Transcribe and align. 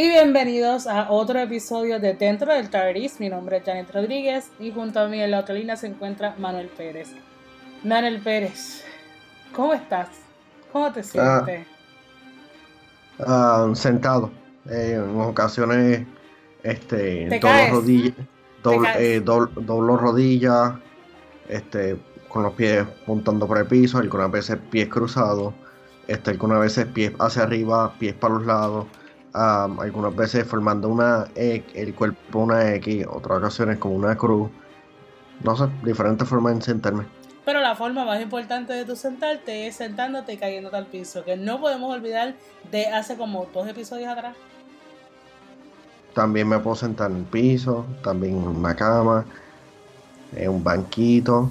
Y 0.00 0.08
bienvenidos 0.08 0.86
a 0.86 1.10
otro 1.10 1.40
episodio 1.40 1.98
de 1.98 2.14
Dentro 2.14 2.54
del 2.54 2.70
TARDIS. 2.70 3.18
Mi 3.18 3.28
nombre 3.28 3.56
es 3.56 3.64
Janet 3.64 3.92
Rodríguez 3.92 4.48
y 4.60 4.70
junto 4.70 5.00
a 5.00 5.08
mí 5.08 5.20
en 5.20 5.32
la 5.32 5.40
otra 5.40 5.56
línea 5.56 5.74
se 5.74 5.88
encuentra 5.88 6.36
Manuel 6.38 6.68
Pérez. 6.68 7.08
Manuel 7.82 8.20
Pérez, 8.20 8.84
¿cómo 9.52 9.74
estás? 9.74 10.06
¿Cómo 10.70 10.92
te 10.92 11.02
sientes? 11.02 11.66
Ah, 13.18 13.68
sentado. 13.74 14.30
Eh, 14.70 15.02
en 15.04 15.20
ocasiones 15.20 16.06
este, 16.62 17.28
rodillas, 17.68 18.14
eh, 18.98 19.20
doblo 19.20 19.96
rodillas, 19.96 20.74
este, 21.48 21.96
con 22.28 22.44
los 22.44 22.52
pies 22.52 22.86
puntando 23.04 23.48
por 23.48 23.58
el 23.58 23.66
piso, 23.66 23.98
algunas 23.98 24.30
veces 24.30 24.58
pies 24.70 24.86
cruzados, 24.86 25.54
este, 26.06 26.30
algunas 26.30 26.60
veces 26.60 26.86
pies 26.86 27.14
hacia 27.18 27.42
arriba, 27.42 27.94
pies 27.98 28.14
para 28.14 28.34
los 28.34 28.46
lados, 28.46 28.86
algunas 29.32 30.14
veces 30.14 30.46
formando 30.46 30.88
una 30.88 31.28
e, 31.34 31.64
el 31.74 31.94
cuerpo 31.94 32.40
una 32.40 32.74
X, 32.74 33.06
otras 33.08 33.38
ocasiones 33.38 33.78
como 33.78 33.94
una 33.94 34.16
cruz. 34.16 34.50
No 35.42 35.56
sé, 35.56 35.68
diferentes 35.84 36.28
formas 36.28 36.56
de 36.56 36.62
sentarme. 36.62 37.04
Pero 37.44 37.60
la 37.60 37.74
forma 37.74 38.04
más 38.04 38.20
importante 38.20 38.72
de 38.72 38.84
tu 38.84 38.94
sentarte 38.94 39.66
es 39.66 39.76
sentándote 39.76 40.34
y 40.34 40.36
cayéndote 40.36 40.76
al 40.76 40.86
piso, 40.86 41.24
que 41.24 41.36
no 41.36 41.60
podemos 41.60 41.94
olvidar 41.94 42.34
de 42.70 42.88
hace 42.88 43.16
como 43.16 43.46
dos 43.54 43.66
episodios 43.66 44.08
atrás. 44.08 44.36
También 46.14 46.48
me 46.48 46.58
puedo 46.58 46.76
sentar 46.76 47.10
en 47.10 47.18
el 47.18 47.24
piso, 47.24 47.86
también 48.02 48.36
en 48.36 48.48
una 48.48 48.74
cama, 48.74 49.24
en 50.34 50.50
un 50.50 50.64
banquito, 50.64 51.50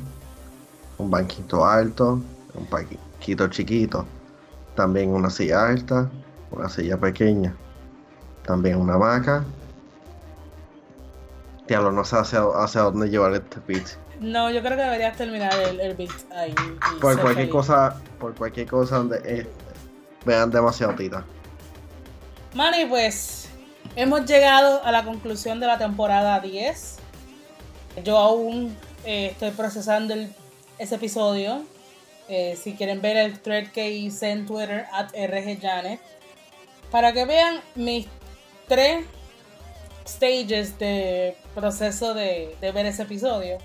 un 0.98 1.10
banquito 1.10 1.66
alto, 1.66 2.22
un 2.54 2.70
banquito 2.70 3.48
chiquito, 3.48 4.06
también 4.76 5.10
una 5.10 5.30
silla 5.30 5.68
alta, 5.68 6.10
una 6.52 6.70
silla 6.70 6.98
pequeña, 6.98 7.56
también 8.48 8.78
una 8.78 8.98
vaca. 8.98 9.44
Diablo, 11.68 11.92
no 11.92 12.04
sé 12.06 12.16
hacia, 12.16 12.42
hacia 12.56 12.82
dónde 12.82 13.10
llevar 13.10 13.34
este 13.34 13.60
beat. 13.68 13.86
No, 14.20 14.50
yo 14.50 14.62
creo 14.62 14.78
que 14.78 14.84
deberías 14.84 15.16
terminar 15.16 15.54
el, 15.60 15.80
el 15.80 15.96
beat 15.96 16.32
ahí. 16.32 16.56
Por 17.00 17.22
cualquier 17.22 17.50
cosa, 17.50 18.02
por 18.20 18.34
cualquier 18.34 18.68
cosa 18.68 19.06
eh, 19.26 19.46
vean 20.26 20.50
demasiado 20.50 20.96
tita. 20.96 21.24
Manny, 22.56 22.86
pues 22.86 23.50
hemos 23.96 24.26
llegado 24.26 24.84
a 24.84 24.92
la 24.92 25.04
conclusión 25.04 25.60
de 25.60 25.68
la 25.68 25.78
temporada 25.78 26.40
10. 26.40 26.98
Yo 28.04 28.18
aún 28.18 28.76
eh, 29.04 29.28
estoy 29.32 29.52
procesando 29.52 30.16
ese 30.80 30.96
episodio. 30.96 31.64
Eh, 32.30 32.58
si 32.62 32.76
quieren 32.76 33.02
ver 33.02 33.18
el 33.18 33.40
thread 33.40 33.68
que 33.72 33.92
hice 33.92 34.32
en 34.32 34.46
Twitter, 34.46 34.86
at 34.92 35.12
rgjanet, 35.14 36.00
para 36.92 37.14
que 37.14 37.26
vean 37.26 37.62
mis 37.76 38.08
tres 38.68 39.06
stages 40.06 40.78
de 40.80 41.38
proceso 41.54 42.14
de, 42.14 42.56
de 42.62 42.72
ver 42.72 42.86
ese 42.86 43.04
episodio. 43.04 43.58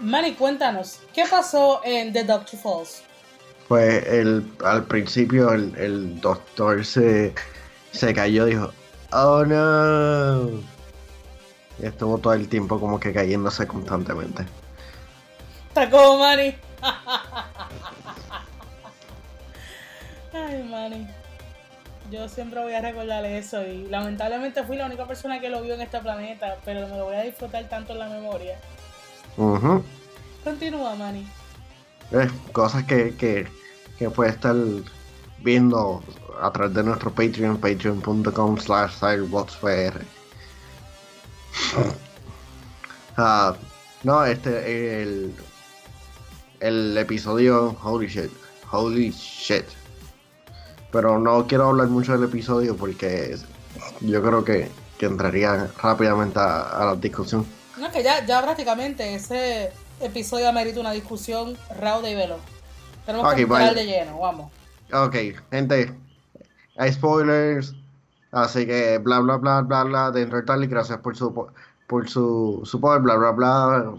Manny, 0.00 0.34
cuéntanos, 0.34 1.00
¿qué 1.14 1.24
pasó 1.30 1.80
en 1.84 2.12
The 2.12 2.24
Doctor 2.24 2.58
Falls? 2.60 3.02
Pues 3.68 4.06
el, 4.06 4.50
al 4.64 4.84
principio 4.84 5.52
el, 5.52 5.74
el 5.76 6.20
doctor 6.20 6.84
se, 6.84 7.34
se 7.92 8.14
cayó 8.14 8.46
y 8.46 8.50
dijo, 8.50 8.72
oh 9.12 9.44
no. 9.44 10.50
Y 11.78 11.86
estuvo 11.86 12.18
todo 12.18 12.34
el 12.34 12.48
tiempo 12.48 12.78
como 12.78 13.00
que 13.00 13.12
cayéndose 13.12 13.66
constantemente. 13.66 14.46
Está 15.68 15.90
como 15.90 16.18
Manny. 16.18 16.54
Ay, 20.32 20.62
Manny. 20.62 21.06
Yo 22.10 22.28
siempre 22.28 22.60
voy 22.60 22.72
a 22.72 22.80
recordarle 22.80 23.38
eso 23.38 23.62
y 23.66 23.86
lamentablemente 23.88 24.62
fui 24.64 24.76
la 24.76 24.86
única 24.86 25.06
persona 25.06 25.40
que 25.40 25.48
lo 25.48 25.62
vio 25.62 25.74
en 25.74 25.80
este 25.80 25.98
planeta, 26.00 26.56
pero 26.64 26.86
me 26.88 26.96
lo 26.96 27.06
voy 27.06 27.16
a 27.16 27.22
disfrutar 27.22 27.68
tanto 27.68 27.94
en 27.94 27.98
la 27.98 28.08
memoria. 28.08 28.58
Continúa, 30.44 30.94
Manny. 30.94 31.26
Eh, 32.12 32.28
cosas 32.52 32.84
que, 32.84 33.16
que, 33.16 33.48
que 33.98 34.08
puede 34.10 34.30
estar 34.30 34.54
viendo 35.38 36.02
a 36.40 36.52
través 36.52 36.74
de 36.74 36.84
nuestro 36.84 37.10
Patreon, 37.10 37.58
patreon.com 37.58 38.58
slash 38.58 39.02
uh, 43.18 43.54
no, 44.04 44.24
este, 44.24 45.02
el, 45.02 45.34
el 46.60 46.96
episodio, 46.98 47.76
holy 47.82 48.06
shit, 48.06 48.30
holy 48.70 49.10
shit. 49.10 49.66
Pero 50.92 51.18
no 51.18 51.46
quiero 51.46 51.68
hablar 51.68 51.88
mucho 51.88 52.12
del 52.12 52.24
episodio 52.24 52.76
porque 52.76 53.36
yo 54.00 54.22
creo 54.22 54.44
que, 54.44 54.70
que 54.98 55.06
entraría 55.06 55.70
rápidamente 55.82 56.38
a, 56.38 56.84
la 56.86 56.96
discusión. 56.96 57.46
No, 57.76 57.90
que 57.90 58.02
ya, 58.02 58.24
ya 58.24 58.42
prácticamente 58.42 59.14
ese 59.14 59.72
episodio 60.00 60.48
amerita 60.48 60.80
una 60.80 60.92
discusión 60.92 61.56
rauda 61.78 62.08
y 62.08 62.14
veloz. 62.14 62.40
Tenemos 63.04 63.34
que 63.34 63.42
entrar 63.42 63.74
de 63.74 63.86
lleno, 63.86 64.18
vamos. 64.18 64.50
Ok, 64.92 65.16
gente, 65.50 65.94
hay 66.76 66.92
spoilers, 66.92 67.74
así 68.32 68.66
que 68.66 68.98
bla 68.98 69.20
bla 69.20 69.36
bla 69.36 69.60
bla 69.62 69.84
bla 69.84 70.10
dentro 70.10 70.38
de 70.38 70.44
tal 70.44 70.64
y 70.64 70.66
gracias 70.66 70.98
por 70.98 71.16
su 71.16 71.48
por 71.86 72.08
su 72.08 72.62
support, 72.64 73.02
bla 73.02 73.16
bla 73.16 73.30
bla, 73.30 73.92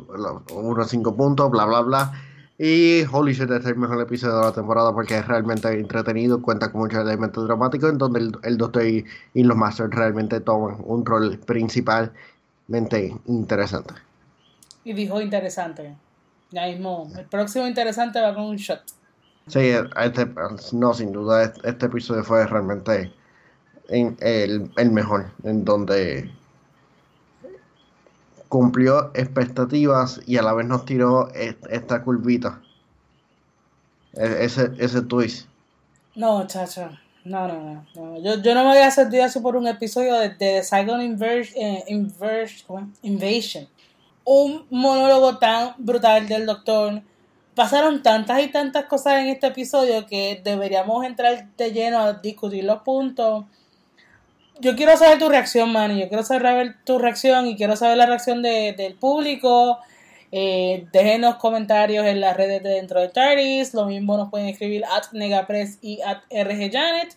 unos 0.53 0.89
cinco 0.89 1.15
puntos, 1.15 1.49
bla 1.49 1.65
bla 1.65 1.81
bla. 1.81 2.11
Y 2.59 3.03
holy 3.11 3.33
shit, 3.33 3.43
este 3.43 3.57
es 3.57 3.65
el 3.65 3.75
mejor 3.75 4.01
episodio 4.01 4.37
de 4.39 4.45
la 4.45 4.51
temporada 4.51 4.91
porque 4.91 5.17
es 5.17 5.27
realmente 5.27 5.67
entretenido, 5.69 6.41
cuenta 6.41 6.71
con 6.71 6.81
muchos 6.81 7.01
elementos 7.01 7.45
dramáticos 7.45 7.91
en 7.91 7.99
donde 7.99 8.31
el, 8.41 8.57
Doctor 8.57 8.83
y, 8.83 9.05
los 9.35 9.55
Masters 9.55 9.93
realmente 9.93 10.39
toman 10.39 10.77
un 10.83 11.05
rol 11.05 11.39
principalmente 11.45 13.15
interesante. 13.27 13.93
Y 14.83 14.93
dijo 14.93 15.21
interesante. 15.21 15.95
Ya 16.49 16.65
mismo, 16.65 17.11
el 17.15 17.25
próximo 17.25 17.67
interesante 17.67 18.19
va 18.21 18.33
con 18.33 18.45
un 18.45 18.55
shot. 18.55 18.81
Sí, 19.45 19.73
este, 20.01 20.27
no, 20.73 20.93
sin 20.95 21.11
duda, 21.11 21.43
este, 21.43 21.69
este 21.69 21.85
episodio 21.85 22.23
fue 22.23 22.47
realmente 22.47 23.13
el, 23.89 24.71
el 24.75 24.91
mejor, 24.91 25.31
en 25.43 25.63
donde 25.63 26.31
cumplió 28.47 29.11
expectativas 29.13 30.21
y 30.25 30.37
a 30.37 30.41
la 30.41 30.53
vez 30.53 30.67
nos 30.67 30.85
tiró 30.85 31.29
esta 31.33 32.03
curvita. 32.03 32.61
E, 34.13 34.45
ese, 34.45 34.71
ese 34.79 35.01
twist. 35.01 35.47
No, 36.15 36.45
chacho. 36.47 36.89
No, 37.23 37.47
no, 37.47 37.85
no. 37.95 38.19
Yo, 38.21 38.41
yo 38.41 38.55
no 38.55 38.63
me 38.63 38.71
había 38.71 38.89
sentido 38.89 39.25
así 39.25 39.39
por 39.39 39.55
un 39.55 39.67
episodio 39.67 40.15
de, 40.15 40.29
The 40.29 40.63
Saigon 40.63 41.01
eh, 41.01 41.83
Invasion. 43.01 43.67
Un 44.23 44.65
monólogo 44.69 45.37
tan 45.37 45.73
brutal 45.77 46.27
del 46.27 46.45
doctor. 46.45 47.01
Pasaron 47.53 48.01
tantas 48.01 48.41
y 48.41 48.47
tantas 48.47 48.85
cosas 48.85 49.19
en 49.19 49.27
este 49.27 49.47
episodio 49.47 50.05
que 50.05 50.41
deberíamos 50.43 51.05
entrar 51.05 51.49
de 51.57 51.71
lleno 51.71 51.99
a 51.99 52.13
discutir 52.13 52.63
los 52.63 52.81
puntos 52.81 53.45
yo 54.59 54.75
quiero 54.75 54.97
saber 54.97 55.19
tu 55.19 55.29
reacción, 55.29 55.71
Manny. 55.71 56.01
Yo 56.01 56.07
quiero 56.07 56.23
saber 56.23 56.75
tu 56.83 56.99
reacción 56.99 57.47
y 57.47 57.55
quiero 57.55 57.75
saber 57.75 57.97
la 57.97 58.05
reacción 58.05 58.41
del 58.41 58.95
público. 58.99 59.79
Eh, 60.31 60.87
déjenos 60.91 61.35
comentarios 61.35 62.05
en 62.05 62.19
las 62.19 62.35
redes 62.35 62.61
de 62.61 62.69
dentro 62.69 62.99
de 62.99 63.09
TARDIS. 63.09 63.73
Lo 63.73 63.85
mismo 63.85 64.17
nos 64.17 64.29
pueden 64.29 64.49
escribir 64.49 64.83
at 64.85 65.11
Negapress 65.13 65.77
y 65.81 66.01
at 66.01 66.19
RGJanet. 66.29 67.15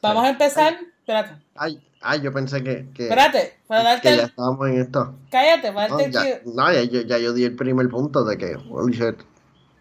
Vamos 0.00 0.24
a 0.24 0.30
empezar. 0.30 0.76
Espérate. 1.00 1.32
Ay, 1.54 1.80
ay, 2.00 2.20
yo 2.22 2.32
pensé 2.32 2.62
que. 2.62 2.86
que 2.94 3.04
Espérate, 3.04 3.58
para 3.66 3.82
darte. 3.82 4.08
Que 4.08 4.16
ya 4.16 4.22
estábamos 4.24 4.68
en 4.68 4.80
esto. 4.80 5.14
Cállate, 5.30 5.72
para 5.72 5.88
darte 5.88 6.08
no, 6.08 6.24
ya, 6.24 6.40
no, 6.44 6.72
ya, 6.72 6.82
yo, 6.84 7.00
ya 7.02 7.18
yo 7.18 7.32
di 7.32 7.44
el 7.44 7.56
primer 7.56 7.88
punto 7.88 8.24
de 8.24 8.38
que. 8.38 8.56
Holy 8.70 8.96
shit. 8.96 9.16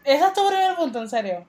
¿Ese 0.04 0.26
es 0.26 0.34
tu 0.34 0.46
primer 0.48 0.76
punto, 0.76 1.02
en 1.02 1.10
serio? 1.10 1.46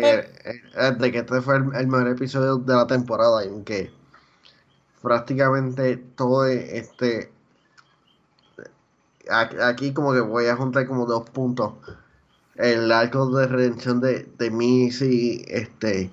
Ya. 0.00 0.20
Eh, 0.20 0.96
de 0.98 1.12
que, 1.12 1.18
este 1.18 1.40
fue 1.42 1.56
el, 1.56 1.86
mejor 1.86 2.08
episodio 2.08 2.56
de 2.56 2.74
la 2.74 2.86
temporada 2.86 3.44
en 3.44 3.62
que 3.62 3.92
prácticamente 5.02 5.98
todo 6.16 6.46
este 6.46 7.30
aquí 9.30 9.92
como 9.92 10.14
que 10.14 10.20
voy 10.20 10.46
a 10.46 10.56
juntar 10.56 10.86
como 10.86 11.04
dos 11.04 11.28
puntos 11.30 11.74
el 12.56 12.90
arco 12.90 13.28
de 13.36 13.46
redención 13.46 14.00
de, 14.00 14.28
de 14.38 14.50
Missy 14.50 15.44
este 15.48 16.10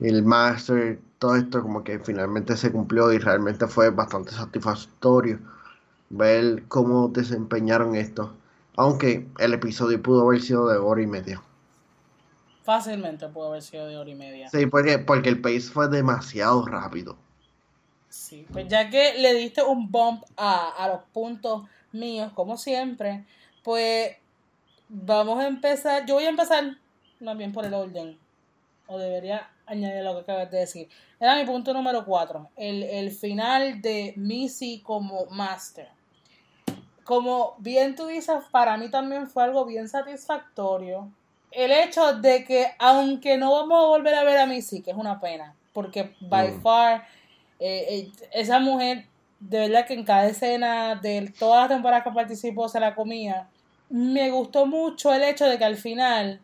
el 0.00 0.24
Master 0.24 0.98
todo 1.18 1.36
esto 1.36 1.62
como 1.62 1.84
que 1.84 2.00
finalmente 2.00 2.56
se 2.56 2.72
cumplió 2.72 3.12
y 3.12 3.18
realmente 3.18 3.68
fue 3.68 3.90
bastante 3.90 4.32
satisfactorio 4.32 5.38
ver 6.10 6.64
cómo 6.68 7.08
desempeñaron 7.08 7.94
esto 7.94 8.34
aunque 8.76 9.28
el 9.38 9.54
episodio 9.54 10.02
pudo 10.02 10.22
haber 10.22 10.42
sido 10.42 10.68
de 10.68 10.78
hora 10.78 11.02
y 11.02 11.06
media 11.06 11.40
Fácilmente 12.64 13.28
pudo 13.28 13.48
haber 13.48 13.62
sido 13.62 13.86
de 13.86 13.98
hora 13.98 14.08
y 14.08 14.14
media. 14.14 14.48
Sí, 14.48 14.64
porque, 14.64 14.98
porque 14.98 15.28
el 15.28 15.42
pace 15.42 15.60
fue 15.60 15.86
demasiado 15.88 16.64
rápido. 16.64 17.18
Sí, 18.08 18.46
pues 18.50 18.66
ya 18.68 18.88
que 18.88 19.18
le 19.18 19.34
diste 19.34 19.62
un 19.62 19.90
bump 19.90 20.24
a, 20.38 20.88
los 20.88 21.02
puntos 21.12 21.68
míos, 21.92 22.32
como 22.32 22.56
siempre, 22.56 23.26
pues 23.62 24.16
vamos 24.88 25.40
a 25.40 25.46
empezar. 25.46 26.06
Yo 26.06 26.14
voy 26.14 26.24
a 26.24 26.30
empezar 26.30 26.78
más 27.20 27.36
bien 27.36 27.52
por 27.52 27.66
el 27.66 27.74
orden. 27.74 28.18
O 28.86 28.98
debería 28.98 29.50
añadir 29.66 30.02
lo 30.02 30.14
que 30.14 30.20
acabas 30.20 30.50
de 30.50 30.58
decir. 30.60 30.88
Era 31.20 31.36
mi 31.36 31.44
punto 31.44 31.74
número 31.74 32.06
4, 32.06 32.50
el, 32.56 32.82
el 32.82 33.10
final 33.10 33.82
de 33.82 34.14
Missy 34.16 34.80
como 34.80 35.26
Master. 35.26 35.88
Como 37.04 37.56
bien 37.58 37.94
tú 37.94 38.06
dices, 38.06 38.36
para 38.50 38.78
mí 38.78 38.88
también 38.90 39.28
fue 39.28 39.44
algo 39.44 39.66
bien 39.66 39.86
satisfactorio. 39.86 41.12
El 41.54 41.70
hecho 41.70 42.14
de 42.14 42.44
que, 42.44 42.66
aunque 42.78 43.36
no 43.36 43.52
vamos 43.52 43.84
a 43.84 43.86
volver 43.88 44.14
a 44.14 44.24
ver 44.24 44.38
a 44.38 44.46
Missy, 44.46 44.82
que 44.82 44.90
es 44.90 44.96
una 44.96 45.20
pena, 45.20 45.54
porque 45.72 46.14
by 46.20 46.50
Mm. 46.50 46.60
far, 46.62 47.06
eh, 47.60 47.86
eh, 47.88 48.12
esa 48.32 48.58
mujer, 48.58 49.06
de 49.40 49.58
verdad 49.58 49.86
que 49.86 49.94
en 49.94 50.04
cada 50.04 50.26
escena 50.26 50.96
de 50.96 51.32
todas 51.38 51.62
las 51.62 51.68
temporadas 51.68 52.04
que 52.04 52.10
participó 52.10 52.68
se 52.68 52.80
la 52.80 52.94
comía. 52.94 53.48
Me 53.88 54.30
gustó 54.30 54.66
mucho 54.66 55.12
el 55.12 55.22
hecho 55.22 55.46
de 55.46 55.58
que 55.58 55.64
al 55.64 55.76
final 55.76 56.40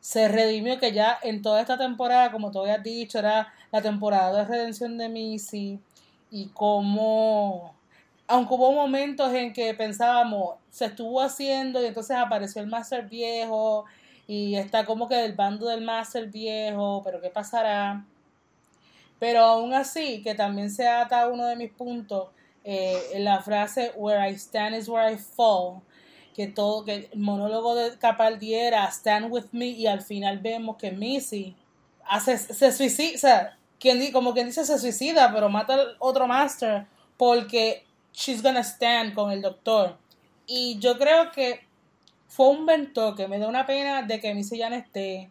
se 0.00 0.28
redimió 0.28 0.78
que 0.78 0.92
ya 0.92 1.18
en 1.22 1.42
toda 1.42 1.60
esta 1.60 1.76
temporada, 1.78 2.30
como 2.30 2.50
tú 2.50 2.60
habías 2.60 2.82
dicho, 2.82 3.18
era 3.18 3.52
la 3.72 3.82
temporada 3.82 4.38
de 4.38 4.44
redención 4.44 4.96
de 4.98 5.08
Missy 5.08 5.80
y 6.30 6.46
como, 6.48 7.74
aunque 8.26 8.54
hubo 8.54 8.72
momentos 8.72 9.32
en 9.34 9.52
que 9.52 9.74
pensábamos, 9.74 10.56
se 10.70 10.86
estuvo 10.86 11.20
haciendo 11.20 11.82
y 11.82 11.86
entonces 11.86 12.16
apareció 12.16 12.60
el 12.62 12.68
Master 12.68 13.06
viejo 13.08 13.84
y 14.26 14.56
está 14.56 14.84
como 14.84 15.08
que 15.08 15.16
del 15.16 15.34
bando 15.34 15.66
del 15.66 15.82
Master 15.82 16.28
viejo, 16.28 17.02
pero 17.04 17.20
¿qué 17.20 17.30
pasará? 17.30 18.04
Pero 19.18 19.40
aún 19.40 19.74
así, 19.74 20.22
que 20.22 20.34
también 20.34 20.70
se 20.70 20.86
ata 20.88 21.28
uno 21.28 21.46
de 21.46 21.56
mis 21.56 21.70
puntos, 21.72 22.28
eh, 22.64 23.00
la 23.18 23.42
frase 23.42 23.92
Where 23.96 24.28
I 24.28 24.34
stand 24.34 24.76
is 24.76 24.88
where 24.88 25.12
I 25.12 25.16
fall, 25.16 25.80
que 26.34 26.46
todo, 26.46 26.84
que 26.84 27.08
el 27.12 27.18
monólogo 27.18 27.74
de 27.74 27.96
Capaldi 27.98 28.54
era 28.54 28.86
Stand 28.90 29.30
with 29.30 29.44
me, 29.52 29.66
y 29.66 29.86
al 29.86 30.02
final 30.02 30.38
vemos 30.38 30.76
que 30.76 30.90
Missy 30.90 31.54
hace, 32.06 32.38
se 32.38 32.72
suicida, 32.72 33.14
o 33.14 33.18
sea, 33.18 33.58
quien, 33.78 34.12
como 34.12 34.32
quien 34.32 34.46
dice 34.46 34.64
se 34.64 34.78
suicida, 34.78 35.32
pero 35.32 35.48
mata 35.48 35.74
al 35.74 35.96
otro 35.98 36.26
Master 36.26 36.86
porque 37.16 37.84
she's 38.12 38.42
gonna 38.42 38.62
stand 38.62 39.14
con 39.14 39.30
el 39.30 39.42
doctor. 39.42 39.96
Y 40.46 40.78
yo 40.78 40.98
creo 40.98 41.30
que 41.30 41.60
fue 42.34 42.48
un 42.48 42.66
buen 42.66 42.92
toque, 42.92 43.28
me 43.28 43.38
da 43.38 43.46
una 43.46 43.64
pena 43.64 44.02
de 44.02 44.18
que 44.18 44.34
Missy 44.34 44.58
ya 44.58 44.68
no 44.68 44.74
esté. 44.76 45.30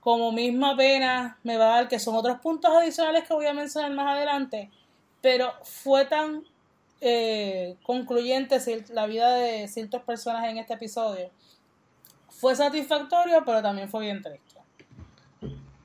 Como 0.00 0.32
misma 0.32 0.76
pena 0.76 1.38
me 1.44 1.56
va 1.56 1.64
a 1.64 1.76
dar 1.76 1.88
que 1.88 1.98
son 1.98 2.14
otros 2.14 2.38
puntos 2.40 2.70
adicionales 2.76 3.26
que 3.26 3.32
voy 3.32 3.46
a 3.46 3.54
mencionar 3.54 3.90
más 3.92 4.16
adelante, 4.16 4.70
pero 5.22 5.52
fue 5.62 6.04
tan 6.04 6.44
eh, 7.00 7.76
concluyente 7.82 8.58
la 8.90 9.06
vida 9.06 9.34
de 9.34 9.66
ciertos 9.66 10.02
personajes 10.02 10.50
en 10.50 10.58
este 10.58 10.74
episodio. 10.74 11.30
Fue 12.28 12.54
satisfactorio, 12.54 13.42
pero 13.46 13.62
también 13.62 13.88
fue 13.88 14.02
bien 14.02 14.22
triste. 14.22 14.60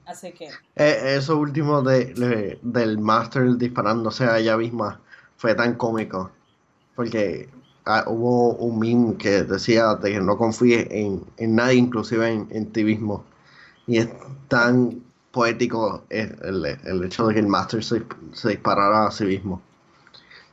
Así 0.06 0.32
que, 0.34 0.50
Eh, 0.76 1.16
eso 1.18 1.38
último 1.38 1.82
de- 1.82 2.60
del 2.62 2.98
Master 2.98 3.56
disparándose 3.58 4.26
a 4.26 4.38
ella 4.38 4.58
misma 4.58 5.02
fue 5.38 5.56
tan 5.56 5.76
cómico. 5.76 6.32
Porque 6.96 7.50
ah, 7.88 8.06
hubo 8.08 8.56
un 8.56 8.80
meme 8.80 9.18
que 9.18 9.44
decía 9.44 9.96
de 9.96 10.12
que 10.14 10.22
no 10.22 10.38
confíes 10.38 10.88
en, 10.92 11.24
en 11.38 11.56
nadie, 11.56 11.76
inclusive 11.80 12.30
en, 12.32 12.48
en 12.52 12.72
ti 12.74 12.84
mismo. 12.86 13.26
Y 13.88 14.00
es 14.00 14.10
tan 14.50 15.04
poético 15.32 16.04
el, 16.10 16.38
el- 16.44 16.66
el 16.86 17.04
hecho 17.06 17.28
de 17.28 17.36
que 17.36 17.40
el 17.42 17.48
Master 17.48 17.84
se, 17.84 18.04
se 18.34 18.50
disparara 18.50 19.08
a 19.08 19.12
sí 19.12 19.26
mismo. 19.26 19.62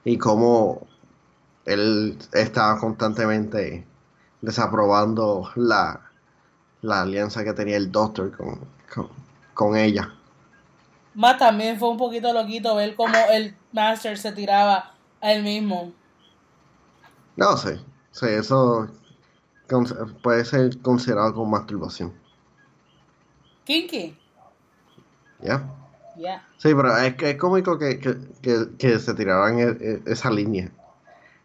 Y 0.05 0.19
cómo 0.19 0.87
él 1.67 2.19
estaba 2.33 2.79
constantemente 2.81 3.87
desaprobando 4.43 5.51
la, 5.57 6.01
la 6.83 7.03
alianza 7.03 7.45
que 7.45 7.55
tenía 7.55 7.77
el 7.79 7.93
Doctor 7.93 8.37
con, 8.37 8.61
con 9.55 9.77
ella. 9.77 10.13
más 11.13 11.39
también 11.39 11.79
fue 11.79 11.91
un 11.91 11.97
poquito 11.97 12.33
loquito 12.33 12.75
ver 12.77 12.95
cómo 12.97 13.29
el 13.29 13.59
Master 13.73 14.19
se 14.19 14.33
tiraba 14.33 14.99
a 15.21 15.33
él 15.33 15.43
mismo. 15.43 15.95
No 17.37 17.57
sé, 17.57 17.81
sí, 18.13 18.27
eso 18.27 18.89
puede 20.23 20.45
ser 20.45 20.79
considerado 20.83 21.35
como 21.35 21.47
masturbación. 21.51 22.13
Kinky. 23.65 24.17
¿Ya? 25.41 25.63
Ya. 26.17 26.47
Sí, 26.59 26.73
pero 26.75 26.97
es 26.97 27.15
que 27.17 27.31
es 27.31 27.37
cómico 27.39 27.79
que, 27.79 27.99
que, 27.99 28.17
que, 28.41 28.69
que 28.79 28.99
se 28.99 29.15
tiraran 29.15 29.59
e- 29.59 29.63
e- 29.81 30.03
esa 30.07 30.31
línea 30.31 30.71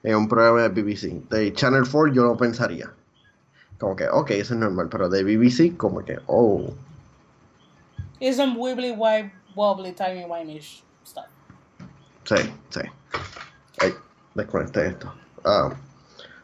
en 0.03 0.15
un 0.15 0.27
programa 0.27 0.62
de 0.62 0.69
BBC. 0.69 1.27
De 1.30 1.51
Channel 1.53 1.83
4 1.89 2.13
yo 2.13 2.24
no 2.24 2.38
pensaría. 2.38 2.92
Como 3.80 3.95
que, 3.95 4.07
ok, 4.09 4.31
eso 4.31 4.53
es 4.53 4.59
normal, 4.59 4.89
pero 4.89 5.09
de 5.09 5.24
BBC 5.24 5.75
como 5.77 6.03
que, 6.06 6.19
oh, 6.27 6.74
It's 8.19 8.35
some 8.35 8.57
wibbly 8.57 8.92
wibbly 8.92 9.31
wobbly 9.56 9.94
timey 9.94 10.25
wimey 10.25 10.59
stuff. 11.06 11.25
sí, 12.25 12.35
sí. 12.69 12.81
Ay, 13.80 13.94
desconecté 14.35 14.88
esto. 14.88 15.13
Ah, 15.45 15.71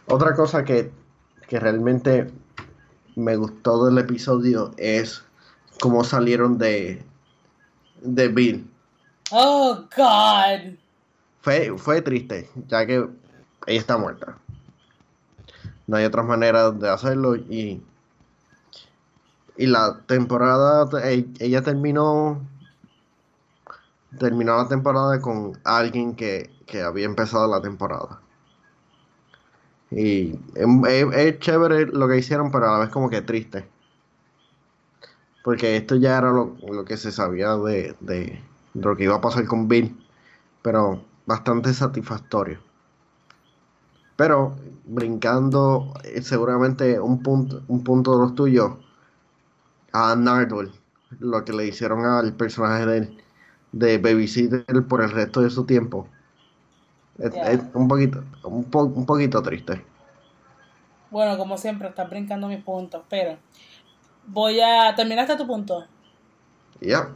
otra 0.07 0.35
cosa 0.35 0.63
que, 0.63 0.91
que 1.47 1.59
realmente 1.59 2.31
me 3.15 3.35
gustó 3.35 3.85
del 3.85 3.97
episodio 3.97 4.73
es 4.77 5.23
cómo 5.79 6.03
salieron 6.03 6.57
de, 6.57 7.03
de 8.01 8.27
Bill. 8.27 8.69
Oh 9.31 9.85
God. 9.95 10.77
Fue, 11.41 11.77
fue 11.77 12.01
triste, 12.01 12.49
ya 12.67 12.85
que 12.85 13.07
ella 13.67 13.79
está 13.79 13.97
muerta. 13.97 14.37
No 15.87 15.97
hay 15.97 16.05
otras 16.05 16.25
maneras 16.25 16.79
de 16.79 16.89
hacerlo 16.89 17.35
y, 17.35 17.83
y 19.57 19.65
la 19.67 19.99
temporada, 20.07 20.87
e- 21.03 21.27
ella 21.39 21.61
terminó, 21.61 22.41
terminó 24.19 24.57
la 24.57 24.67
temporada 24.67 25.21
con 25.21 25.59
alguien 25.63 26.15
que, 26.15 26.49
que 26.65 26.81
había 26.81 27.05
empezado 27.05 27.47
la 27.47 27.61
temporada. 27.61 28.19
Y 29.95 30.35
es, 30.55 31.39
chévere 31.39 31.87
lo 31.87 32.07
que 32.07 32.17
hicieron, 32.19 32.51
pero 32.51 32.67
a 32.69 32.73
la 32.73 32.79
vez 32.81 32.89
como 32.89 33.09
que 33.09 33.23
triste. 33.23 33.67
Porque 35.43 35.77
esto 35.77 35.95
ya 35.95 36.17
era 36.17 36.31
lo, 36.31 36.57
lo 36.71 36.83
que 36.85 36.97
se 36.97 37.11
sabía 37.11 37.55
de, 37.55 37.95
de- 38.01 38.41
lo 38.73 38.95
que 38.95 39.03
iba 39.05 39.15
a 39.15 39.21
pasar 39.21 39.45
con 39.45 39.67
Bill. 39.67 39.95
Pero 40.63 41.03
bastante 41.25 41.73
satisfactorio. 41.73 42.59
Pero 44.17 44.55
brincando 44.85 45.93
eh, 46.03 46.21
seguramente 46.21 46.99
un 46.99 47.21
punto, 47.23 47.63
un 47.67 47.83
punto 47.83 48.13
de 48.13 48.19
los 48.19 48.35
tuyos 48.35 48.71
a 49.93 50.15
Nardole, 50.15 50.71
lo 51.19 51.43
que 51.43 51.53
le 51.53 51.65
hicieron 51.67 52.05
al 52.05 52.35
personaje 52.35 52.85
de, 52.85 53.17
de 53.71 53.97
Babysitter 53.97 54.85
por 54.87 55.01
el 55.01 55.11
resto 55.11 55.41
de 55.41 55.49
su 55.49 55.65
tiempo. 55.65 56.07
Es, 57.17 57.61
un 57.73 57.87
poquito, 57.87 58.23
un, 58.43 58.65
po- 58.65 58.83
un 58.83 59.05
poquito 59.05 59.41
triste. 59.41 59.85
Bueno, 61.09 61.37
como 61.37 61.57
siempre, 61.57 61.87
estás 61.87 62.09
brincando 62.09 62.47
mis 62.47 62.61
puntos, 62.63 63.03
pero 63.09 63.37
voy 64.27 64.59
a. 64.59 64.93
¿Terminaste 64.95 65.35
tu 65.37 65.47
punto? 65.47 65.85
Ya. 66.81 67.15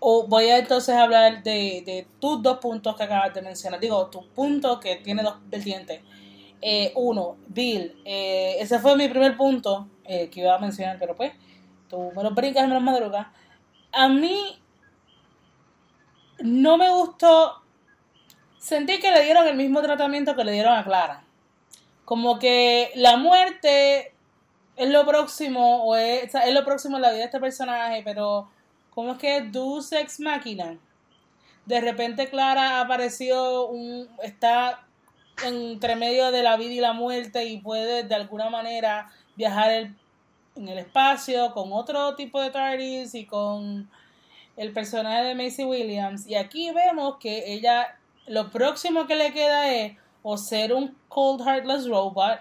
O 0.00 0.26
voy 0.26 0.46
a 0.46 0.58
entonces 0.58 0.94
hablar 0.94 1.42
de, 1.42 1.82
de 1.84 2.06
tus 2.20 2.42
dos 2.42 2.58
puntos 2.58 2.96
que 2.96 3.02
acabas 3.04 3.34
de 3.34 3.42
mencionar. 3.42 3.78
Digo, 3.80 4.06
tu 4.06 4.26
punto 4.28 4.80
que 4.80 4.96
tiene 4.96 5.22
dos 5.22 5.36
vertientes. 5.48 6.00
Eh, 6.60 6.92
uno, 6.96 7.36
Bill. 7.46 8.00
eh, 8.04 8.56
ese 8.58 8.80
fue 8.80 8.96
mi 8.96 9.08
primer 9.08 9.36
punto 9.36 9.88
eh, 10.04 10.28
que 10.28 10.40
iba 10.40 10.54
a 10.56 10.58
mencionar, 10.58 10.98
pero 10.98 11.14
pues, 11.14 11.32
tú 11.88 12.10
me 12.16 12.22
lo 12.24 12.32
brincas 12.32 12.64
y 12.64 12.68
me 12.68 12.74
lo 12.74 12.80
madrugas. 12.80 13.28
A 13.92 14.08
mí 14.08 14.60
no 16.40 16.76
me 16.76 16.90
gustó. 16.90 17.62
Sentí 18.58 18.98
que 18.98 19.10
le 19.10 19.22
dieron 19.22 19.46
el 19.46 19.56
mismo 19.56 19.80
tratamiento 19.82 20.34
que 20.36 20.44
le 20.44 20.52
dieron 20.52 20.76
a 20.76 20.84
Clara. 20.84 21.22
Como 22.04 22.38
que 22.38 22.90
la 22.94 23.16
muerte 23.16 24.12
es 24.76 24.88
lo 24.88 25.06
próximo, 25.06 25.84
o 25.84 25.96
es, 25.96 26.34
es 26.34 26.54
lo 26.54 26.64
próximo 26.64 26.96
en 26.96 27.02
la 27.02 27.10
vida 27.10 27.18
de 27.18 27.24
este 27.24 27.40
personaje, 27.40 28.02
pero 28.04 28.48
¿cómo 28.90 29.12
es 29.12 29.18
que 29.18 29.40
Deus 29.42 29.92
Ex 29.92 30.20
Machina? 30.20 30.78
De 31.66 31.80
repente 31.80 32.30
Clara 32.30 32.80
apareció, 32.80 33.66
un, 33.66 34.08
está 34.22 34.84
entre 35.44 35.96
medio 35.96 36.30
de 36.30 36.42
la 36.42 36.56
vida 36.56 36.72
y 36.72 36.80
la 36.80 36.92
muerte 36.92 37.44
y 37.44 37.58
puede 37.58 38.04
de 38.04 38.14
alguna 38.14 38.50
manera 38.50 39.12
viajar 39.36 39.70
en 40.56 40.68
el 40.68 40.78
espacio 40.78 41.52
con 41.52 41.72
otro 41.72 42.14
tipo 42.16 42.40
de 42.40 42.50
TARDIS 42.50 43.14
y 43.14 43.26
con 43.26 43.88
el 44.56 44.72
personaje 44.72 45.24
de 45.24 45.34
Macy 45.34 45.64
Williams. 45.64 46.26
Y 46.26 46.34
aquí 46.34 46.70
vemos 46.72 47.16
que 47.18 47.52
ella, 47.52 47.97
lo 48.28 48.50
próximo 48.50 49.06
que 49.06 49.16
le 49.16 49.32
queda 49.32 49.72
es 49.72 49.96
o 50.22 50.36
ser 50.36 50.72
un 50.72 50.96
cold 51.08 51.40
heartless 51.46 51.88
robot 51.88 52.40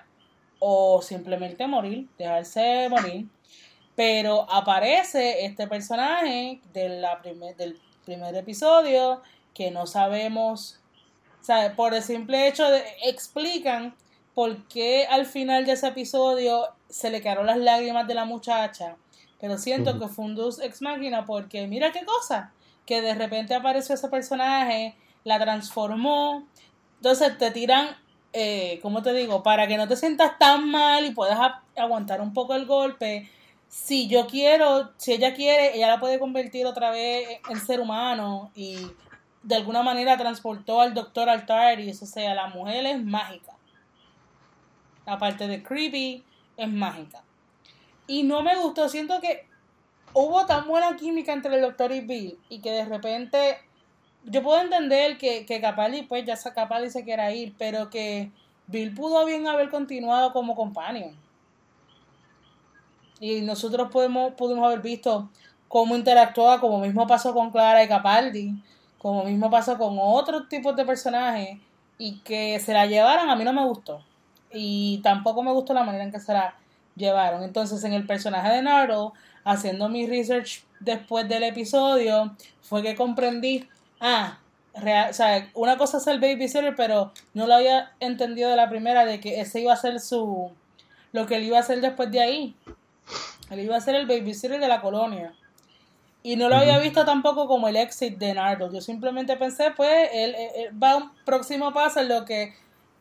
o 0.59 1.01
simplemente 1.01 1.67
morir, 1.67 2.07
dejarse 2.17 2.87
morir. 2.89 3.27
Pero 3.95 4.45
aparece 4.51 5.45
este 5.45 5.67
personaje 5.67 6.61
de 6.73 6.89
la 6.89 7.21
primer, 7.21 7.55
del 7.55 7.79
primer 8.05 8.35
episodio 8.35 9.21
que 9.53 9.71
no 9.71 9.87
sabemos, 9.87 10.79
o 11.41 11.43
sea, 11.43 11.75
por 11.75 11.93
el 11.93 12.03
simple 12.03 12.47
hecho 12.47 12.69
de 12.69 12.83
explican 13.05 13.95
por 14.35 14.67
qué 14.67 15.07
al 15.09 15.25
final 15.25 15.65
de 15.65 15.71
ese 15.71 15.87
episodio 15.87 16.67
se 16.89 17.09
le 17.09 17.21
quedaron 17.21 17.47
las 17.47 17.57
lágrimas 17.57 18.07
de 18.07 18.13
la 18.13 18.25
muchacha, 18.25 18.97
pero 19.39 19.57
siento 19.57 19.99
que 19.99 20.07
fue 20.07 20.25
un 20.25 20.35
Deus 20.35 20.59
Ex 20.59 20.81
Máquina 20.83 21.25
porque 21.25 21.65
mira 21.65 21.91
qué 21.91 22.05
cosa, 22.05 22.53
que 22.85 23.01
de 23.01 23.15
repente 23.15 23.55
apareció 23.55 23.95
ese 23.95 24.09
personaje, 24.09 24.95
la 25.27 25.39
transformó, 25.39 26.47
entonces 26.95 27.37
te 27.37 27.51
tiran, 27.51 27.97
eh, 28.31 28.79
¿cómo 28.81 29.01
te 29.01 29.11
digo? 29.11 29.43
Para 29.43 29.67
que 29.67 29.75
no 29.75 29.85
te 29.85 29.97
sientas 29.97 30.39
tan 30.39 30.69
mal 30.69 31.05
y 31.05 31.11
puedas 31.11 31.37
aguantar 31.75 32.21
un 32.21 32.33
poco 32.33 32.55
el 32.55 32.65
golpe. 32.65 33.29
Si 33.67 34.07
yo 34.07 34.25
quiero, 34.25 34.93
si 34.95 35.11
ella 35.11 35.33
quiere, 35.33 35.75
ella 35.75 35.89
la 35.89 35.99
puede 35.99 36.17
convertir 36.17 36.65
otra 36.65 36.91
vez 36.91 37.41
en 37.49 37.59
ser 37.59 37.81
humano 37.81 38.51
y 38.55 38.77
de 39.43 39.55
alguna 39.55 39.83
manera 39.83 40.15
transportó 40.17 40.79
al 40.79 40.93
doctor 40.93 41.29
Altaris, 41.29 42.01
o 42.01 42.05
sea, 42.05 42.33
la 42.33 42.47
mujer 42.47 42.85
es 42.85 43.03
mágica. 43.03 43.51
Aparte 45.05 45.45
de 45.49 45.61
creepy, 45.61 46.23
es 46.55 46.69
mágica. 46.69 47.21
Y 48.07 48.23
no 48.23 48.43
me 48.43 48.55
gustó, 48.55 48.87
siento 48.87 49.19
que 49.19 49.45
hubo 50.13 50.45
tan 50.45 50.67
buena 50.67 50.95
química 50.95 51.33
entre 51.33 51.53
el 51.55 51.61
doctor 51.61 51.91
y 51.91 51.99
Bill 51.99 52.39
y 52.47 52.61
que 52.61 52.71
de 52.71 52.85
repente 52.85 53.57
yo 54.27 54.43
puedo 54.43 54.61
entender 54.61 55.17
que, 55.17 55.45
que 55.45 55.61
Capaldi, 55.61 56.03
pues 56.03 56.25
ya 56.25 56.35
Capaldi 56.53 56.89
se 56.89 57.03
quiera 57.03 57.31
ir, 57.31 57.55
pero 57.57 57.89
que 57.89 58.31
Bill 58.67 58.93
pudo 58.93 59.25
bien 59.25 59.47
haber 59.47 59.69
continuado 59.69 60.33
como 60.33 60.55
companion. 60.55 61.15
Y 63.19 63.41
nosotros 63.41 63.89
podemos, 63.91 64.33
pudimos 64.33 64.65
haber 64.65 64.81
visto 64.81 65.29
cómo 65.67 65.95
interactuaba, 65.95 66.59
como 66.59 66.79
mismo 66.79 67.07
pasó 67.07 67.33
con 67.33 67.51
Clara 67.51 67.83
y 67.83 67.87
Capaldi, 67.87 68.61
como 68.97 69.23
mismo 69.23 69.49
pasó 69.49 69.77
con 69.77 69.97
otros 69.99 70.49
tipos 70.49 70.75
de 70.75 70.85
personajes, 70.85 71.57
y 71.97 72.19
que 72.19 72.59
se 72.59 72.73
la 72.73 72.85
llevaran 72.85 73.29
a 73.29 73.35
mí 73.35 73.43
no 73.43 73.53
me 73.53 73.65
gustó. 73.65 74.03
Y 74.51 74.99
tampoco 75.03 75.41
me 75.41 75.51
gustó 75.51 75.73
la 75.73 75.83
manera 75.83 76.03
en 76.03 76.11
que 76.11 76.19
se 76.19 76.33
la 76.33 76.55
llevaron. 76.95 77.43
Entonces, 77.43 77.83
en 77.83 77.93
el 77.93 78.05
personaje 78.05 78.49
de 78.49 78.61
Naruto, 78.61 79.13
haciendo 79.43 79.89
mi 79.89 80.05
research 80.05 80.63
después 80.79 81.27
del 81.27 81.43
episodio, 81.43 82.35
fue 82.61 82.83
que 82.83 82.95
comprendí 82.95 83.67
ah, 83.99 84.39
real, 84.75 85.09
o 85.09 85.13
sea, 85.13 85.49
una 85.53 85.77
cosa 85.77 85.97
es 85.97 86.07
el 86.07 86.19
babysitter, 86.19 86.75
pero 86.75 87.11
no 87.33 87.47
lo 87.47 87.55
había 87.55 87.91
entendido 87.99 88.49
de 88.49 88.55
la 88.55 88.69
primera 88.69 89.05
de 89.05 89.19
que 89.19 89.41
ese 89.41 89.61
iba 89.61 89.73
a 89.73 89.77
ser 89.77 89.99
su, 89.99 90.51
lo 91.11 91.25
que 91.25 91.35
él 91.35 91.43
iba 91.43 91.57
a 91.57 91.61
hacer 91.61 91.81
después 91.81 92.11
de 92.11 92.21
ahí. 92.21 92.55
Él 93.49 93.61
iba 93.61 93.77
a 93.77 93.81
ser 93.81 93.95
el 93.95 94.07
babysitter 94.07 94.59
de 94.59 94.67
la 94.67 94.81
colonia. 94.81 95.33
Y 96.23 96.35
no 96.35 96.49
lo 96.49 96.57
había 96.57 96.77
visto 96.79 97.05
tampoco 97.05 97.47
como 97.47 97.67
el 97.69 97.77
exit 97.77 98.17
de 98.17 98.33
Nardo. 98.33 98.71
Yo 98.71 98.81
simplemente 98.81 99.37
pensé, 99.37 99.71
pues, 99.71 100.09
él, 100.13 100.35
va 100.81 100.91
a 100.91 100.97
un 100.97 101.11
próximo 101.23 101.71
paso 101.71 102.01
en 102.01 102.09
lo 102.09 102.25
que 102.25 102.53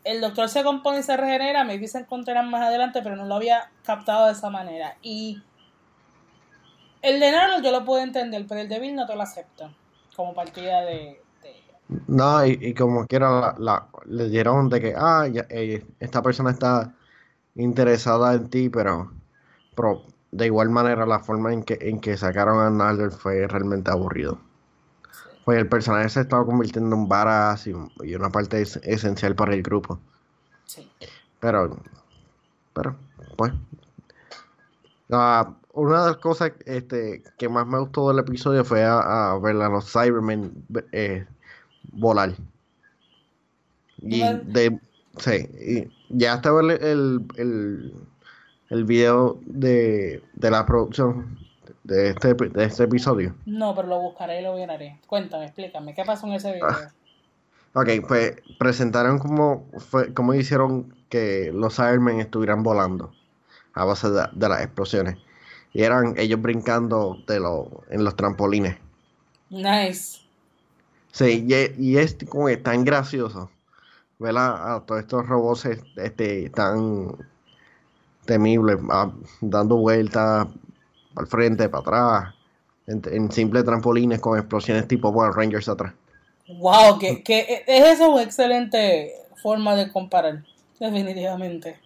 el 0.04 0.20
doctor 0.20 0.48
se 0.48 0.62
compone 0.62 1.00
y 1.00 1.02
se 1.02 1.16
regenera. 1.16 1.64
Maybe 1.64 1.88
se 1.88 1.98
encontrarán 1.98 2.48
más 2.50 2.62
adelante, 2.62 3.00
pero 3.02 3.16
no 3.16 3.24
lo 3.24 3.34
había 3.34 3.70
captado 3.82 4.26
de 4.26 4.32
esa 4.32 4.50
manera. 4.50 4.96
Y 5.02 5.42
el 7.02 7.18
de 7.18 7.32
Nardo 7.32 7.60
yo 7.60 7.72
lo 7.72 7.84
puedo 7.84 8.02
entender, 8.02 8.46
pero 8.46 8.60
el 8.60 8.68
de 8.68 8.78
Bill 8.78 8.94
no 8.94 9.06
te 9.06 9.16
lo 9.16 9.22
acepto 9.22 9.72
como 10.16 10.35
partida 10.35 10.80
de... 10.82 11.20
No, 12.08 12.44
y, 12.44 12.75
como 12.75 13.06
quiera 13.06 13.54
la, 13.58 13.87
le 14.06 14.28
dieron 14.28 14.68
de 14.68 14.80
que, 14.80 14.94
ah, 14.96 15.28
eh, 15.50 15.87
esta 16.00 16.20
persona 16.20 16.50
está 16.50 16.92
interesada 17.54 18.35
en 18.35 18.50
ti, 18.50 18.68
pero, 18.68 19.12
pero, 19.76 20.02
de 20.32 20.46
igual 20.46 20.68
manera 20.70 21.06
la 21.06 21.20
forma 21.20 21.52
en 21.52 21.62
que, 21.62 21.78
en 21.80 22.00
que 22.00 22.16
sacaron 22.16 22.58
a 22.58 22.70
Nalder 22.70 23.12
fue 23.12 23.46
realmente 23.46 23.92
aburrido. 23.92 24.40
Pues 25.44 25.58
el 25.58 25.68
personaje 25.68 26.08
se 26.08 26.23
estaba 26.23 26.44
convirtiendo 26.44 26.96
en 26.96 27.08
varas 27.08 27.68
y, 27.68 27.73
una 27.73 28.30
parte 28.30 28.61
esencial 28.62 29.37
para 29.37 29.54
el 29.54 29.62
grupo. 29.62 30.00
Sí. 30.64 30.90
Pero, 31.38 31.76
pero, 32.75 32.96
pues, 33.37 33.52
una 35.76 36.00
de 36.00 36.06
las 36.09 36.16
cosas 36.16 36.52
este, 36.64 37.23
que 37.38 37.49
más 37.49 37.66
me 37.66 37.78
gustó 37.78 38.09
del 38.09 38.18
episodio 38.18 38.64
fue 38.64 38.83
a, 38.83 39.38
ver 39.42 39.56
a 39.56 39.68
los 39.68 39.92
Cybermen 39.92 40.64
eh, 40.92 41.26
volar. 41.92 42.33
Y 43.99 44.21
de 44.21 44.80
sí, 45.18 45.49
y 45.61 45.88
ya 46.09 46.35
hasta 46.35 46.52
ver 46.52 46.83
el, 46.83 47.26
el, 47.37 47.95
el 48.71 48.85
video 48.85 49.38
de, 49.42 50.23
de, 50.35 50.50
la 50.50 50.64
producción 50.64 51.38
de 51.85 52.11
este, 52.11 52.35
de 52.35 52.64
este 52.64 52.85
episodio. 52.85 53.35
No, 53.45 53.75
pero 53.75 53.88
lo 53.88 54.00
buscaré 54.00 54.40
y 54.40 54.45
lo 54.45 54.54
veré. 54.54 54.99
Cuéntame, 55.06 55.45
explícame, 55.45 55.95
¿qué 55.95 56.04
pasó 56.04 56.26
en 56.26 56.35
ese 56.35 56.52
video? 56.52 56.68
Ah, 56.68 56.90
ok, 57.75 57.88
pues 58.09 58.37
presentaron 58.59 59.18
cómo, 59.18 59.66
fue, 59.78 60.12
cómo 60.14 60.33
hicieron 60.33 60.95
que 61.11 61.50
los 61.54 61.76
Cybermen 61.76 62.21
estuvieran 62.21 62.62
volando 62.62 63.12
a 63.75 63.85
base 63.85 64.09
de, 64.09 64.49
las 64.49 64.62
explosiones. 64.62 65.18
Y 65.76 65.83
eran 65.83 66.14
ellos 66.16 66.40
brincando 66.40 67.18
de 67.26 67.38
lo, 67.38 67.85
en 67.90 68.02
los 68.02 68.16
trampolines. 68.16 68.78
Nice. 69.50 70.21
Sí, 71.12 71.47
y, 71.76 71.99
es 71.99 72.16
como 72.26 72.49
tan 72.61 72.83
gracioso 72.83 73.50
ver 74.18 74.38
a, 74.38 74.83
todos 74.87 75.02
estos 75.02 75.28
robots 75.28 75.66
este, 75.97 76.49
tan 76.49 77.14
temibles, 78.25 78.78
dando 79.42 79.76
vueltas 79.76 80.49
al 81.14 81.26
frente, 81.26 81.68
para 81.68 81.83
atrás, 81.83 82.35
en, 82.87 83.30
simples 83.30 83.66
trampolines 83.66 84.18
con 84.18 84.38
explosiones 84.38 84.88
tipo 84.88 85.12
Power 85.12 85.35
Rangers 85.35 85.68
atrás. 85.68 85.92
Wow, 86.49 86.99
que, 86.99 87.23
que 87.23 87.64
es 87.66 87.85
eso 87.85 88.12
una 88.12 88.23
excelente 88.23 89.12
forma 89.42 89.76
de 89.76 89.92
comparar, 89.92 90.42
definitivamente. 90.80 91.78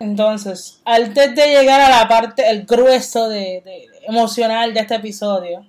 Entonces, 0.00 0.80
antes 0.84 1.34
de 1.34 1.46
llegar 1.48 1.80
a 1.80 1.90
la 1.90 2.08
parte, 2.08 2.48
el 2.48 2.64
grueso 2.64 3.28
de, 3.28 3.88
emocional 4.06 4.72
de 4.72 4.80
este 4.80 4.94
episodio. 4.94 5.66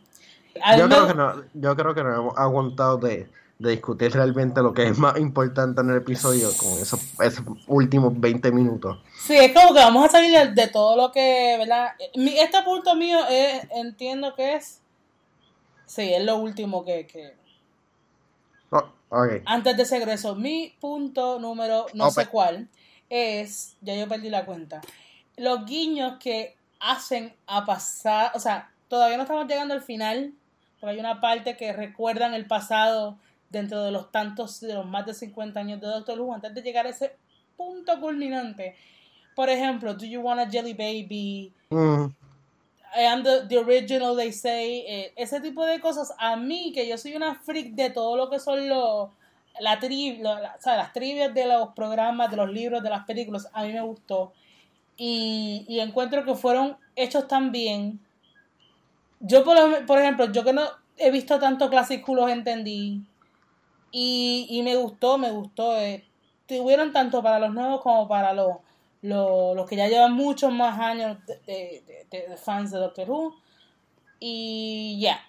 Yo 0.78 0.88
creo, 0.88 1.08
que 1.08 1.14
no, 1.14 1.44
yo 1.54 1.76
creo 1.76 1.96
que 1.96 2.04
no 2.04 2.16
hemos 2.16 2.38
aguantado 2.38 2.98
de, 2.98 3.28
discutir 3.58 4.14
realmente 4.14 4.62
lo 4.62 4.74
que 4.74 4.88
es 4.88 4.98
más 4.98 5.18
importante 5.20 5.82
en 5.82 5.90
el 5.90 5.98
episodio 5.98 6.50
con 6.56 6.72
esos, 6.80 7.02
esos 7.20 7.44
últimos 7.68 8.18
20 8.18 8.52
minutos. 8.52 9.00
Sí, 9.20 9.36
es 9.36 9.54
como 9.54 9.74
que 9.74 9.80
vamos 9.80 10.06
a 10.06 10.10
salir 10.10 10.54
de, 10.54 10.68
todo 10.68 10.96
lo 10.96 11.12
que, 11.12 11.58
¿verdad? 11.58 11.90
este 12.14 12.64
punto 12.64 12.96
mío 12.96 13.20
es, 13.30 13.68
entiendo 13.72 14.34
que 14.36 14.56
es, 14.56 14.80
sí, 15.86 16.14
es 16.14 16.24
lo 16.24 16.38
último 16.38 16.86
que... 16.86 17.06
que... 17.08 17.36
Oh, 18.70 18.86
antes 19.46 19.76
de 19.76 19.84
ese 19.84 20.00
grueso, 20.00 20.36
mi 20.36 20.76
punto 20.80 21.40
número 21.40 21.88
no 21.96 22.12
sé 22.12 22.28
cuál 22.28 22.70
es, 23.10 23.76
ya 23.82 23.96
yo 23.96 24.08
perdí 24.08 24.30
la 24.30 24.46
cuenta, 24.46 24.82
los 25.38 25.66
guiños 25.66 26.18
que 26.20 26.56
hacen 26.80 27.34
a 27.48 27.66
pasar, 27.66 28.32
o 28.36 28.40
sea, 28.40 28.72
todavía 28.88 29.18
no 29.18 29.24
estamos 29.24 29.48
llegando 29.48 29.74
al 29.74 29.82
final, 29.82 30.34
porque 30.80 30.94
hay 30.94 31.00
una 31.00 31.20
parte 31.20 31.58
que 31.58 31.74
recuerdan 31.74 32.34
el 32.34 32.46
pasado 32.46 33.18
dentro 33.50 33.84
de 33.84 33.92
los 33.92 34.12
tantos, 34.12 34.60
de 34.60 34.74
los 34.74 34.86
más 34.86 35.06
de 35.06 35.14
50 35.14 35.60
años 35.60 35.82
de 35.82 35.88
Doctor 35.88 36.20
Who, 36.20 36.34
antes 36.34 36.54
de 36.54 36.62
llegar 36.62 36.86
a 36.86 36.90
ese 36.90 37.16
punto 37.58 38.00
culminante. 38.00 38.76
Por 39.36 39.50
ejemplo, 39.50 39.94
Do 39.94 40.06
You 40.06 40.22
Want 40.22 40.40
a 40.40 40.50
Jelly 40.50 40.74
Baby? 40.74 41.54
Mm. 41.70 42.06
I 42.96 43.06
am 43.06 43.24
the, 43.24 43.58
original, 43.58 44.16
they 44.16 44.32
say. 44.32 44.84
Eh, 44.88 45.14
ese 45.16 45.40
tipo 45.42 45.66
de 45.66 45.80
cosas. 45.80 46.14
A 46.18 46.36
mí, 46.36 46.72
que 46.74 46.88
yo 46.88 46.98
soy 46.98 47.16
una 47.16 47.36
freak 47.36 47.74
de 47.74 47.90
todo 47.90 48.18
lo 48.18 48.30
que 48.30 48.40
son 48.40 48.68
los 48.68 49.10
la 49.60 49.80
tri, 49.80 50.18
las 50.18 50.94
trivias 50.94 51.34
de 51.34 51.46
los 51.46 51.70
programas, 51.70 52.32
de 52.32 52.38
los 52.38 52.50
libros, 52.50 52.84
de 52.84 52.90
las 52.90 53.06
películas, 53.06 53.50
a 53.54 53.64
mí 53.64 53.74
me 53.74 53.82
gustó. 53.82 54.34
Y, 54.98 55.66
y 55.68 55.80
encuentro 55.80 56.26
que 56.26 56.36
fueron 56.36 56.78
hechos 56.96 57.28
tan 57.28 57.52
bien. 57.52 58.00
Yo, 59.20 59.44
por, 59.44 59.86
por 59.86 60.00
ejemplo, 60.00 60.32
yo 60.32 60.44
que 60.44 60.54
no 60.54 60.64
he 60.98 61.12
visto 61.12 61.40
tanto 61.40 61.70
clásicos, 61.70 62.30
entendí. 62.30 63.02
Y, 63.92 64.48
y 64.50 64.62
me 64.62 64.76
gustó, 64.76 65.18
me 65.18 65.32
gustó. 65.32 65.78
Eh, 65.78 66.06
tuvieron 66.46 66.92
tanto 66.92 67.24
para 67.24 67.40
los 67.40 67.54
nuevos 67.54 67.82
como 67.82 68.08
para 68.08 68.34
los, 68.34 68.58
los, 69.02 69.68
que 69.70 69.76
ya 69.76 69.88
llevan 69.88 70.14
muchos 70.14 70.52
más 70.52 70.80
años 70.80 71.18
de, 71.46 72.06
de, 72.10 72.38
fans 72.38 72.72
de 72.72 72.80
Doctor 72.80 73.10
Who. 73.10 73.36
Y 74.20 75.00
ya, 75.02 75.22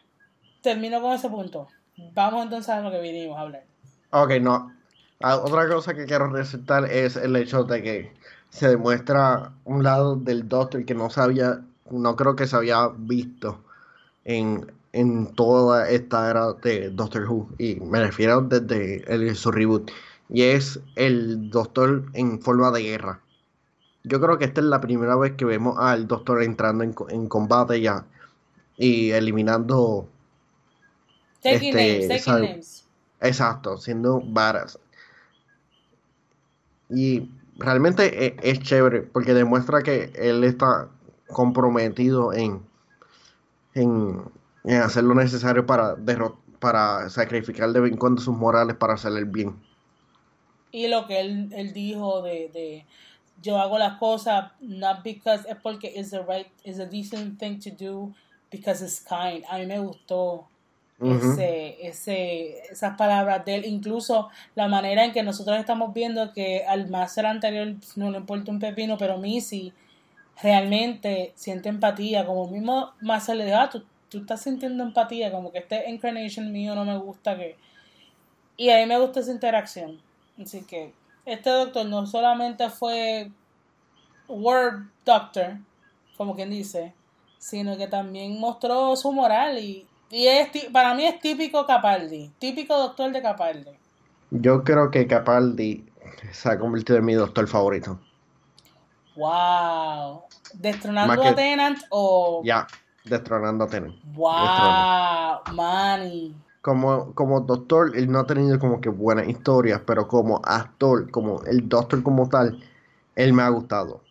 termino 0.62 1.00
con 1.00 1.12
ese 1.12 1.28
punto. 1.28 1.68
Vamos 2.12 2.42
entonces 2.44 2.70
a 2.70 2.80
lo 2.80 2.90
que 2.90 3.00
vinimos 3.00 3.36
a 3.36 3.42
hablar. 3.42 3.69
Ok, 4.10 4.32
no. 4.40 4.72
Ah, 5.20 5.36
otra 5.36 5.68
cosa 5.68 5.94
que 5.94 6.06
quiero 6.06 6.28
resaltar 6.28 6.90
es 6.90 7.16
el 7.16 7.36
hecho 7.36 7.64
de 7.64 7.82
que 7.82 8.12
se 8.48 8.68
demuestra 8.68 9.52
un 9.64 9.82
lado 9.82 10.16
del 10.16 10.48
Doctor 10.48 10.84
que 10.84 10.94
no 10.94 11.10
sabía, 11.10 11.60
no 11.90 12.16
creo 12.16 12.34
que 12.36 12.46
se 12.46 12.56
había 12.56 12.88
visto 12.96 13.62
en, 14.24 14.72
en 14.92 15.32
toda 15.34 15.88
esta 15.90 16.30
era 16.30 16.52
de 16.54 16.90
Doctor 16.90 17.28
Who. 17.30 17.48
Y 17.58 17.76
me 17.76 18.00
refiero 18.00 18.40
desde 18.40 19.04
el, 19.12 19.36
su 19.36 19.52
reboot. 19.52 19.90
Y 20.28 20.42
es 20.42 20.80
el 20.96 21.50
Doctor 21.50 22.06
en 22.14 22.40
forma 22.40 22.70
de 22.70 22.82
guerra. 22.82 23.20
Yo 24.04 24.20
creo 24.20 24.38
que 24.38 24.46
esta 24.46 24.60
es 24.60 24.66
la 24.66 24.80
primera 24.80 25.16
vez 25.16 25.32
que 25.32 25.44
vemos 25.44 25.76
al 25.78 26.08
Doctor 26.08 26.42
entrando 26.42 26.82
en, 26.84 26.94
en 27.10 27.28
combate 27.28 27.80
ya 27.80 28.06
y 28.76 29.10
eliminando. 29.10 30.08
Taking 31.42 31.78
este, 31.78 32.08
names, 32.08 32.24
taking 32.24 32.42
names. 32.42 32.84
Exacto, 33.20 33.76
siendo 33.76 34.20
varas. 34.20 34.78
Y 36.88 37.30
realmente 37.56 38.26
e, 38.26 38.36
es, 38.42 38.60
chévere 38.60 39.02
porque 39.02 39.34
demuestra 39.34 39.82
que 39.82 40.12
él 40.14 40.42
está 40.44 40.88
comprometido 41.28 42.32
en, 42.32 42.62
en, 43.74 44.24
en 44.64 44.82
hacer 44.82 45.04
lo 45.04 45.14
necesario 45.14 45.66
para, 45.66 45.96
para 46.58 47.08
sacrificar 47.10 47.72
de 47.72 47.80
vez 47.80 47.92
en 47.92 47.98
cuando 47.98 48.20
sus 48.20 48.36
morales 48.36 48.76
para 48.76 48.94
hacer 48.94 49.12
el 49.12 49.26
bien. 49.26 49.54
Y 50.72 50.88
lo 50.88 51.06
que 51.06 51.20
él, 51.20 51.50
él 51.52 51.72
dijo 51.72 52.22
de, 52.22 52.50
de 52.52 52.86
yo 53.42 53.58
hago 53.58 53.78
las 53.78 53.98
cosas 53.98 54.52
not 54.60 55.02
because 55.02 55.44
es 55.48 55.56
porque 55.62 55.92
it's 55.94 56.10
the 56.10 56.22
right, 56.22 56.46
it's 56.64 56.78
a 56.78 56.86
decent 56.86 57.38
thing 57.38 57.58
to 57.58 57.70
do 57.70 58.14
because 58.50 58.82
it's 58.82 59.00
kind. 59.00 59.44
A 59.50 59.58
mí 59.58 59.66
me 59.66 59.78
gustó 59.78 60.49
ese, 61.00 61.86
ese, 61.86 62.60
esas 62.70 62.96
palabras 62.96 63.44
de 63.44 63.56
él, 63.56 63.64
incluso 63.64 64.28
la 64.54 64.68
manera 64.68 65.04
en 65.04 65.12
que 65.12 65.22
nosotros 65.22 65.58
estamos 65.58 65.94
viendo 65.94 66.32
que 66.32 66.64
al 66.66 66.90
máster 66.90 67.24
anterior 67.24 67.74
no 67.96 68.10
le 68.10 68.18
importa 68.18 68.50
un 68.50 68.58
pepino, 68.58 68.98
pero 68.98 69.16
Missy 69.16 69.72
realmente 70.42 71.32
siente 71.36 71.68
empatía, 71.68 72.26
como 72.26 72.48
mismo 72.48 72.92
Máster 73.00 73.36
le 73.36 73.46
dijo, 73.46 73.56
ah, 73.58 73.70
tú, 73.70 73.84
tú 74.08 74.18
estás 74.18 74.42
sintiendo 74.42 74.82
empatía, 74.82 75.30
como 75.32 75.52
que 75.52 75.58
este 75.58 75.88
incarnation 75.88 76.52
mío 76.52 76.74
no 76.74 76.84
me 76.84 76.96
gusta 76.98 77.36
que... 77.36 77.56
Y 78.56 78.68
a 78.68 78.76
mí 78.76 78.86
me 78.86 78.98
gusta 78.98 79.20
esa 79.20 79.32
interacción. 79.32 80.00
Así 80.40 80.62
que 80.64 80.92
este 81.24 81.48
doctor 81.48 81.86
no 81.86 82.06
solamente 82.06 82.68
fue 82.68 83.30
Word 84.28 84.88
Doctor, 85.04 85.58
como 86.16 86.34
quien 86.34 86.50
dice, 86.50 86.92
sino 87.38 87.78
que 87.78 87.88
también 87.88 88.38
mostró 88.38 88.94
su 88.96 89.12
moral 89.12 89.58
y, 89.58 89.86
y 90.10 90.26
es, 90.26 90.48
para 90.72 90.94
mí 90.94 91.04
es 91.04 91.20
típico 91.20 91.66
Capaldi, 91.66 92.30
típico 92.38 92.76
doctor 92.76 93.12
de 93.12 93.22
Capaldi. 93.22 93.70
Yo 94.30 94.62
creo 94.64 94.90
que 94.90 95.06
Capaldi 95.06 95.84
se 96.32 96.50
ha 96.50 96.58
convertido 96.58 96.98
en 96.98 97.04
mi 97.04 97.14
doctor 97.14 97.46
favorito. 97.48 97.98
Wow. 99.16 100.22
¿Destronando 100.54 101.22
a 101.22 101.34
Tenant 101.34 101.78
o...? 101.90 102.42
Ya, 102.44 102.66
destronando 103.04 103.64
a 103.64 103.68
Tenant. 103.68 103.94
Wow, 104.14 105.54
Manny 105.54 106.34
como, 106.62 107.14
como 107.14 107.40
doctor, 107.40 107.96
él 107.96 108.10
no 108.10 108.20
ha 108.20 108.26
tenido 108.26 108.58
como 108.58 108.80
que 108.80 108.88
buenas 108.88 109.28
historias, 109.28 109.80
pero 109.86 110.08
como 110.08 110.40
actor, 110.44 111.10
como 111.10 111.42
el 111.44 111.68
doctor 111.68 112.02
como 112.02 112.28
tal, 112.28 112.62
él 113.16 113.32
me 113.32 113.42
ha 113.42 113.48
gustado. 113.48 114.02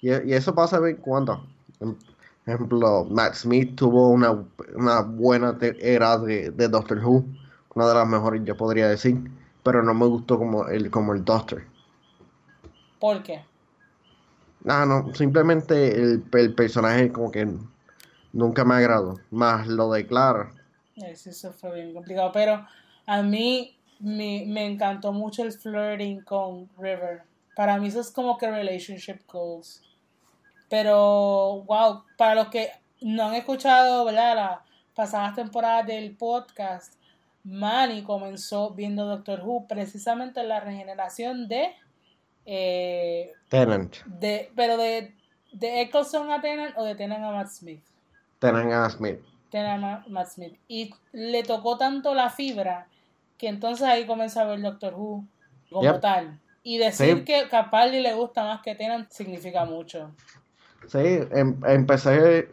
Y, 0.00 0.10
eso 0.10 0.54
pasa 0.54 0.76
de 0.76 0.84
vez 0.84 0.96
en 0.96 1.02
cuando. 1.02 1.44
Por 2.50 2.56
ejemplo, 2.56 3.06
Matt 3.08 3.34
Smith 3.34 3.76
tuvo 3.76 4.08
una, 4.08 4.32
buena 5.02 5.56
era 5.60 6.18
de, 6.18 6.50
Doctor 6.50 6.98
Who, 6.98 7.24
una 7.76 7.86
de 7.86 7.94
las 7.94 8.08
mejores 8.08 8.42
yo 8.44 8.56
podría 8.56 8.88
decir, 8.88 9.30
pero 9.62 9.84
no 9.84 9.94
me 9.94 10.06
gustó 10.06 10.36
como 10.36 10.66
el, 10.66 10.90
como 10.90 11.14
el 11.14 11.24
Doctor. 11.24 11.62
¿Por 12.98 13.22
qué? 13.22 13.44
No, 14.64 14.84
no, 14.84 15.14
simplemente 15.14 15.94
el, 15.94 16.24
el 16.32 16.54
personaje 16.54 17.12
como 17.12 17.30
que 17.30 17.46
nunca 18.32 18.64
me 18.64 18.74
agradó. 18.74 19.20
Más 19.30 19.68
lo 19.68 19.92
de 19.92 20.08
Clara, 20.08 20.50
eso 20.96 21.52
fue 21.52 21.72
bien 21.74 21.94
complicado. 21.94 22.32
Pero 22.32 22.66
a 23.06 23.22
mí 23.22 23.76
me, 24.00 24.44
me 24.48 24.66
encantó 24.66 25.12
mucho 25.12 25.44
el 25.44 25.52
flirting 25.52 26.22
con 26.22 26.68
River. 26.76 27.22
Para 27.54 27.78
mí 27.78 27.86
eso 27.86 28.00
es 28.00 28.10
como 28.10 28.36
que 28.38 28.50
relationship 28.50 29.20
goals. 29.32 29.84
Pero, 30.70 31.64
wow, 31.66 32.04
para 32.16 32.36
los 32.36 32.48
que 32.48 32.70
no 33.00 33.24
han 33.24 33.34
escuchado, 33.34 34.04
¿verdad? 34.04 34.36
Las 34.36 34.58
pasadas 34.94 35.34
temporadas 35.34 35.84
del 35.86 36.16
podcast, 36.16 36.94
Manny 37.42 38.02
comenzó 38.04 38.70
viendo 38.70 39.04
Doctor 39.04 39.42
Who 39.44 39.66
precisamente 39.66 40.40
en 40.40 40.48
la 40.48 40.60
regeneración 40.60 41.48
de... 41.48 41.74
Eh, 42.46 43.32
Tennant. 43.48 43.96
De, 44.06 44.52
pero 44.54 44.76
de, 44.76 45.14
de 45.52 45.82
Eccleston 45.82 46.30
a 46.30 46.40
Tennant 46.40 46.78
o 46.78 46.84
de 46.84 46.94
Tennant 46.94 47.24
a 47.24 47.32
Matt 47.32 47.48
Smith. 47.48 47.82
Tennant 48.38 48.72
a 48.72 48.90
Smith. 48.90 49.20
Matt 50.08 50.28
Smith. 50.28 50.56
Y 50.68 50.94
le 51.12 51.42
tocó 51.42 51.78
tanto 51.78 52.14
la 52.14 52.30
fibra 52.30 52.86
que 53.36 53.48
entonces 53.48 53.88
ahí 53.88 54.06
comenzó 54.06 54.40
a 54.40 54.44
ver 54.44 54.60
Doctor 54.60 54.94
Who 54.94 55.24
como 55.68 55.98
tal. 55.98 56.38
Y 56.62 56.78
decir 56.78 57.24
que 57.24 57.48
Capaldi 57.48 58.00
le 58.00 58.14
gusta 58.14 58.44
más 58.44 58.60
que 58.60 58.74
Tennant 58.74 59.10
significa 59.10 59.64
mucho. 59.64 60.14
Sí, 60.86 60.98
em, 60.98 61.56
empecé 61.66 62.48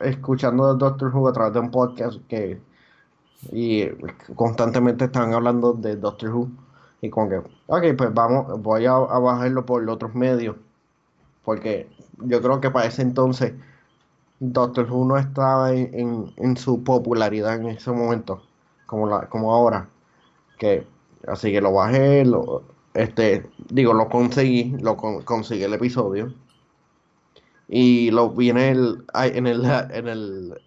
escuchando 0.00 0.74
Doctor 0.74 1.14
Who 1.14 1.28
a 1.28 1.32
través 1.32 1.54
de 1.54 1.60
un 1.60 1.70
podcast 1.70 2.18
que 2.28 2.60
y 3.52 3.88
constantemente 4.36 5.06
están 5.06 5.34
hablando 5.34 5.74
de 5.74 5.96
Doctor 5.96 6.30
Who 6.30 6.48
y 7.02 7.10
como 7.10 7.28
que 7.28 7.36
ok 7.66 7.84
pues 7.96 8.14
vamos 8.14 8.62
voy 8.62 8.86
a, 8.86 8.94
bajarlo 8.94 9.66
por 9.66 9.88
otros 9.88 10.14
medios 10.14 10.56
porque 11.44 11.88
yo 12.20 12.40
creo 12.40 12.60
que 12.60 12.70
para 12.70 12.86
ese 12.86 13.02
entonces 13.02 13.52
Doctor 14.40 14.90
Who 14.90 15.04
no 15.06 15.16
estaba 15.16 15.72
en, 15.72 16.56
su 16.56 16.82
popularidad 16.82 17.56
en 17.56 17.68
ese 17.68 17.90
momento, 17.92 18.42
como, 18.86 19.08
la, 19.08 19.28
como 19.28 19.52
ahora. 19.52 19.88
Que, 20.58 20.86
así 21.26 21.52
que 21.52 21.60
lo 21.60 21.72
bajé, 21.72 22.24
lo, 22.24 22.62
este, 22.94 23.46
digo, 23.70 23.94
lo 23.94 24.08
conseguí, 24.08 24.76
lo 24.80 24.96
conseguí 24.96 25.62
el 25.62 25.74
episodio. 25.74 26.34
Y 27.68 28.10
lo 28.10 28.30
vi 28.30 28.50
en 28.50 28.58
el, 28.58 29.04
en 29.14 29.46
el, 29.46 29.64
en 29.64 30.08
el, 30.08 30.62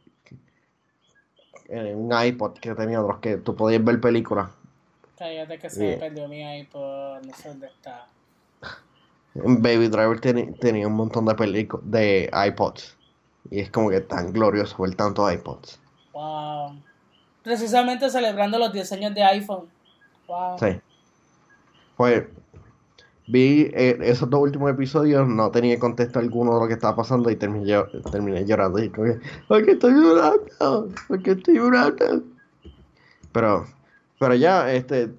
en 1.70 1.98
un 1.98 2.26
iPod 2.26 2.54
que 2.60 2.74
tenía 2.76 3.02
otros 3.02 3.20
que 3.20 3.38
tú 3.38 3.56
podías 3.56 3.84
ver 3.84 4.00
películas. 4.00 4.50
Cállate 5.18 5.58
que 5.58 5.70
se 5.70 5.80
me 5.80 5.98
perdió 5.98 6.28
mi 6.28 6.60
iPod, 6.60 7.24
no 7.26 7.34
sé 7.34 7.50
dónde 7.50 7.68
está. 7.68 8.08
Baby 9.34 9.88
Driver 9.88 10.20
tenía 10.20 10.88
un 10.88 10.94
montón 10.94 11.26
de 11.26 11.36
películas, 11.36 11.90
de 11.90 12.30
iPods. 12.34 12.98
Y 13.50 13.60
es 13.60 13.70
como 13.70 13.90
que 13.90 14.02
tan 14.02 14.34
glorioso 14.34 14.82
ver 14.82 14.96
tantos 14.96 15.32
iPods. 15.32 15.80
Wow. 16.14 16.82
Precisamente 17.44 18.10
celebrando 18.10 18.58
los 18.58 18.74
10 18.74 18.92
años 18.94 19.16
de 19.16 19.24
iPhone. 19.24 19.70
Wow. 20.28 20.58
Sí. 20.60 20.80
Pues 21.96 22.26
vi 23.28 23.70
eh, 23.74 23.98
esos 24.02 24.30
dos 24.30 24.42
últimos 24.42 24.72
episodios, 24.72 25.28
no 25.28 25.52
tenía 25.52 25.78
contexto 25.78 26.20
alguno 26.20 26.56
de 26.56 26.60
lo 26.62 26.68
que 26.68 26.74
estaba 26.74 26.96
pasando 26.96 27.30
y 27.30 27.36
terminé, 27.36 27.84
terminé 28.12 28.46
llorando. 28.46 28.82
Y 28.82 28.90
como 28.90 29.08
que, 29.08 29.20
¿por 29.48 29.66
qué 29.66 29.72
estoy 29.72 29.94
llorando? 29.94 30.90
¿Por 31.08 31.22
qué 31.22 31.32
estoy 31.32 31.56
llorando? 31.56 32.24
Pero, 33.34 33.66
pero 34.20 34.34
ya, 34.34 34.72
este, 34.72 35.12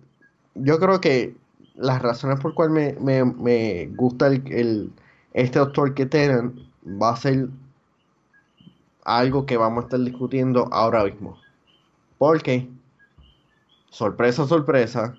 yo 0.55 0.79
creo 0.79 1.01
que 1.01 1.37
las 1.77 2.03
razones 2.03 2.41
por 2.41 2.55
cuales 2.55 2.99
me, 3.01 3.25
me, 3.25 3.33
me 3.33 3.87
gusta 3.95 4.27
el, 4.29 4.43
el, 4.53 4.93
este 5.35 5.59
doctor 5.59 5.95
que 5.95 6.07
tienen 6.07 6.67
va 7.01 7.11
a 7.11 7.17
ser 7.17 7.49
algo 9.05 9.47
que 9.47 9.57
vamos 9.57 9.85
a 9.85 9.87
estar 9.87 10.01
discutiendo 10.01 10.69
ahora 10.73 11.05
mismo. 11.05 11.39
Porque, 12.17 12.69
sorpresa, 13.91 14.47
sorpresa, 14.47 15.15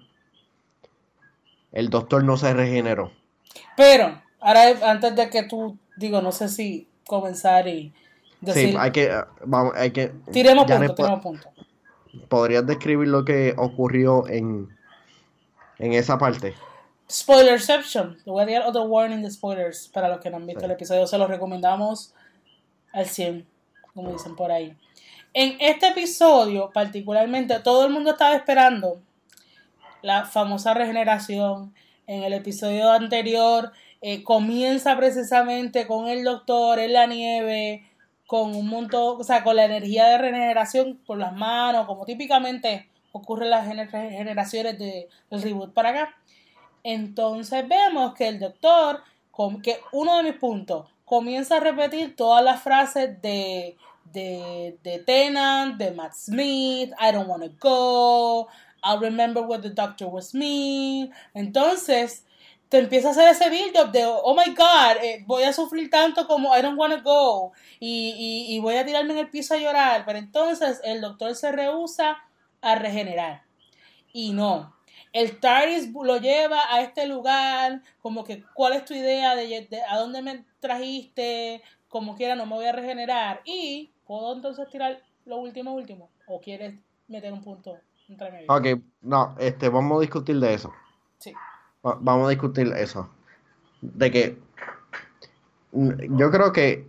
el 1.71 1.89
doctor 1.89 2.23
no 2.23 2.37
se 2.37 2.53
regeneró. 2.53 3.11
Pero, 3.75 4.21
ahora 4.39 4.89
antes 4.89 5.15
de 5.15 5.29
que 5.29 5.43
tú, 5.43 5.77
digo, 5.97 6.21
no 6.21 6.31
sé 6.31 6.49
si 6.49 6.87
comenzar 7.05 7.67
y 7.67 7.93
decir... 8.41 8.71
Sí, 8.71 8.75
hay 8.77 8.91
que, 8.91 9.11
vamos, 9.45 9.73
hay 9.75 9.91
que... 9.91 10.13
Tiremos 10.31 10.65
punto, 10.65 10.95
tiremos 10.95 11.19
punto. 11.21 11.49
¿Podrías 12.27 12.65
describir 12.65 13.07
lo 13.07 13.23
que 13.25 13.53
ocurrió 13.57 14.27
en, 14.27 14.69
en 15.77 15.93
esa 15.93 16.17
parte? 16.17 16.53
Spoilerception. 17.09 18.17
Te 18.23 18.29
voy 18.29 18.43
a 18.43 18.59
dar 18.59 18.67
otro 18.67 18.83
warning 18.83 19.21
de 19.21 19.31
spoilers 19.31 19.87
para 19.87 20.09
los 20.09 20.19
que 20.19 20.29
no 20.29 20.37
han 20.37 20.45
visto 20.45 20.65
el 20.65 20.71
episodio. 20.71 21.07
Se 21.07 21.17
los 21.17 21.29
recomendamos 21.29 22.13
al 22.93 23.07
100 23.07 23.47
como 23.93 24.13
dicen 24.13 24.35
por 24.35 24.51
ahí. 24.51 24.77
En 25.33 25.57
este 25.59 25.89
episodio, 25.89 26.71
particularmente, 26.73 27.59
todo 27.59 27.85
el 27.85 27.91
mundo 27.91 28.11
estaba 28.11 28.35
esperando 28.35 29.01
la 30.01 30.25
famosa 30.25 30.73
regeneración. 30.73 31.73
En 32.07 32.23
el 32.23 32.33
episodio 32.33 32.91
anterior 32.91 33.71
eh, 34.01 34.23
comienza 34.23 34.95
precisamente 34.97 35.85
con 35.85 36.07
el 36.07 36.23
doctor 36.23 36.79
en 36.79 36.93
la 36.93 37.05
nieve, 37.05 37.85
con 38.25 38.55
un 38.55 38.67
montón, 38.67 39.19
o 39.19 39.23
sea, 39.23 39.43
con 39.43 39.55
la 39.55 39.65
energía 39.65 40.07
de 40.07 40.17
regeneración 40.17 40.99
por 41.05 41.17
las 41.17 41.33
manos, 41.33 41.85
como 41.85 42.05
típicamente 42.05 42.89
ocurre 43.11 43.45
en 43.45 43.51
las 43.51 43.67
generaciones 43.67 44.77
de, 44.77 45.09
del 45.29 45.41
reboot 45.41 45.73
para 45.73 45.89
acá. 45.89 46.15
Entonces 46.83 47.67
vemos 47.67 48.13
que 48.13 48.27
el 48.27 48.39
doctor, 48.39 49.03
que 49.63 49.79
uno 49.91 50.17
de 50.17 50.23
mis 50.23 50.39
puntos, 50.39 50.87
comienza 51.05 51.57
a 51.57 51.59
repetir 51.59 52.15
todas 52.15 52.43
las 52.43 52.61
frases 52.61 53.21
de, 53.21 53.75
de, 54.13 54.77
de 54.83 54.99
de 55.77 55.91
Matt 55.91 56.13
Smith, 56.13 56.91
I 56.99 57.11
don't 57.11 57.27
want 57.27 57.43
to 57.43 57.51
go, 57.59 58.47
I'll 58.83 58.99
remember 58.99 59.41
what 59.41 59.61
the 59.61 59.69
doctor 59.69 60.07
was 60.07 60.33
me. 60.33 61.11
Entonces, 61.33 62.25
te 62.69 62.79
empieza 62.79 63.09
a 63.09 63.11
hacer 63.11 63.29
ese 63.29 63.49
build-up 63.49 63.91
de, 63.91 64.05
oh 64.05 64.35
my 64.35 64.53
god, 64.53 65.03
eh, 65.03 65.23
voy 65.25 65.43
a 65.43 65.53
sufrir 65.53 65.89
tanto 65.89 66.27
como 66.27 66.55
I 66.55 66.61
don't 66.61 66.77
want 66.77 66.93
to 66.93 67.01
go 67.01 67.51
y, 67.79 68.13
y, 68.49 68.55
y 68.55 68.59
voy 68.59 68.75
a 68.75 68.85
tirarme 68.85 69.13
en 69.13 69.19
el 69.19 69.29
piso 69.29 69.53
a 69.53 69.57
llorar. 69.57 70.03
Pero 70.05 70.19
entonces 70.19 70.79
el 70.83 71.01
doctor 71.01 71.35
se 71.35 71.51
rehúsa 71.51 72.17
a 72.61 72.75
regenerar. 72.75 73.43
Y 74.13 74.33
no, 74.33 74.75
el 75.13 75.39
TARDIS 75.39 75.91
lo 75.93 76.17
lleva 76.17 76.61
a 76.73 76.81
este 76.81 77.05
lugar, 77.07 77.81
como 78.01 78.23
que, 78.23 78.43
¿cuál 78.53 78.73
es 78.73 78.85
tu 78.85 78.93
idea 78.93 79.35
de, 79.35 79.67
a 79.87 79.97
dónde 79.97 80.21
me 80.21 80.45
trajiste? 80.59 81.61
como 81.89 82.15
quiera 82.15 82.35
no 82.35 82.45
me 82.45 82.55
voy 82.55 82.65
a 82.65 82.71
regenerar 82.71 83.41
y 83.43 83.91
puedo 84.05 84.33
entonces 84.33 84.69
tirar 84.69 85.01
lo 85.25 85.37
último 85.37 85.73
último 85.73 86.09
o 86.27 86.39
quieres 86.39 86.79
meter 87.07 87.33
un 87.33 87.41
punto 87.41 87.77
entre. 88.09 88.45
Ok, 88.47 88.81
no, 89.01 89.35
este, 89.39 89.69
vamos 89.69 89.97
a 89.97 90.01
discutir 90.01 90.39
de 90.39 90.53
eso. 90.53 90.73
Sí. 91.19 91.33
Va- 91.85 91.97
Vamos 92.01 92.27
a 92.27 92.29
discutir 92.31 92.67
eso. 92.75 93.09
De 93.81 94.11
que 94.11 94.37
mm, 95.71 96.17
yo 96.17 96.31
creo 96.31 96.51
que, 96.51 96.87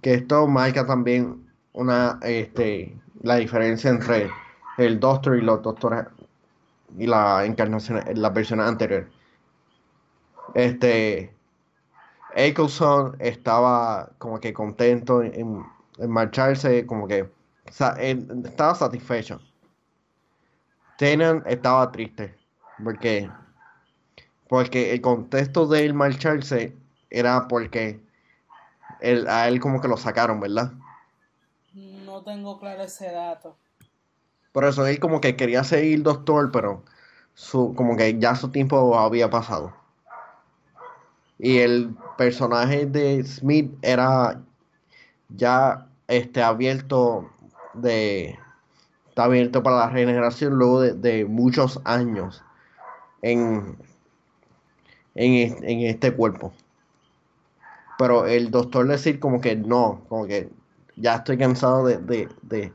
que 0.00 0.14
esto 0.14 0.46
marca 0.46 0.86
también 0.86 1.46
una 1.72 2.18
este 2.22 2.96
la 3.22 3.36
diferencia 3.36 3.90
entre 3.90 4.30
el 4.78 4.98
Doctor 5.00 5.36
y 5.36 5.42
los 5.42 5.62
Doctores 5.62 6.06
y 6.98 7.06
la 7.06 7.44
encarnación, 7.44 8.02
las 8.14 8.34
versiones 8.34 8.66
anteriores. 8.66 9.08
Este 10.54 11.34
Eccleston 12.34 13.16
estaba 13.20 14.10
como 14.18 14.40
que 14.40 14.52
contento 14.52 15.22
en, 15.22 15.64
en 15.98 16.10
marcharse, 16.10 16.86
como 16.86 17.06
que 17.06 17.22
o 17.22 17.72
sea, 17.72 17.90
él 18.00 18.26
estaba 18.44 18.74
satisfecho. 18.74 19.40
Tennant 21.02 21.44
estaba 21.48 21.90
triste 21.90 22.32
porque 22.84 23.28
porque 24.48 24.92
el 24.92 25.00
contexto 25.00 25.66
de 25.66 25.84
él 25.84 25.94
marcharse 25.94 26.76
era 27.10 27.48
porque 27.48 28.00
él- 29.00 29.26
a 29.26 29.48
él 29.48 29.58
como 29.58 29.80
que 29.80 29.88
lo 29.88 29.96
sacaron, 29.96 30.38
¿verdad? 30.38 30.70
No 31.74 32.22
tengo 32.22 32.60
claro 32.60 32.84
ese 32.84 33.10
dato. 33.10 33.56
Por 34.52 34.64
eso 34.64 34.86
él 34.86 35.00
como 35.00 35.20
que 35.20 35.34
quería 35.34 35.64
seguir 35.64 36.04
doctor, 36.04 36.52
pero 36.52 36.84
su, 37.34 37.74
como 37.74 37.96
que 37.96 38.16
ya 38.20 38.36
su 38.36 38.52
tiempo 38.52 38.96
había 38.96 39.28
pasado. 39.28 39.74
Y 41.36 41.58
el 41.58 41.96
personaje 42.16 42.86
de 42.86 43.24
Smith 43.24 43.74
era 43.82 44.40
ya 45.30 45.88
este 46.06 46.44
abierto 46.44 47.28
de 47.74 48.38
está 49.12 49.24
abierto 49.24 49.62
para 49.62 49.76
la 49.76 49.90
regeneración 49.90 50.54
luego 50.54 50.80
de, 50.80 51.26
muchos 51.26 51.78
años 51.84 52.42
en, 53.22 53.76
en, 55.14 55.64
en 55.64 55.80
este 55.86 56.12
cuerpo. 56.12 56.52
Pero 57.98 58.26
el 58.26 58.50
doctor 58.50 58.86
decir 58.88 59.18
como 59.20 59.40
que 59.40 59.56
no, 59.56 60.04
como 60.08 60.26
que 60.26 60.50
ya 60.96 61.16
estoy 61.16 61.38
cansado 61.38 61.84
de, 61.86 61.98
de, 61.98 62.28
de- 62.42 62.72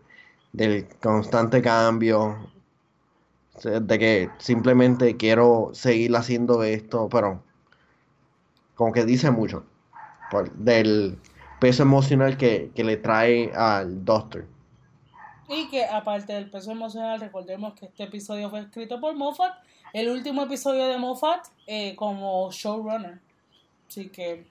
del 0.53 0.87
constante 1.01 1.61
cambio, 1.61 2.37
de 3.63 3.99
que 3.99 4.29
simplemente 4.39 5.17
quiero 5.17 5.69
seguir 5.73 6.15
haciendo 6.15 6.63
esto, 6.63 7.07
pero 7.09 7.43
como 8.75 8.93
que 8.93 9.05
dice 9.05 9.31
mucho 9.31 9.63
del 10.55 11.17
peso 11.59 11.83
emocional 11.83 12.37
que, 12.37 12.71
que 12.75 12.83
le 12.83 12.97
trae 12.97 13.51
al 13.55 14.05
doctor. 14.05 14.45
Y 15.49 15.69
que 15.69 15.85
aparte 15.85 16.33
del 16.33 16.49
peso 16.49 16.71
emocional, 16.71 17.19
recordemos 17.19 17.73
que 17.73 17.85
este 17.85 18.03
episodio 18.03 18.49
fue 18.49 18.59
escrito 18.61 18.99
por 18.99 19.15
Moffat, 19.15 19.53
el 19.93 20.09
último 20.09 20.43
episodio 20.43 20.87
de 20.87 20.97
Moffat 20.97 21.45
eh, 21.67 21.95
como 21.95 22.51
showrunner. 22.51 23.19
Así 23.87 24.09
que, 24.09 24.45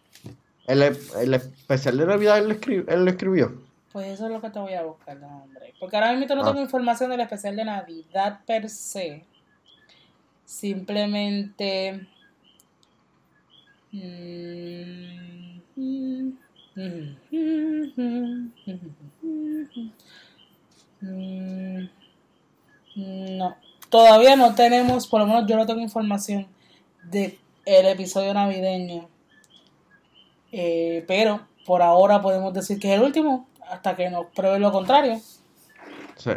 El, 0.66 0.82
el 0.82 1.34
especial 1.34 1.98
de 1.98 2.06
Navidad 2.06 2.38
él, 2.38 2.48
lo 2.48 2.54
escri- 2.54 2.84
él 2.88 3.04
lo 3.04 3.10
escribió. 3.10 3.62
pues 3.92 4.08
eso 4.08 4.26
es 4.26 4.32
lo 4.32 4.40
que 4.40 4.50
te 4.50 4.58
voy 4.58 4.72
a 4.74 4.82
buscar, 4.84 5.16
no, 5.18 5.42
hombre. 5.42 5.74
Porque 5.78 5.96
ahora 5.96 6.14
mismo 6.14 6.34
no 6.34 6.42
Ah. 6.42 6.46
tengo 6.46 6.60
información 6.62 7.10
del 7.10 7.20
especial 7.20 7.54
de 7.56 7.64
Navidad 7.66 8.40
per 8.46 8.68
se. 8.70 9.24
Simplemente... 10.44 12.06
mm, 13.92 15.60
mm, 15.76 16.32
mm, 16.76 17.16
mm, 17.30 18.52
mm, 19.22 19.90
mm, 21.06 21.88
No, 23.38 23.56
todavía 23.88 24.36
no 24.36 24.54
tenemos, 24.54 25.06
por 25.06 25.20
lo 25.20 25.26
menos 25.26 25.46
yo 25.46 25.56
no 25.56 25.66
tengo 25.66 25.80
información 25.80 26.46
de 27.04 27.38
el 27.64 27.86
episodio 27.86 28.32
navideño. 28.32 29.08
Eh, 30.52 31.04
pero 31.06 31.40
por 31.66 31.82
ahora 31.82 32.22
podemos 32.22 32.54
decir 32.54 32.78
que 32.78 32.92
es 32.92 32.98
el 32.98 33.04
último, 33.04 33.48
hasta 33.68 33.96
que 33.96 34.08
nos 34.08 34.26
pruebe 34.26 34.58
lo 34.58 34.72
contrario. 34.72 35.20
Sí. 36.16 36.30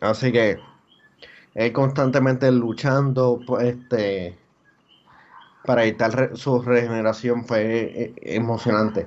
Así 0.00 0.32
que 0.32 0.58
él 1.54 1.72
constantemente 1.72 2.50
luchando 2.50 3.40
pues, 3.46 3.76
este 3.76 4.38
para 5.64 5.84
evitar 5.84 6.36
su 6.36 6.60
regeneración 6.60 7.46
fue 7.46 7.62
eh, 7.62 8.14
emocionante. 8.22 9.06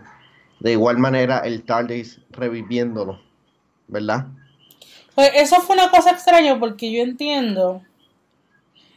De 0.60 0.72
igual 0.72 0.98
manera 0.98 1.39
el 1.39 1.63
TARDIS 1.63 2.20
reviviéndolo, 2.32 3.20
¿verdad? 3.88 4.28
Pues 5.15 5.32
eso 5.36 5.62
fue 5.62 5.76
una 5.76 5.89
cosa 5.91 6.12
extraña 6.12 6.60
porque 6.60 6.91
yo 6.91 7.02
entiendo. 7.04 7.82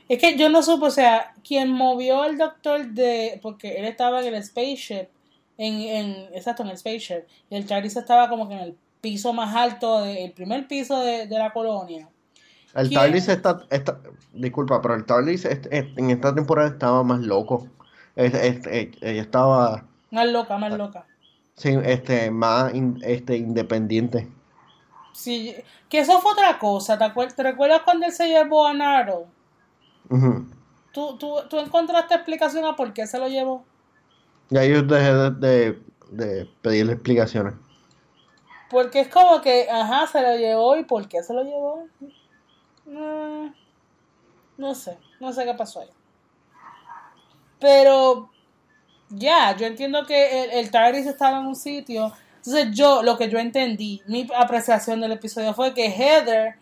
Es 0.09 0.19
que 0.19 0.37
yo 0.37 0.49
no 0.49 0.63
supe, 0.63 0.87
o 0.87 0.91
sea, 0.91 1.35
quien 1.47 1.71
movió 1.71 2.23
al 2.23 2.37
doctor 2.37 2.87
de. 2.89 3.39
Porque 3.43 3.77
él 3.79 3.85
estaba 3.85 4.21
en 4.27 4.35
el 4.35 4.43
spaceship. 4.43 5.09
En, 5.57 5.75
en, 5.75 6.11
exacto, 6.35 6.63
en 6.63 6.71
el 6.71 6.79
spaceship. 6.79 7.25
Y 7.51 7.57
el 7.57 7.67
TARDIS 7.67 7.97
estaba 7.97 8.29
como 8.29 8.49
que 8.49 8.55
en 8.55 8.61
el 8.61 8.77
piso 9.01 9.33
más 9.33 9.55
alto, 9.55 10.01
de- 10.03 10.25
el 10.25 10.33
primer 10.33 10.67
piso 10.67 11.01
de, 11.01 11.27
de 11.27 11.39
la 11.39 11.53
colonia. 11.53 12.09
El 12.75 12.89
¿Quién? 12.89 13.01
TARDIS 13.01 13.29
está, 13.29 13.61
está- 13.71 14.01
disculpa, 14.33 14.81
pero 14.81 14.95
el 14.95 15.05
TARDIS 15.05 15.45
en 15.71 16.11
esta 16.11 16.35
temporada 16.35 16.69
estaba 16.69 17.03
más 17.05 17.21
loco. 17.21 17.69
Es- 18.17 18.35
eh, 18.35 18.91
eh, 19.01 19.19
estaba 19.19 19.85
Más 20.11 20.27
loca, 20.29 20.57
más 20.59 20.73
loca. 20.73 21.07
Sí, 21.61 21.77
este, 21.85 22.31
más 22.31 22.75
in- 22.75 22.99
este, 23.03 23.37
independiente. 23.37 24.29
Sí, 25.13 25.55
que 25.89 25.99
eso 25.99 26.19
fue 26.21 26.33
otra 26.33 26.59
cosa. 26.59 26.97
¿Te, 26.99 27.05
acuer- 27.05 27.35
te 27.35 27.43
recuerdas 27.43 27.83
cuando 27.83 28.07
él 28.07 28.13
se 28.13 28.29
llevó 28.29 28.67
a 28.67 28.73
Naro? 28.73 29.27
¿Tú, 30.93 31.17
tú, 31.19 31.37
¿Tú 31.49 31.59
encontraste 31.59 32.15
explicación 32.15 32.65
a 32.65 32.75
por 32.77 32.93
qué 32.93 33.07
se 33.07 33.19
lo 33.19 33.29
llevó? 33.29 33.65
Ya 34.49 34.65
yo 34.65 34.83
dejé 34.83 35.13
de, 35.13 35.31
de, 35.31 35.83
de 36.11 36.47
pedirle 36.63 36.95
explicaciones. 36.95 37.55
Porque 38.71 39.01
es 39.01 39.09
como 39.09 39.41
que, 39.41 39.69
ajá, 39.71 40.07
se 40.07 40.23
lo 40.23 40.37
llevó 40.37 40.77
y 40.77 40.85
¿por 40.85 41.09
qué 41.09 41.23
se 41.23 41.35
lo 41.35 41.43
llevó? 41.43 41.87
No, 42.87 43.53
no 44.57 44.75
sé, 44.75 44.99
no 45.21 45.33
sé 45.33 45.45
qué 45.45 45.55
pasó 45.55 45.81
ahí. 45.81 45.91
Pero 47.59 48.31
ya, 49.11 49.57
yo 49.57 49.67
entiendo 49.67 50.07
que 50.07 50.45
el, 50.45 50.51
el 50.51 50.71
TARDIS 50.71 51.07
estaba 51.07 51.39
en 51.41 51.47
un 51.47 51.57
sitio. 51.57 52.13
Entonces 52.37 52.69
yo, 52.73 53.03
lo 53.03 53.19
que 53.19 53.29
yo 53.29 53.39
entendí, 53.39 54.03
mi 54.07 54.27
apreciación 54.37 55.01
del 55.01 55.13
episodio 55.13 55.53
fue 55.53 55.75
que 55.75 55.91
Heather 55.91 56.55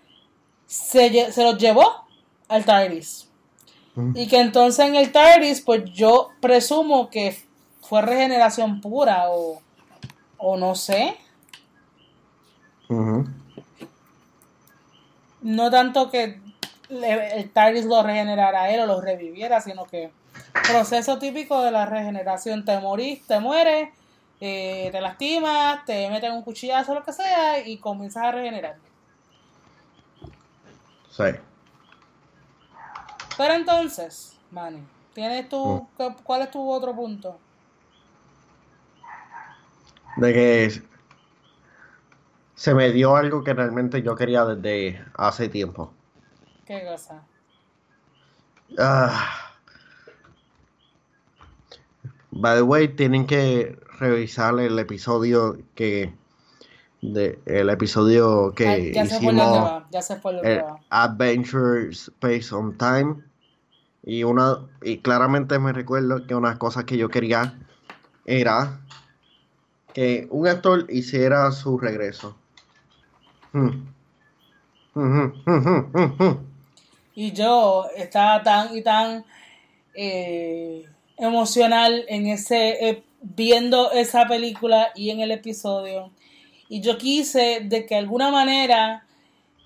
se, 0.67 1.31
se 1.33 1.43
los 1.45 1.57
llevó 1.59 2.05
al 2.49 2.65
TARDIS. 2.65 3.29
Ujú. 3.95 4.13
Y 4.15 4.27
que 4.27 4.41
entonces 4.41 4.85
en 4.87 4.97
el 4.97 5.13
TARDIS, 5.13 5.61
pues 5.61 5.85
yo 5.93 6.31
presumo 6.41 7.11
que 7.11 7.39
fue 7.81 8.03
regeneración 8.03 8.81
pura 8.81 9.31
o, 9.31 9.61
o 10.37 10.57
no 10.57 10.75
sé. 10.75 11.17
No 15.43 15.71
tanto 15.71 16.11
que 16.11 16.41
le- 16.89 17.37
el 17.39 17.51
TARDIS 17.51 17.85
lo 17.85 18.03
regenerara 18.03 18.63
a 18.63 18.71
él 18.71 18.81
o 18.81 18.87
lo 18.87 19.01
reviviera, 19.01 19.61
sino 19.61 19.85
que 19.85 20.11
proceso 20.53 21.19
típico 21.19 21.63
de 21.63 21.71
la 21.71 21.87
regeneración, 21.87 22.65
te 22.65 22.79
morís, 22.79 23.27
te 23.27 23.41
mueres, 23.41 23.91
eh, 24.41 24.89
te 24.93 25.01
lastimas, 25.01 25.85
te 25.85 26.09
meten 26.11 26.33
un 26.33 26.43
cuchillazo, 26.43 26.95
lo 26.95 27.03
que 27.03 27.13
sea, 27.13 27.67
y 27.67 27.79
comienzas 27.79 28.25
a 28.25 28.33
regenerar. 28.33 28.77
Sí. 31.11 31.25
Pero 33.37 33.55
entonces, 33.55 34.37
Manny, 34.51 34.83
¿tienes 35.15 35.49
tu, 35.49 35.89
cu- 35.97 36.15
¿cuál 36.23 36.43
es 36.43 36.51
tu 36.51 36.69
otro 36.71 36.95
punto? 36.95 37.39
De 40.17 40.33
que 40.33 40.83
se 42.55 42.75
me 42.75 42.91
dio 42.91 43.15
algo 43.17 43.45
que 43.45 43.55
realmente 43.55 44.03
yo 44.03 44.17
quería 44.17 44.45
desde 44.45 45.05
hace 45.17 45.49
tiempo. 45.49 45.93
¿Qué 46.67 46.85
cosa? 46.85 47.23
Ah. 48.79 49.48
By 52.40 52.55
the 52.57 52.62
way, 52.62 52.87
tienen 52.87 53.27
que 53.27 53.77
revisar 53.98 54.61
el 54.61 54.79
episodio 54.79 55.59
que 55.74 56.14
de 57.03 57.40
el 57.46 57.68
episodio 57.68 58.55
que 58.55 58.66
Ay, 58.66 58.92
ya 58.92 59.03
hicimos 59.03 59.35
va, 59.35 59.88
ya 59.90 60.01
por 60.22 60.37
dónde 60.37 60.48
el 60.48 60.62
va. 60.62 60.79
Adventure 60.90 61.90
Space 61.90 62.55
on 62.55 62.79
Time 62.79 63.16
y 64.05 64.22
una 64.22 64.68
y 64.83 64.98
claramente 64.98 65.59
me 65.59 65.72
recuerdo 65.72 66.29
que 66.29 66.37
una 66.37 66.59
cosa 66.59 66.87
que 66.87 66.96
yo 66.96 67.09
quería 67.09 67.59
era 68.24 68.83
que 69.92 70.29
un 70.31 70.46
actor 70.46 70.87
hiciera 70.90 71.51
su 71.51 71.77
regreso. 71.77 72.37
Hmm. 73.53 73.88
Ujú, 74.94 75.33
ujú, 75.44 75.90
ujú. 75.92 76.40
Y 77.16 77.33
yo 77.33 77.87
estaba 77.96 78.44
tan 78.44 78.77
y 78.77 78.83
tan 78.83 79.24
eh, 79.92 80.88
emocional 81.18 82.04
en 82.09 82.26
ese 82.26 82.88
eh, 82.88 83.02
viendo 83.20 83.90
esa 83.92 84.26
película 84.26 84.88
y 84.94 85.11
en 85.11 85.20
el 85.20 85.31
episodio. 85.33 86.11
Y 86.68 86.81
yo 86.81 86.98
quise 86.98 87.61
de 87.64 87.87
que 87.87 87.94
de 87.94 88.00
alguna 88.00 88.31
manera 88.31 89.04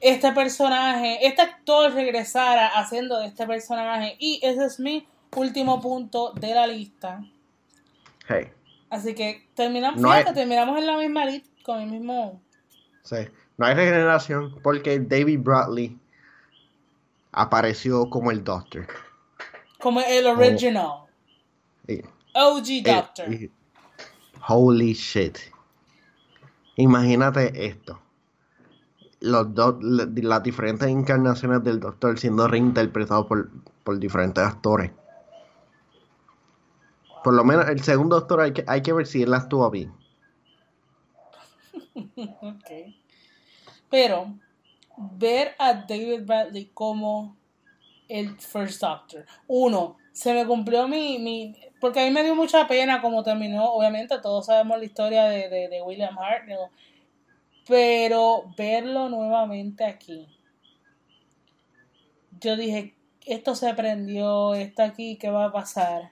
este 0.01 0.33
personaje, 0.33 1.27
este 1.27 1.43
actor 1.43 1.93
regresara 1.93 2.69
haciendo 2.69 3.19
de 3.21 3.27
este 3.27 3.47
personaje. 3.47 4.17
Y 4.19 4.41
ese 4.43 4.65
es 4.65 4.81
mi 4.81 5.07
último 5.37 5.81
punto 5.81 6.33
de 6.33 6.55
la 6.55 6.67
lista. 6.67 7.23
Hey. 8.29 8.49
Así 8.91 9.15
que 9.15 9.47
terminamos, 9.55 10.01
No 10.01 10.09
fíjate, 10.09 10.29
hay- 10.31 10.35
terminamos 10.35 10.79
en 10.79 10.87
la 10.87 10.97
misma 10.99 11.25
lista, 11.25 11.49
con 11.63 11.81
el 11.81 11.89
mismo. 11.89 12.41
Sí. 13.03 13.17
No 13.59 13.67
hay 13.67 13.75
regeneración 13.75 14.59
porque 14.63 14.99
David 14.99 15.41
Bradley 15.41 15.97
apareció 17.33 18.09
como 18.11 18.31
el 18.31 18.43
Doctor. 18.45 18.87
Como 19.79 20.01
el 20.01 20.27
original. 20.27 21.03
OG 22.35 22.69
eh, 22.69 22.83
Doctor. 22.83 23.27
holy 24.49 24.93
shit. 24.95 25.39
Imagínate 26.77 27.67
esto. 27.67 28.01
Los 29.21 29.55
dos, 29.55 29.77
la- 29.83 30.09
las 30.15 30.43
diferentes 30.43 30.89
encarnaciones 30.89 31.63
del 31.63 31.79
Doctor 31.81 32.19
siendo 32.19 32.49
reinterpretados 32.49 33.27
por, 33.27 33.51
por 33.85 33.99
diferentes 33.99 34.43
actores. 34.43 34.91
Por 37.23 37.35
lo 37.35 37.45
menos 37.45 37.69
el 37.69 37.81
segundo 37.83 38.17
Doctor 38.19 38.41
hay 38.41 38.53
que, 38.53 38.65
hay 38.67 38.83
que 38.83 38.93
ver 38.93 39.07
si 39.07 39.23
él 39.23 39.33
actúa 39.35 39.71
bien. 39.71 39.93
Ok. 42.43 42.71
Pero 43.91 44.35
ver 44.97 45.55
a 45.59 45.75
David 45.75 46.25
Bradley 46.25 46.71
como 46.73 47.37
el 48.09 48.39
First 48.39 48.81
Doctor. 48.81 49.25
Uno, 49.47 49.97
se 50.13 50.33
me 50.35 50.47
cumplió 50.47 50.89
mi, 50.89 51.19
mi... 51.19 51.55
Porque 51.83 52.01
a 52.01 52.05
mí 52.05 52.11
me 52.11 52.23
dio 52.23 52.35
mucha 52.35 52.67
pena 52.67 53.03
como 53.03 53.23
terminó. 53.23 53.65
Obviamente 53.73 54.19
todos 54.21 54.47
sabemos 54.47 54.79
la 54.79 54.85
historia 54.85 55.25
de, 55.25 55.49
de, 55.51 55.69
de 55.69 55.83
William 55.83 56.17
Hartnell. 56.19 56.71
Pero 57.67 58.45
verlo 58.57 59.09
nuevamente 59.11 59.85
aquí. 59.85 60.27
Yo 62.41 62.57
dije, 62.57 62.95
esto 63.27 63.55
se 63.55 63.75
prendió, 63.75 64.55
esto 64.55 64.83
aquí, 64.83 65.17
¿qué 65.17 65.31
va 65.31 65.47
a 65.47 65.53
pasar? 65.53 66.11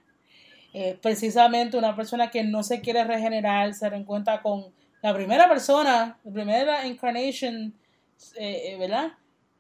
Eh, 0.73 0.99
precisamente 1.01 1.77
una 1.77 1.97
persona 1.97 2.31
que 2.31 2.45
no 2.45 2.63
se 2.63 2.81
quiere 2.81 3.03
regenerar 3.05 3.73
se 3.75 3.89
reencuentra 3.91 4.43
con 4.43 4.67
la 5.03 5.15
primera 5.15 5.49
persona, 5.49 6.19
la 6.23 6.33
primera 6.33 6.87
incarnation, 6.87 7.75
eh, 8.37 8.73
eh, 8.73 8.77
¿verdad? 8.79 9.13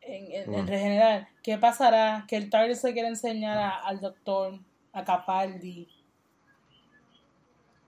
En, 0.02 0.26
en- 0.32 0.54
en 0.54 0.66
regenerar. 0.66 1.28
¿Qué 1.42 1.56
pasará? 1.58 2.24
Que 2.28 2.36
el 2.36 2.50
TARDIS 2.50 2.82
le 2.84 2.92
quiere 2.92 3.08
enseñar 3.08 3.58
a- 3.58 3.78
al 3.86 4.00
doctor, 4.00 4.58
a 4.92 5.04
Capaldi. 5.04 5.88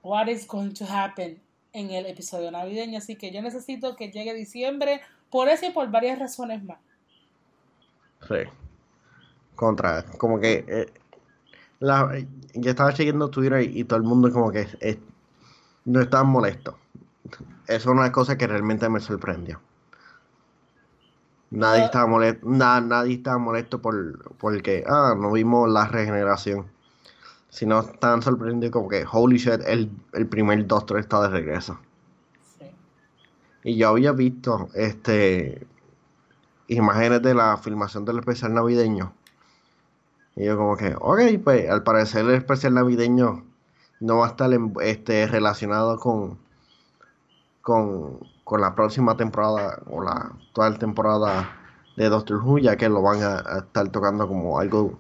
What 0.03 0.29
is 0.29 0.47
going 0.47 0.73
to 0.75 0.85
happen 0.85 1.41
en 1.73 1.91
el 1.91 2.07
episodio 2.07 2.51
navideño? 2.51 2.99
Así 2.99 3.17
que 3.17 3.33
yo 3.33 3.41
necesito 3.43 3.97
que 3.97 4.11
llegue 4.11 4.35
diciembre 4.35 5.01
por 5.31 5.49
eso 5.49 5.67
y 5.67 5.71
por 5.71 5.91
varias 5.91 6.19
razones 6.19 6.63
más. 6.65 6.79
Sí. 8.29 8.35
Contra, 9.55 10.05
como 10.19 10.41
que 10.41 10.65
eh, 10.67 10.93
la, 11.81 12.13
yo 12.55 12.71
estaba 12.71 12.93
chequeando 12.93 13.31
Twitter 13.31 13.63
y, 13.63 13.81
y 13.81 13.85
todo 13.85 13.99
el 13.99 14.05
mundo 14.05 14.33
como 14.33 14.51
que 14.51 14.67
eh, 14.81 14.99
no 15.85 16.01
estaba 16.01 16.25
molesto. 16.25 16.79
Eso 17.67 17.77
es 17.77 17.87
una 17.87 18.11
cosa 18.13 18.37
que 18.37 18.47
realmente 18.47 18.89
me 18.89 19.01
sorprendió. 19.01 19.61
Nadie 21.51 21.85
estaba 21.85 22.07
molesto, 22.07 22.49
na- 22.49 22.81
nadie 22.81 23.15
estaba 23.17 23.39
molesto 23.39 23.81
por 23.83 24.35
porque 24.39 24.85
ah, 24.87 25.15
no 25.19 25.33
vimos 25.33 25.69
la 25.69 25.87
regeneración. 25.87 26.67
Sino 27.53 27.81
estaban 27.81 28.23
sorprendidos 28.23 28.73
como 28.73 28.89
que 28.89 29.05
holy 29.05 29.37
shit, 29.37 29.61
el, 29.67 29.91
el 30.15 30.27
primer 30.27 30.67
Doctor 30.67 30.99
está 30.99 31.21
de 31.21 31.29
regreso. 31.29 31.79
Sí. 32.59 32.65
Y 33.63 33.77
yo 33.77 33.91
había 33.91 34.13
visto 34.13 34.71
este 34.75 35.67
imágenes 36.69 37.21
de 37.21 37.35
la 37.35 37.59
filmación 37.59 38.07
del 38.07 38.21
especial 38.21 38.55
navideño. 38.55 39.13
Y 40.35 40.47
yo 40.47 40.57
como 40.57 40.79
que, 40.79 40.95
ok, 40.99 41.21
pues 41.45 41.69
al 41.69 41.83
parecer 41.83 42.25
el 42.25 42.37
especial 42.37 42.73
navideño 42.73 43.45
no 44.01 44.17
va 44.17 44.29
a 44.29 44.31
estar 44.31 44.51
en- 44.51 44.73
este, 44.81 45.27
relacionado 45.27 45.99
con, 45.99 46.39
con, 47.61 48.19
con 48.45 48.63
la 48.63 48.75
próxima 48.75 49.15
temporada 49.15 49.83
o 49.91 50.03
la 50.03 50.13
actual 50.13 50.79
temporada 50.79 51.55
de 51.99 52.09
Doctor 52.09 52.39
Who, 52.43 52.61
ya 52.61 52.79
que 52.79 52.89
lo 52.89 53.03
van 53.03 53.23
a, 53.23 53.41
a 53.41 53.59
estar 53.59 53.91
tocando 53.91 54.27
como 54.27 54.59
algo 54.59 54.99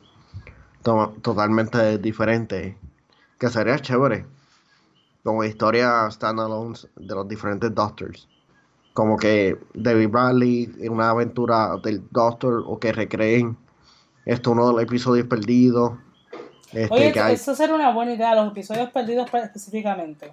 to- 0.82 1.14
totalmente 1.22 1.98
diferente, 1.98 2.76
que 3.38 3.48
sería 3.48 3.78
chévere, 3.78 4.26
como 5.22 5.44
historia 5.44 6.10
standalone 6.10 6.78
de 6.96 7.14
los 7.14 7.28
diferentes 7.28 7.74
Doctors 7.74 8.28
como 8.94 9.16
que 9.16 9.58
David 9.72 10.08
Bradley 10.10 10.70
en 10.80 10.92
una 10.92 11.08
aventura 11.10 11.76
del 11.82 12.02
Doctor 12.10 12.62
o 12.66 12.78
que 12.78 12.92
recreen 12.92 13.56
esto 14.26 14.50
uno 14.50 14.66
de 14.66 14.72
los 14.74 14.82
episodios 14.82 15.26
perdidos 15.26 15.94
este 16.72 16.92
Oye, 16.94 17.12
que 17.12 17.20
hay 17.20 17.34
eso 17.34 17.54
sería 17.54 17.74
una 17.74 17.90
buena 17.92 18.12
idea, 18.12 18.34
los 18.34 18.52
episodios 18.52 18.90
perdidos 18.90 19.30
pe- 19.30 19.44
específicamente. 19.44 20.32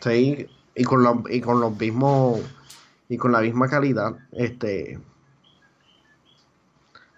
sí, 0.00 0.46
y 0.74 0.84
con 0.84 1.02
los 1.02 1.18
y 1.30 1.40
con 1.40 1.60
los 1.60 1.76
mismos 1.78 2.40
y 3.08 3.16
con 3.16 3.32
la 3.32 3.40
misma 3.40 3.68
calidad 3.68 4.16
este 4.32 4.98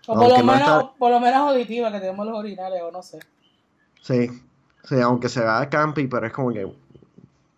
O 0.09 0.14
por 0.14 0.29
lo, 0.29 0.37
no 0.38 0.45
menos, 0.45 0.61
está- 0.69 0.92
por 0.99 1.11
lo 1.11 1.21
menos 1.21 1.51
auditiva 1.51 1.90
que 1.92 2.01
tenemos 2.01 2.27
los 2.27 2.38
originales, 2.38 2.81
o 2.83 2.90
no 2.92 3.03
sé. 3.03 3.19
sí, 4.03 4.29
sí 4.85 5.01
aunque 5.01 5.29
se 5.29 5.40
vea 5.40 5.69
campi 5.69 6.07
pero 6.07 6.27
es 6.27 6.33
como 6.33 6.53
que 6.53 6.73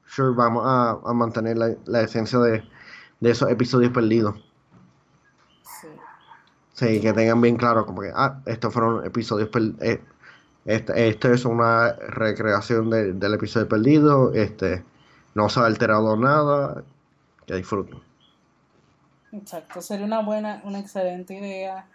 sure 0.06 0.34
vamos 0.34 0.62
a, 0.66 0.98
a 1.08 1.12
mantener 1.12 1.58
la, 1.58 1.74
la 1.86 2.00
esencia 2.02 2.38
de, 2.38 2.62
de 3.20 3.30
esos 3.30 3.50
episodios 3.50 3.92
perdidos 3.92 4.34
Sí. 5.80 5.88
Sí, 6.72 7.00
que 7.00 7.12
tengan 7.12 7.40
bien 7.40 7.56
claro, 7.56 7.84
como 7.84 8.00
que, 8.02 8.10
ah, 8.14 8.40
estos 8.46 8.72
fueron 8.72 9.04
episodios, 9.04 9.48
per- 9.50 9.74
eh, 9.80 10.00
este, 10.64 11.08
esto 11.08 11.32
es 11.32 11.44
una 11.44 11.92
recreación 11.92 12.88
de- 12.90 13.12
del 13.14 13.34
episodio 13.34 13.68
perdido, 13.68 14.32
este, 14.32 14.84
no 15.34 15.48
se 15.48 15.60
ha 15.60 15.66
alterado 15.66 16.16
nada, 16.16 16.82
que 17.46 17.54
disfruten. 17.56 18.00
Exacto, 19.32 19.82
sería 19.82 20.06
una 20.06 20.20
buena, 20.22 20.62
una 20.64 20.78
excelente 20.78 21.34
idea. 21.34 21.86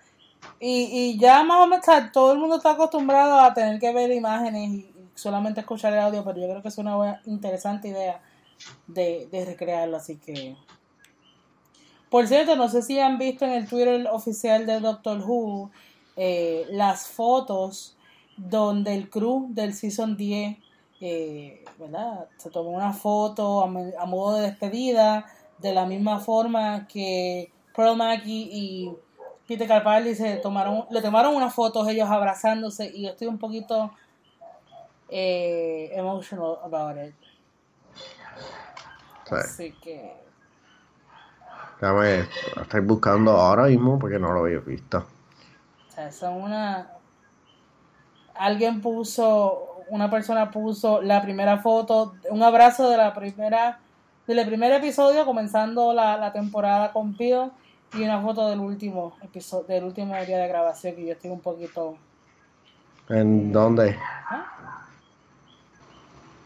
Y, 0.60 0.90
y 0.92 1.20
ya 1.20 1.44
más 1.44 1.64
o 1.64 1.68
menos, 1.68 1.86
todo 2.12 2.34
el 2.34 2.40
mundo 2.40 2.58
está 2.58 2.72
acostumbrado 2.72 3.40
a 3.40 3.54
tener 3.54 3.80
que 3.80 3.94
ver 3.94 4.12
imágenes 4.12 4.70
y, 4.70 4.90
solamente 5.16 5.60
escuchar 5.60 5.94
el 5.94 6.00
audio, 6.00 6.24
pero 6.24 6.40
yo 6.40 6.50
creo 6.50 6.62
que 6.62 6.70
es 6.70 6.78
una 6.80 6.96
buena, 6.96 7.22
interesante 7.26 7.90
idea 7.90 8.22
de, 8.88 9.28
de 9.32 9.46
recrearlo, 9.46 9.98
así 9.98 10.18
que... 10.18 10.56
Por 12.10 12.28
cierto, 12.28 12.56
no 12.56 12.68
sé 12.68 12.82
si 12.82 13.00
han 13.00 13.18
visto 13.18 13.46
en 13.46 13.52
el 13.52 13.68
Twitter 13.68 14.08
oficial 14.12 14.66
de 14.66 14.80
Doctor 14.80 15.20
Who 15.20 15.72
eh, 16.16 16.68
las 16.70 17.08
fotos 17.08 17.98
donde 18.38 18.94
el 18.94 19.10
crew 19.10 19.48
del 19.50 19.74
Season 19.74 20.16
10, 20.16 20.58
eh, 21.02 21.66
¿verdad? 21.80 22.28
Se 22.38 22.52
tomó 22.52 22.70
una 22.70 22.94
foto 22.94 23.64
a 23.64 24.06
modo 24.06 24.36
de 24.36 24.50
despedida, 24.50 25.26
de 25.58 25.74
la 25.74 25.86
misma 25.86 26.20
forma 26.20 26.88
que 26.88 27.52
Pearl 27.76 27.98
Mackie 27.98 28.50
y 28.52 28.92
Peter 29.48 29.68
Capaldi 29.68 30.16
se 30.16 30.38
tomaron, 30.38 30.86
le 30.90 31.02
tomaron 31.02 31.36
unas 31.36 31.54
fotos 31.54 31.88
ellos 31.88 32.10
abrazándose 32.10 32.90
y 32.94 33.04
yo 33.04 33.10
estoy 33.10 33.28
un 33.28 33.38
poquito 33.38 33.92
eh, 35.10 35.92
emotional 35.94 36.58
about 36.64 36.98
it. 36.98 37.14
Sea, 39.26 39.40
Así 39.40 39.72
que 39.74 40.24
lo 41.92 42.62
estoy 42.62 42.80
buscando 42.82 43.32
ahora 43.32 43.66
mismo 43.66 44.00
porque 44.00 44.18
no 44.18 44.32
lo 44.32 44.42
había 44.42 44.60
visto. 44.60 45.00
O 45.00 45.92
sea, 45.92 46.12
son 46.12 46.42
una. 46.42 46.92
Alguien 48.36 48.82
puso, 48.82 49.84
una 49.90 50.10
persona 50.10 50.50
puso 50.50 51.02
la 51.02 51.22
primera 51.22 51.58
foto, 51.60 52.16
un 52.30 52.42
abrazo 52.42 52.90
de 52.90 52.98
la 52.98 53.14
primera, 53.14 53.80
del 54.26 54.46
primer 54.48 54.72
episodio, 54.72 55.26
comenzando 55.26 55.94
la, 55.94 56.18
la 56.18 56.32
temporada 56.32 56.92
con 56.94 57.16
Bill, 57.16 57.52
y 57.94 58.04
una 58.04 58.22
foto 58.22 58.50
del 58.50 58.60
último 58.60 59.16
episodio, 59.22 59.66
del 59.68 59.84
último 59.84 60.16
día 60.16 60.38
de 60.38 60.48
grabación, 60.48 60.96
que 60.96 61.06
yo 61.06 61.14
estoy 61.14 61.32
un 61.32 61.42
poquito. 61.42 61.98
¿En 63.10 63.52
dónde? 63.52 63.98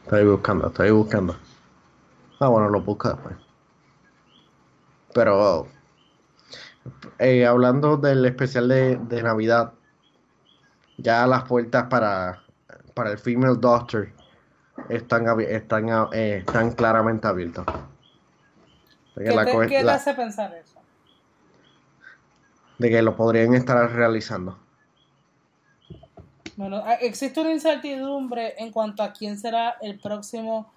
Estoy 0.04 0.26
buscando, 0.26 0.68
estoy 0.68 0.92
buscando. 0.92 1.38
Ah, 2.40 2.48
bueno, 2.48 2.70
lo 2.70 2.82
busco 2.82 3.10
después. 3.10 3.36
Pero, 5.14 5.68
eh, 7.20 7.46
hablando 7.46 7.98
del 7.98 8.26
especial 8.26 8.68
de, 8.68 8.98
de 8.98 9.24
Navidad, 9.24 9.74
ya 10.98 11.26
las 11.28 11.44
puertas 11.44 11.86
para, 11.86 12.44
para 12.94 13.12
el 13.12 13.18
Female 13.18 13.58
Doctor 13.58 14.10
están, 14.90 15.40
están, 15.42 15.90
eh, 16.14 16.38
están 16.46 16.72
claramente 16.72 17.28
abiertas. 17.28 17.66
¿Qué 19.16 19.24
te, 19.24 19.68
qué 19.68 19.84
te 19.84 19.90
hace 19.90 20.14
pensar 20.14 20.54
eso? 20.54 20.77
De 22.78 22.90
que 22.90 23.02
lo 23.02 23.16
podrían 23.16 23.54
estar 23.56 23.92
realizando. 23.92 24.58
Bueno, 26.56 26.82
ah, 26.86 26.96
existe 26.96 27.40
una 27.40 27.52
incertidumbre 27.52 28.56
en 28.58 28.72
cuanto 28.72 29.04
a 29.04 29.14
quién 29.14 29.38
será 29.38 29.78
el 29.82 30.00
próximo, 30.00 30.72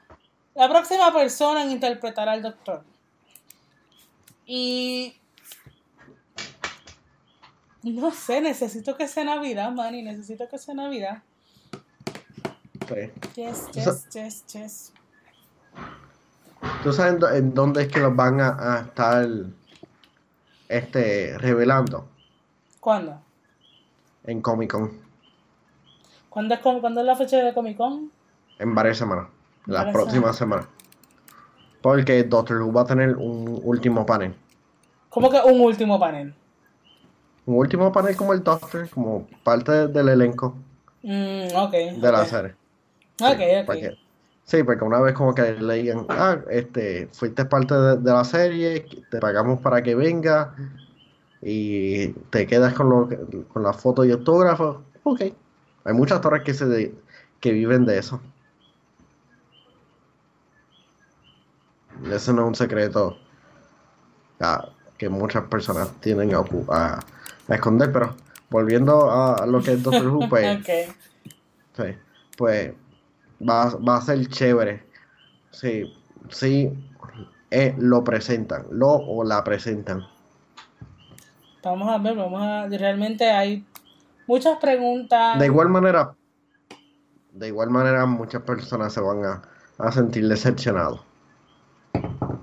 la 0.55 0.69
próxima 0.69 1.13
persona 1.13 1.63
en 1.63 1.71
interpretar 1.71 2.29
al 2.29 2.43
doctor. 2.43 2.83
Y 4.45 5.17
no 7.83 8.11
sé, 8.11 8.41
necesito 8.41 8.97
que 8.97 9.09
sea 9.09 9.25
Navidad, 9.25 9.71
Manny, 9.73 10.03
necesito 10.03 10.49
que 10.49 10.59
sea 10.59 10.75
Navidad. 10.75 11.23
Sí. 12.89 13.11
Yes, 13.37 13.69
yes, 13.73 14.09
yes, 14.13 14.45
yes. 14.53 14.93
¿Tú 16.83 16.93
sabes 16.93 17.15
en 17.15 17.21
dó- 17.21 17.33
en 17.35 17.55
dónde 17.55 17.83
es 17.83 17.89
que 17.89 18.01
los 18.01 18.15
van 18.15 18.41
a, 18.41 18.49
a 18.59 18.81
estar 18.81 19.27
este, 20.71 21.37
revelando? 21.39 22.09
¿Cuándo? 22.79 23.21
En 24.25 24.41
Comic 24.41 24.71
Con. 24.71 24.93
¿Cuándo 26.29 26.55
es, 26.55 26.61
¿Cuándo 26.61 27.01
es 27.01 27.07
la 27.07 27.17
fecha 27.17 27.39
de 27.39 27.53
Comic 27.53 27.77
Con? 27.77 28.11
En 28.59 28.75
varias 28.75 28.97
semanas. 28.99 29.27
Las 29.67 29.85
Varias 29.87 29.93
próximas 29.95 30.37
semanas. 30.37 30.67
Porque 31.83 32.23
Doctor 32.25 32.63
Who 32.63 32.73
va 32.73 32.83
a 32.83 32.87
tener 32.87 33.17
un 33.17 33.61
último 33.65 34.07
panel. 34.07 34.35
¿Cómo 35.09 35.29
que 35.29 35.41
un 35.41 35.61
último 35.61 35.99
panel? 35.99 36.33
Un 37.47 37.57
último 37.57 37.91
panel 37.91 38.17
como 38.17 38.33
el 38.33 38.45
Doctor, 38.45 38.89
como 38.91 39.27
parte 39.43 39.89
del 39.89 40.09
elenco 40.09 40.55
Mm, 41.03 41.57
ok. 41.57 41.73
de 41.73 42.13
la 42.13 42.25
serie. 42.27 42.55
Ok, 43.21 43.39
Sí, 43.75 43.89
ok. 43.89 43.99
Sí, 44.45 44.63
porque 44.63 44.85
una 44.85 45.01
vez 45.01 45.15
como 45.15 45.35
que 45.35 45.53
le 45.55 45.75
digan, 45.75 46.07
ah, 46.09 46.39
este, 46.51 47.09
fuiste 47.13 47.45
parte 47.45 47.75
de, 47.75 47.97
de 47.99 48.13
la 48.13 48.25
serie, 48.25 48.87
te 49.11 49.19
pagamos 49.19 49.61
para 49.61 49.83
que 49.83 49.95
venga 49.95 50.55
y 51.43 52.09
te 52.31 52.47
quedas 52.47 52.75
con, 52.75 52.89
lo, 52.91 53.09
con 53.49 53.63
la 53.63 53.73
foto 53.73 54.05
y 54.05 54.11
autógrafo. 54.13 54.83
Ok. 55.05 55.21
Hay 55.85 55.95
muchas 55.95 56.17
actores 56.17 56.43
que, 56.43 56.53
se 56.55 56.67
de- 56.67 56.95
que 57.41 57.53
viven 57.53 57.85
de 57.87 57.99
eso. 57.99 58.21
Eso 62.11 62.33
no 62.33 62.43
es 62.43 62.49
un 62.49 62.55
secreto 62.55 63.19
ah, 64.41 64.69
que 64.99 65.09
muchas 65.09 65.45
personas 65.45 65.91
tienen 66.01 66.35
a, 66.35 66.39
a- 66.69 67.01
a 67.49 67.55
esconder, 67.55 67.93
pero 67.93 68.15
volviendo 68.51 69.11
a, 69.11 69.47
lo 69.47 69.63
que 69.63 69.73
es 69.73 69.83
Doctor 69.83 70.09
Who, 70.09 70.29
pues... 70.29 70.45
Sí, 71.77 71.85
pues 72.37 72.73
va, 73.41 73.75
va 73.77 73.97
a 73.97 74.01
ser 74.03 74.27
chévere. 74.29 74.85
Sí, 75.51 75.93
sí, 76.29 76.71
eh, 77.51 77.75
lo 77.79 78.05
presentan, 78.05 78.67
lo 78.71 78.89
o 78.89 79.25
la 79.25 79.43
presentan. 79.43 80.07
Vamos 81.63 81.89
a 81.89 81.99
ver, 81.99 82.17
vamos 82.17 82.41
a. 82.43 82.67
Realmente 82.69 83.31
hay 83.31 83.65
muchas 84.27 84.59
preguntas. 84.59 85.39
De 85.39 85.47
igual 85.47 85.69
manera, 85.69 86.15
de 87.33 87.49
igual 87.49 87.71
manera 87.71 88.07
muchas 88.07 88.43
personas 88.43 88.93
se 88.93 89.01
van 89.01 89.25
a, 89.25 89.43
a 89.79 89.93
sentir 89.93 90.27
decepcionados. 90.29 91.01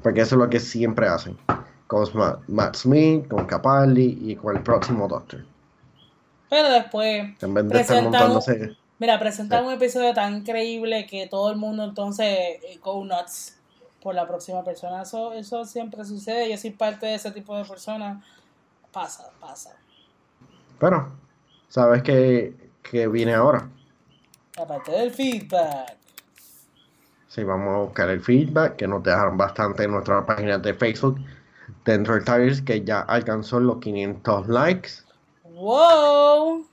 Porque 0.03 0.21
eso 0.21 0.35
es 0.35 0.39
lo 0.39 0.49
que 0.49 0.59
siempre 0.59 1.07
hacen. 1.07 1.37
Con 1.87 2.05
Ma- 2.13 2.39
Matt 2.47 2.75
Smith, 2.75 3.27
con 3.27 3.45
Capaldi 3.45 4.19
y 4.21 4.35
con 4.35 4.55
el 4.55 4.61
próximo 4.61 5.07
Doctor. 5.07 5.45
Pero 6.49 6.69
después. 6.69 7.41
En 7.41 7.53
vez 7.53 7.67
de 7.69 7.79
estar 7.79 8.03
montándose. 8.03 8.77
Mira, 8.99 9.19
presentan 9.19 9.61
Sí. 9.61 9.67
un 9.67 9.73
episodio 9.73 10.13
tan 10.13 10.37
increíble 10.37 11.05
que 11.05 11.27
todo 11.27 11.51
el 11.51 11.57
mundo 11.57 11.83
entonces 11.83 12.27
eh, 12.27 12.79
go 12.83 13.03
nuts 13.05 13.55
por 14.01 14.15
la 14.15 14.27
próxima 14.27 14.63
persona. 14.63 15.01
Eso, 15.03 15.33
eso 15.33 15.65
siempre 15.65 16.03
sucede. 16.05 16.49
Yo 16.49 16.57
soy 16.57 16.71
parte 16.71 17.05
de 17.05 17.15
ese 17.15 17.31
tipo 17.31 17.55
de 17.55 17.63
personas. 17.65 18.23
Pasa, 18.91 19.29
pasa. 19.39 19.75
Pero, 20.79 21.11
¿sabes 21.69 22.01
qué, 22.03 22.55
qué 22.83 23.07
viene 23.07 23.33
ahora? 23.33 23.69
Aparte 24.59 24.91
del 24.91 25.11
feedback. 25.11 25.95
Sí, 27.27 27.43
vamos 27.43 27.75
a 27.75 27.79
buscar 27.79 28.09
el 28.09 28.21
feedback 28.21 28.77
que 28.77 28.87
nos 28.87 29.03
dejaron 29.03 29.37
bastante 29.37 29.83
en 29.83 29.91
nuestra 29.91 30.25
página 30.25 30.57
de 30.57 30.73
Facebook 30.73 31.19
dentro 31.85 32.15
del 32.15 32.23
Tires 32.23 32.61
que 32.61 32.83
ya 32.83 33.01
alcanzó 33.01 33.59
los 33.59 33.77
500 33.79 34.47
likes. 34.47 34.89
¡Wow! 35.43 36.65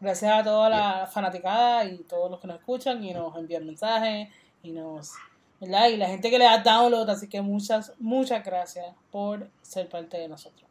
Gracias 0.00 0.32
a 0.32 0.44
toda 0.44 0.68
la 0.70 1.06
fanaticada 1.06 1.84
y 1.84 1.98
todos 2.04 2.30
los 2.30 2.40
que 2.40 2.46
nos 2.46 2.58
escuchan 2.58 3.02
y 3.02 3.12
nos 3.12 3.36
envían 3.36 3.66
mensajes 3.66 4.28
y 4.62 4.72
nos. 4.72 5.12
¿verdad? 5.60 5.88
Y 5.88 5.96
la 5.96 6.06
gente 6.06 6.30
que 6.30 6.38
le 6.38 6.44
da 6.44 6.62
download, 6.62 7.10
así 7.10 7.28
que 7.28 7.42
muchas, 7.42 7.92
muchas 7.98 8.44
gracias 8.44 8.86
por 9.10 9.48
ser 9.60 9.88
parte 9.88 10.16
de 10.16 10.28
nosotros. 10.28 10.68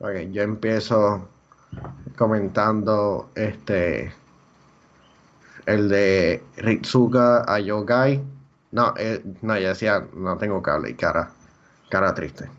Ok, 0.00 0.30
yo 0.32 0.42
empiezo 0.42 1.28
comentando 2.16 3.30
este 3.34 4.12
el 5.66 5.88
de 5.88 6.42
Ritsuka 6.56 7.44
Ayogai. 7.50 8.20
No, 8.72 8.94
eh, 8.98 9.22
no, 9.42 9.58
ya 9.58 9.68
decía, 9.68 10.06
no 10.14 10.36
tengo 10.38 10.62
cable 10.62 10.90
y 10.90 10.94
cara, 10.94 11.30
cara 11.88 12.14
triste. 12.14 12.50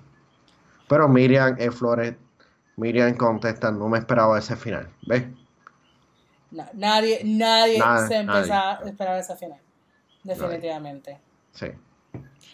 Pero 0.87 1.07
Miriam 1.09 1.55
E. 1.59 1.71
Flores, 1.71 2.15
Miriam 2.75 3.15
contesta, 3.15 3.71
no 3.71 3.87
me 3.89 3.99
esperaba 3.99 4.37
ese 4.39 4.55
final. 4.55 4.89
¿Ves? 5.03 5.23
Na- 6.51 6.69
nadie 6.73 7.21
nadie 7.23 7.81
se 8.07 8.17
empezaba 8.17 8.73
nadie. 8.73 8.85
a 8.85 8.89
esperar 8.89 9.19
esa 9.19 9.35
final. 9.35 9.59
Definitivamente. 10.23 11.19
Sí. 11.51 11.67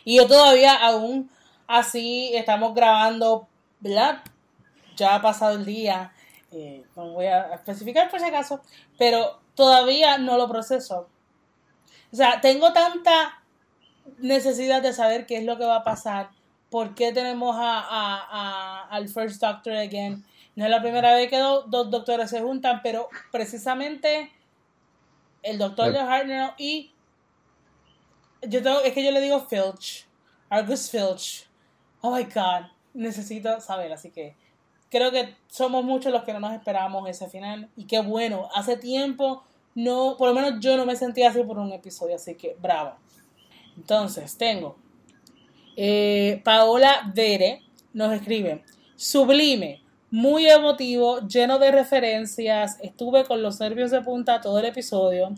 Y 0.06 0.18
yo 0.18 0.28
todavía, 0.28 0.76
aún 0.76 1.30
así, 1.68 2.32
estamos 2.34 2.74
grabando, 2.74 3.48
¿verdad? 3.80 4.24
Ya 4.96 5.16
ha 5.16 5.22
pasado 5.22 5.56
el 5.56 5.66
día. 5.66 6.12
eh, 6.52 6.84
no 6.96 7.12
voy 7.12 7.28
a 7.28 7.54
especificar 7.54 8.10
por 8.10 8.20
si 8.20 8.26
acaso, 8.26 8.62
pero 8.98 9.40
todavía 9.54 10.18
no 10.18 10.36
lo 10.38 10.50
proceso. 10.50 11.08
O 12.12 12.16
sea, 12.16 12.42
tengo 12.42 12.74
tanta 12.74 13.44
necesidad 14.18 14.82
de 14.82 14.94
saber 14.94 15.28
qué 15.28 15.38
es 15.38 15.44
lo 15.46 15.58
que 15.60 15.66
va 15.66 15.76
a 15.78 15.84
pasar, 15.84 16.30
por 16.70 16.94
qué 16.96 17.12
tenemos 17.12 17.56
a, 17.56 17.80
a- 17.80 18.28
a- 18.30 18.88
al 18.90 19.08
First 19.10 19.42
Doctor 19.42 19.74
again. 19.76 20.24
No 20.56 20.66
es 20.66 20.72
la 20.72 20.82
primera 20.82 21.14
vez 21.16 21.30
que 21.30 21.38
do- 21.38 21.64
dos 21.64 21.90
doctores 21.90 22.30
se 22.30 22.42
juntan, 22.42 22.82
pero 22.84 23.10
precisamente 23.32 24.32
el 25.42 25.58
doctor 25.58 25.92
de 25.94 26.00
Hartnell 26.00 26.52
y 26.58 26.92
yo 28.48 28.62
tengo, 28.64 28.82
es 28.82 28.94
que 28.94 29.04
yo 29.04 29.12
le 29.12 29.22
digo 29.22 29.40
Filch, 29.42 30.06
Argus 30.50 30.90
Filch. 30.90 31.48
Oh 32.02 32.12
my 32.16 32.24
god, 32.24 32.68
necesito 32.94 33.60
saber, 33.62 33.92
así 33.92 34.12
que 34.12 34.36
creo 34.90 35.12
que 35.12 35.36
somos 35.48 35.84
muchos 35.84 36.12
los 36.12 36.24
que 36.24 36.34
no 36.34 36.40
nos 36.40 36.54
esperábamos 36.54 37.08
ese 37.10 37.30
final 37.30 37.70
y 37.76 37.86
qué 37.86 38.00
bueno, 38.00 38.50
hace 38.56 38.78
tiempo 38.78 39.44
no, 39.76 40.16
por 40.18 40.30
lo 40.30 40.34
menos 40.34 40.60
yo 40.60 40.76
no 40.78 40.86
me 40.86 40.96
sentía 40.96 41.30
así 41.30 41.44
por 41.44 41.58
un 41.60 41.72
episodio, 41.72 42.16
así 42.16 42.36
que 42.36 42.56
bravo. 42.60 42.96
Entonces, 43.78 44.38
tengo 44.38 44.76
eh, 45.82 46.42
Paola 46.44 47.10
Dere 47.14 47.62
nos 47.94 48.12
escribe, 48.12 48.66
sublime, 48.98 49.82
muy 50.12 50.46
emotivo, 50.46 51.26
lleno 51.26 51.58
de 51.58 51.72
referencias, 51.72 52.78
estuve 52.82 53.24
con 53.24 53.42
los 53.42 53.62
nervios 53.62 53.90
de 53.90 54.02
punta 54.02 54.42
todo 54.42 54.60
el 54.60 54.66
episodio, 54.66 55.34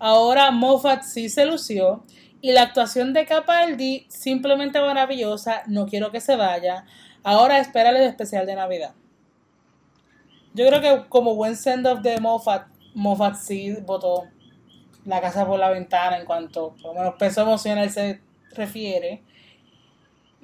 ahora 0.00 0.50
Moffat 0.50 1.04
sí 1.04 1.28
se 1.28 1.46
lució 1.46 2.02
y 2.40 2.50
la 2.50 2.62
actuación 2.62 3.12
de 3.12 3.24
Capaldi 3.24 4.04
simplemente 4.08 4.80
maravillosa, 4.80 5.62
no 5.68 5.86
quiero 5.86 6.10
que 6.10 6.20
se 6.20 6.34
vaya, 6.34 6.86
ahora 7.22 7.60
espérale 7.60 8.00
el 8.00 8.08
especial 8.08 8.46
de 8.46 8.56
Navidad. 8.56 8.94
Yo 10.54 10.66
creo 10.66 10.80
que 10.80 11.08
como 11.08 11.36
buen 11.36 11.54
send-off 11.54 12.00
de 12.00 12.18
Moffat, 12.18 12.66
Moffat 12.94 13.36
sí 13.36 13.76
votó 13.86 14.24
la 15.04 15.20
casa 15.20 15.46
por 15.46 15.60
la 15.60 15.70
ventana 15.70 16.18
en 16.18 16.26
cuanto, 16.26 16.74
por 16.82 16.94
lo 16.94 17.00
menos, 17.00 17.14
peso 17.16 17.42
emocional 17.42 17.88
se 17.90 18.20
refiere. 18.50 19.22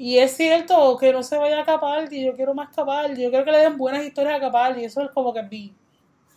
Y 0.02 0.16
es 0.16 0.34
cierto 0.34 0.96
que 0.96 1.12
no 1.12 1.22
se 1.22 1.36
vaya 1.36 1.60
a 1.60 1.66
Capaldi, 1.66 2.24
yo 2.24 2.34
quiero 2.34 2.54
más 2.54 2.74
Capaldi, 2.74 3.22
yo 3.22 3.28
quiero 3.28 3.44
que 3.44 3.52
le 3.52 3.58
den 3.58 3.76
buenas 3.76 4.02
historias 4.02 4.38
a 4.38 4.40
Capaldi, 4.40 4.82
eso 4.82 5.02
es 5.02 5.10
como 5.10 5.34
que 5.34 5.42
mi 5.42 5.76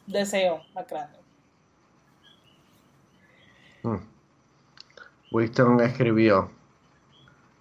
deseo 0.06 0.60
más 0.76 0.86
grande. 0.86 1.18
Mm. 3.84 4.00
Winston 5.32 5.80
escribió. 5.80 6.52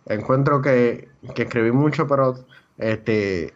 Encuentro 0.06 0.60
que, 0.60 1.08
que 1.36 1.42
escribí 1.42 1.70
mucho, 1.70 2.08
pero 2.08 2.34
este 2.78 3.54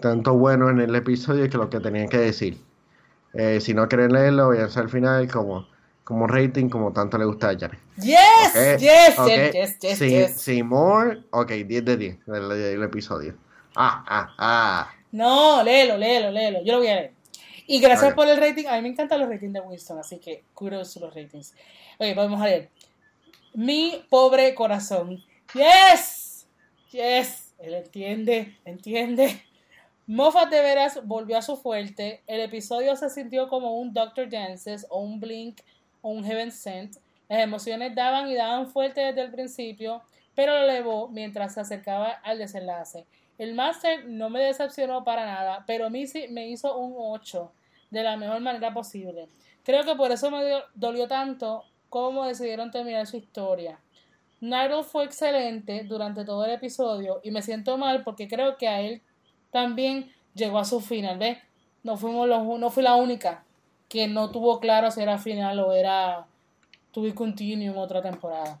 tanto 0.00 0.32
bueno 0.38 0.70
en 0.70 0.80
el 0.80 0.94
episodio 0.94 1.50
que 1.50 1.58
lo 1.58 1.68
que 1.68 1.80
tenía 1.80 2.06
que 2.06 2.16
decir. 2.16 2.64
Eh, 3.34 3.60
si 3.60 3.74
no 3.74 3.86
quieren 3.88 4.14
leerlo, 4.14 4.46
voy 4.46 4.56
a 4.56 4.64
hacer 4.64 4.84
al 4.84 4.88
final 4.88 5.30
como, 5.30 5.68
como 6.08 6.26
rating, 6.26 6.70
como 6.70 6.90
tanto 6.90 7.18
le 7.18 7.26
gusta 7.26 7.50
a 7.50 7.58
Janet. 7.58 7.78
Yes, 7.98 8.16
Ok, 8.48 8.80
yes, 8.80 9.18
ok, 9.18 9.28
yes, 9.28 9.52
yes, 9.52 9.78
yes, 9.78 9.98
si, 9.98 10.08
yes. 10.08 10.40
si 10.40 10.62
more, 10.62 11.18
ok, 11.30 11.50
10 11.50 11.84
de 11.84 11.96
10 11.98 12.24
del, 12.24 12.48
del 12.48 12.82
episodio. 12.82 13.36
Ah, 13.76 14.02
ah, 14.08 14.34
ah. 14.38 14.90
No, 15.12 15.62
léelo, 15.62 15.98
léelo, 15.98 16.30
léelo. 16.30 16.64
Yo 16.64 16.72
lo 16.72 16.78
voy 16.78 16.88
a 16.88 16.94
leer. 16.94 17.12
Y 17.66 17.78
gracias 17.80 18.12
Ok. 18.12 18.16
por 18.16 18.26
el 18.26 18.38
rating. 18.38 18.64
A 18.68 18.76
mí 18.76 18.80
me 18.84 18.88
encantan 18.88 19.20
los 19.20 19.28
ratings 19.28 19.52
de 19.52 19.60
Winston, 19.60 19.98
así 19.98 20.16
que 20.16 20.44
kudos 20.54 20.96
los 20.96 21.14
ratings. 21.14 21.52
Ok, 21.98 22.06
vamos 22.16 22.40
a 22.40 22.46
leer. 22.46 22.70
Mi 23.52 24.02
pobre 24.08 24.54
corazón. 24.54 25.22
Yes, 25.52 26.46
yes. 26.90 27.52
Él 27.58 27.74
entiende, 27.74 28.56
entiende. 28.64 29.42
Moffat 30.06 30.48
de 30.48 30.62
veras 30.62 31.06
volvió 31.06 31.36
a 31.36 31.42
su 31.42 31.58
fuerte. 31.58 32.22
El 32.26 32.40
episodio 32.40 32.96
se 32.96 33.10
sintió 33.10 33.50
como 33.50 33.78
un 33.78 33.92
Doctor 33.92 34.30
Dances 34.30 34.86
o 34.88 35.00
un 35.00 35.20
Blink 35.20 35.60
un 36.10 36.24
Heaven 36.24 36.50
Sent. 36.52 36.96
Las 37.28 37.40
emociones 37.40 37.94
daban 37.94 38.28
y 38.28 38.34
daban 38.34 38.66
fuerte 38.68 39.00
desde 39.00 39.22
el 39.22 39.30
principio, 39.30 40.02
pero 40.34 40.52
lo 40.52 40.64
elevó 40.64 41.08
mientras 41.08 41.54
se 41.54 41.60
acercaba 41.60 42.10
al 42.22 42.38
desenlace. 42.38 43.06
El 43.38 43.54
Master 43.54 44.06
no 44.06 44.30
me 44.30 44.40
decepcionó 44.40 45.04
para 45.04 45.24
nada, 45.24 45.64
pero 45.66 45.88
sí 46.06 46.26
me 46.30 46.48
hizo 46.48 46.76
un 46.76 46.94
8 46.96 47.52
de 47.90 48.02
la 48.02 48.16
mejor 48.16 48.40
manera 48.40 48.72
posible. 48.72 49.28
Creo 49.62 49.84
que 49.84 49.94
por 49.94 50.10
eso 50.10 50.30
me 50.30 50.62
dolió 50.74 51.06
tanto 51.06 51.64
cómo 51.88 52.24
decidieron 52.24 52.70
terminar 52.70 53.06
su 53.06 53.16
historia. 53.16 53.78
Nigel 54.40 54.84
fue 54.84 55.04
excelente 55.04 55.84
durante 55.84 56.24
todo 56.24 56.44
el 56.44 56.52
episodio 56.52 57.20
y 57.22 57.30
me 57.30 57.42
siento 57.42 57.76
mal 57.76 58.02
porque 58.04 58.28
creo 58.28 58.56
que 58.56 58.68
a 58.68 58.80
él 58.80 59.02
también 59.50 60.12
llegó 60.34 60.58
a 60.58 60.64
su 60.64 60.80
final, 60.80 61.18
¿ves? 61.18 61.38
No, 61.82 61.96
fuimos 61.96 62.28
los, 62.28 62.44
no 62.58 62.70
fui 62.70 62.82
la 62.82 62.94
única 62.94 63.44
que 63.88 64.06
no 64.06 64.30
tuvo 64.30 64.60
claro 64.60 64.90
si 64.90 65.00
era 65.00 65.18
final 65.18 65.58
o 65.60 65.72
era 65.72 66.26
to 66.92 67.02
be 67.02 67.14
continue 67.14 67.66
en 67.66 67.76
otra 67.76 68.02
temporada. 68.02 68.60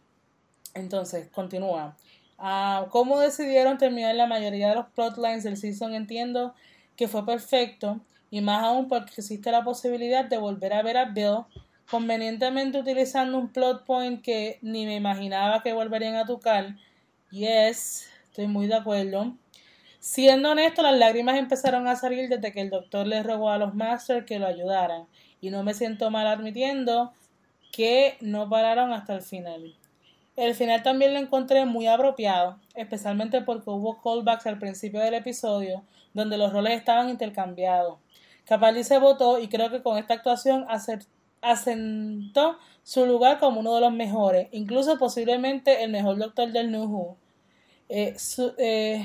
Entonces, 0.74 1.28
continúa. 1.30 1.96
Ah, 2.38 2.86
¿Cómo 2.90 3.18
decidieron 3.18 3.78
terminar 3.78 4.14
la 4.14 4.26
mayoría 4.26 4.68
de 4.68 4.76
los 4.76 4.86
plotlines 4.86 5.44
del 5.44 5.56
season? 5.56 5.94
Entiendo 5.94 6.54
que 6.96 7.08
fue 7.08 7.26
perfecto 7.26 8.00
y 8.30 8.40
más 8.40 8.64
aún 8.64 8.88
porque 8.88 9.14
existe 9.18 9.50
la 9.50 9.64
posibilidad 9.64 10.24
de 10.24 10.38
volver 10.38 10.72
a 10.72 10.82
ver 10.82 10.96
a 10.96 11.06
Bill 11.06 11.44
convenientemente 11.90 12.78
utilizando 12.78 13.38
un 13.38 13.48
plot 13.48 13.84
point 13.84 14.22
que 14.22 14.58
ni 14.62 14.84
me 14.84 14.96
imaginaba 14.96 15.62
que 15.62 15.72
volverían 15.72 16.16
a 16.16 16.26
tocar. 16.26 16.76
Yes, 17.30 18.08
estoy 18.24 18.46
muy 18.46 18.66
de 18.66 18.74
acuerdo. 18.74 19.34
Siendo 20.00 20.52
honesto, 20.52 20.82
las 20.82 20.96
lágrimas 20.96 21.36
empezaron 21.38 21.88
a 21.88 21.96
salir 21.96 22.28
desde 22.28 22.52
que 22.52 22.60
el 22.60 22.70
doctor 22.70 23.06
le 23.06 23.22
rogó 23.22 23.50
a 23.50 23.58
los 23.58 23.74
Masters 23.74 24.26
que 24.26 24.38
lo 24.38 24.46
ayudaran, 24.46 25.06
y 25.40 25.50
no 25.50 25.62
me 25.62 25.74
siento 25.74 26.10
mal 26.10 26.26
admitiendo 26.26 27.12
que 27.72 28.16
no 28.20 28.48
pararon 28.48 28.92
hasta 28.92 29.14
el 29.14 29.22
final. 29.22 29.74
El 30.36 30.54
final 30.54 30.84
también 30.84 31.14
lo 31.14 31.18
encontré 31.18 31.64
muy 31.64 31.88
apropiado, 31.88 32.58
especialmente 32.74 33.40
porque 33.42 33.70
hubo 33.70 34.00
callbacks 34.00 34.46
al 34.46 34.58
principio 34.58 35.00
del 35.00 35.14
episodio 35.14 35.82
donde 36.14 36.38
los 36.38 36.52
roles 36.52 36.74
estaban 36.74 37.08
intercambiados. 37.08 37.98
Capaldi 38.44 38.84
se 38.84 38.98
votó 38.98 39.38
y 39.38 39.48
creo 39.48 39.70
que 39.70 39.82
con 39.82 39.98
esta 39.98 40.14
actuación 40.14 40.64
asentó 41.42 42.58
su 42.82 43.04
lugar 43.04 43.38
como 43.38 43.60
uno 43.60 43.74
de 43.74 43.80
los 43.80 43.92
mejores, 43.92 44.48
incluso 44.52 44.98
posiblemente 44.98 45.82
el 45.82 45.90
mejor 45.90 46.18
doctor 46.18 46.50
del 46.52 46.70
New 46.70 46.84
Who. 46.84 47.16
Eh, 47.88 48.16
eh, 48.58 49.04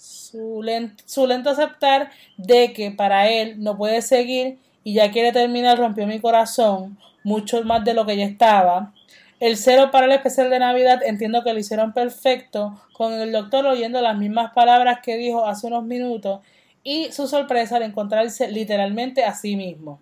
su, 0.00 0.62
lento, 0.62 1.50
aceptar 1.50 2.10
de 2.38 2.72
que 2.72 2.90
para 2.90 3.28
él 3.28 3.62
no 3.62 3.76
puede 3.76 4.00
seguir 4.00 4.58
y 4.82 4.94
ya 4.94 5.10
quiere 5.10 5.30
terminar 5.30 5.78
rompió 5.78 6.06
mi 6.06 6.20
corazón 6.20 6.96
mucho 7.22 7.62
más 7.64 7.84
de 7.84 7.92
lo 7.92 8.06
que 8.06 8.16
ya 8.16 8.24
estaba. 8.24 8.94
El 9.40 9.58
cero 9.58 9.90
para 9.92 10.06
el 10.06 10.12
especial 10.12 10.48
de 10.48 10.58
Navidad 10.58 11.02
entiendo 11.04 11.42
que 11.44 11.52
lo 11.52 11.58
hicieron 11.58 11.92
perfecto 11.92 12.80
con 12.94 13.12
el 13.12 13.30
doctor 13.30 13.66
oyendo 13.66 14.00
las 14.00 14.16
mismas 14.16 14.52
palabras 14.52 15.00
que 15.02 15.18
dijo 15.18 15.44
hace 15.44 15.66
unos 15.66 15.84
minutos 15.84 16.40
y 16.82 17.12
su 17.12 17.28
sorpresa 17.28 17.76
al 17.76 17.82
encontrarse 17.82 18.50
literalmente 18.50 19.24
a 19.24 19.34
sí 19.34 19.54
mismo. 19.54 20.00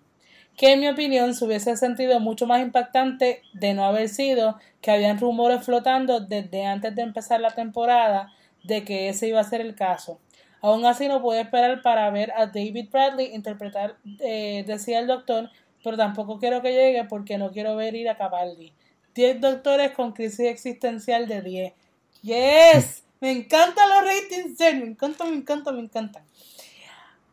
Que 0.55 0.73
en 0.73 0.79
mi 0.79 0.87
opinión 0.87 1.33
se 1.33 1.43
hubiese 1.43 1.75
sentido 1.75 2.21
mucho 2.21 2.47
más 2.47 2.61
impactante 2.61 3.41
de 3.53 3.73
no 3.73 3.83
haber 3.83 4.07
sido 4.07 4.57
que 4.81 4.91
habían 4.91 5.19
rumores 5.19 5.63
flotando 5.65 6.21
desde 6.21 6.65
antes 6.65 6.95
de 6.95 7.01
empezar 7.01 7.41
la 7.41 7.51
temporada 7.51 8.31
de 8.63 8.83
que 8.83 9.09
ese 9.09 9.27
iba 9.27 9.39
a 9.39 9.43
ser 9.43 9.61
el 9.61 9.75
caso. 9.75 10.19
Aún 10.61 10.85
así 10.85 11.07
no 11.07 11.21
puedo 11.21 11.39
esperar 11.39 11.81
para 11.81 12.09
ver 12.09 12.31
a 12.31 12.47
David 12.47 12.89
Bradley 12.91 13.33
interpretar, 13.33 13.97
eh, 14.19 14.63
decía 14.67 14.99
el 14.99 15.07
doctor, 15.07 15.49
pero 15.83 15.95
tampoco 15.95 16.37
quiero 16.39 16.61
que 16.61 16.73
llegue 16.73 17.05
porque 17.05 17.37
no 17.37 17.51
quiero 17.51 17.75
ver 17.75 17.95
ir 17.95 18.09
a 18.09 18.17
Capaldi. 18.17 18.73
10 19.15 19.41
doctores 19.41 19.91
con 19.91 20.11
crisis 20.11 20.47
existencial 20.47 21.27
de 21.27 21.41
10. 21.41 21.73
Yes, 22.21 23.03
me 23.21 23.31
encantan 23.31 23.89
los 23.89 24.03
ratings, 24.03 24.59
me 24.59 24.85
encanta, 24.87 25.23
me 25.25 25.35
encanta, 25.35 25.71
me 25.71 25.81
encantan. 25.81 26.23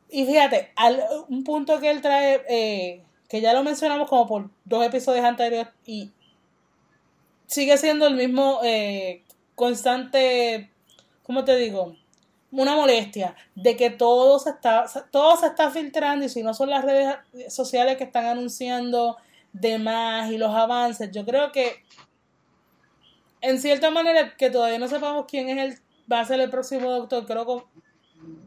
Y 0.08 0.24
fíjate, 0.24 0.70
un 1.28 1.42
punto 1.42 1.80
que 1.80 1.90
él 1.90 2.00
trae, 2.00 2.42
eh, 2.48 3.02
que 3.28 3.40
ya 3.40 3.52
lo 3.52 3.64
mencionamos 3.64 4.08
como 4.08 4.26
por 4.26 4.50
dos 4.64 4.86
episodios 4.86 5.24
anteriores 5.24 5.68
y 5.84 6.10
sigue 7.46 7.76
siendo 7.76 8.06
el 8.06 8.14
mismo 8.14 8.60
eh, 8.62 9.22
constante 9.56 10.70
¿cómo 11.26 11.44
te 11.44 11.56
digo? 11.56 11.96
Una 12.52 12.76
molestia 12.76 13.34
de 13.56 13.76
que 13.76 13.90
todo 13.90 14.38
se 14.38 14.50
está, 14.50 14.86
todo 15.10 15.36
se 15.36 15.46
está 15.46 15.70
filtrando 15.70 16.24
y 16.24 16.28
si 16.28 16.42
no 16.42 16.54
son 16.54 16.70
las 16.70 16.84
redes 16.84 17.16
sociales 17.48 17.96
que 17.96 18.04
están 18.04 18.26
anunciando 18.26 19.16
de 19.52 19.78
más 19.78 20.30
y 20.30 20.38
los 20.38 20.54
avances, 20.54 21.10
yo 21.10 21.24
creo 21.24 21.50
que 21.50 21.82
en 23.40 23.60
cierta 23.60 23.90
manera 23.90 24.36
que 24.36 24.50
todavía 24.50 24.78
no 24.78 24.88
sepamos 24.88 25.26
quién 25.28 25.48
es 25.48 25.58
el 25.58 25.78
va 26.10 26.20
a 26.20 26.24
ser 26.24 26.40
el 26.40 26.50
próximo 26.50 26.88
doctor, 26.90 27.26
creo 27.26 27.46
que 27.46 27.64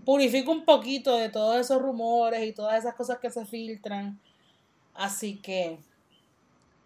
purifica 0.06 0.50
un 0.50 0.64
poquito 0.64 1.18
de 1.18 1.30
todos 1.30 1.58
esos 1.58 1.82
rumores 1.82 2.46
y 2.46 2.54
todas 2.54 2.80
esas 2.80 2.96
cosas 2.96 3.20
que 3.20 3.30
se 3.30 3.46
filtran. 3.46 4.20
Así 4.94 5.38
que 5.38 5.78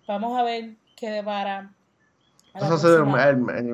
vamos 0.08 0.38
a 0.38 0.44
ver 0.44 0.76
qué 0.96 1.10
depara 1.12 1.72
eso 2.54 2.76
es 2.76 2.84
el, 2.84 3.06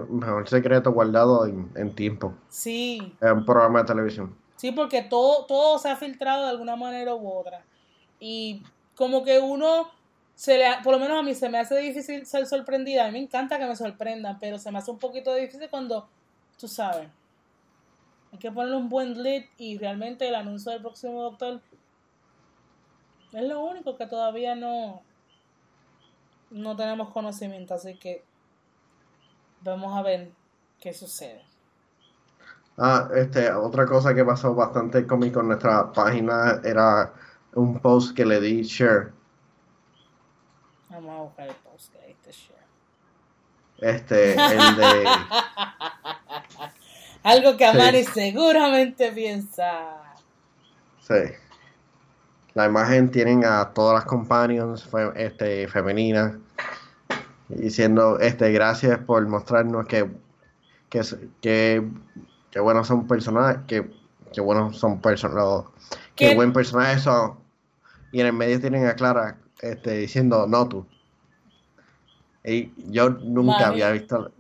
mejor 0.10 0.48
secreto 0.48 0.92
guardado 0.92 1.46
en, 1.46 1.96
tiempo. 1.96 2.34
Sí. 2.48 3.14
En 3.20 3.38
un 3.38 3.46
programa 3.46 3.80
de 3.80 3.86
televisión. 3.86 4.36
Sí, 4.56 4.72
porque 4.72 5.02
todo, 5.02 5.46
todo 5.46 5.80
se 5.80 5.90
ha 5.90 5.96
filtrado 5.96 6.44
de 6.44 6.50
alguna 6.50 6.76
manera 6.76 7.14
u 7.14 7.28
otra. 7.28 7.64
Y 8.20 8.64
como 8.96 9.24
que 9.24 9.40
uno, 9.40 9.90
se 10.36 10.58
le, 10.58 10.66
por 10.84 10.94
lo 10.94 11.00
menos 11.00 11.20
a 11.20 11.24
mí 11.24 11.34
se 11.34 11.50
me 11.50 11.58
hace 11.58 11.78
difícil 11.78 12.26
ser 12.26 12.46
sorprendida. 12.46 13.04
A 13.04 13.08
mí 13.08 13.14
me 13.14 13.20
encanta 13.20 13.58
que 13.58 13.66
me 13.66 13.76
sorprendan, 13.76 14.38
pero 14.40 14.58
se 14.58 14.72
me 14.72 14.78
hace 14.78 14.92
un 14.92 15.00
poquito 15.00 15.34
difícil 15.34 15.70
cuando, 15.70 16.08
tú 16.58 16.68
sabes, 16.68 17.10
hay 18.32 18.40
que 18.40 18.52
ponerle 18.52 18.78
un 18.78 18.90
buen 18.90 19.22
lead 19.22 19.44
y 19.58 19.78
realmente 19.78 20.28
el 20.28 20.36
anuncio 20.36 20.72
del 20.72 20.82
próximo 20.82 21.22
doctor 21.24 21.62
es 23.34 23.44
lo 23.44 23.62
único 23.62 23.96
que 23.98 24.08
todavía 24.08 24.56
no, 24.56 25.02
no 26.50 26.76
tenemos 26.76 27.10
conocimiento. 27.10 27.74
Así 27.74 27.96
que 27.96 28.24
Vamos 29.62 29.98
a 29.98 30.02
ver 30.02 30.32
qué 30.80 30.94
sucede. 30.94 31.44
Ah, 32.78 33.10
este, 33.14 33.52
otra 33.52 33.86
cosa 33.86 34.14
que 34.14 34.24
pasó 34.24 34.56
bastante 34.56 35.06
conmigo 35.06 35.42
en 35.42 35.48
nuestra 35.50 35.92
página 35.92 36.62
era 36.64 37.12
un 37.54 37.78
post 37.80 38.16
que 38.16 38.26
le 38.26 38.40
di 38.40 38.64
share. 38.64 39.12
Vamos 40.90 41.12
a 41.12 41.22
buscar 41.24 41.50
el 41.50 41.56
post 41.56 41.92
que 41.92 42.00
le 42.00 42.08
diste 42.08 42.32
share. 42.32 42.64
Este, 43.80 44.32
el 44.34 44.76
de. 44.78 45.08
Algo 47.24 47.58
que 47.58 47.66
Amari 47.66 48.06
seguramente 48.06 49.12
piensa. 49.12 49.98
Sí. 51.02 51.34
La 52.54 52.66
imagen 52.66 53.12
tienen 53.12 53.44
a 53.44 53.74
todas 53.74 53.94
las 53.96 54.06
companions 54.06 54.90
este, 55.16 55.68
femeninas 55.68 56.38
diciendo 57.50 58.20
este 58.20 58.52
gracias 58.52 59.00
por 59.00 59.28
mostrarnos 59.28 59.88
que 59.88 60.10
que, 60.90 61.02
que, 61.42 61.88
que 62.52 62.60
buenos 62.60 62.88
son 62.88 63.08
personajes 63.08 63.62
que, 63.68 63.90
que 64.32 64.42
buenos 64.42 64.78
son 64.78 65.02
personajes 65.02 65.66
que 66.20 66.36
buen 66.36 66.54
personaje 66.54 67.00
son. 67.00 67.40
Y 68.12 68.20
en 68.20 68.28
el 68.28 68.34
medio 68.34 68.60
tienen 68.60 68.86
a 68.86 68.96
Clara 68.96 69.38
este 69.62 69.98
diciendo 69.98 70.46
no 70.48 70.68
tú. 70.68 70.86
Y 72.44 72.72
yo 72.92 73.10
nunca 73.10 73.68
había 73.68 73.92
visto 73.92 74.32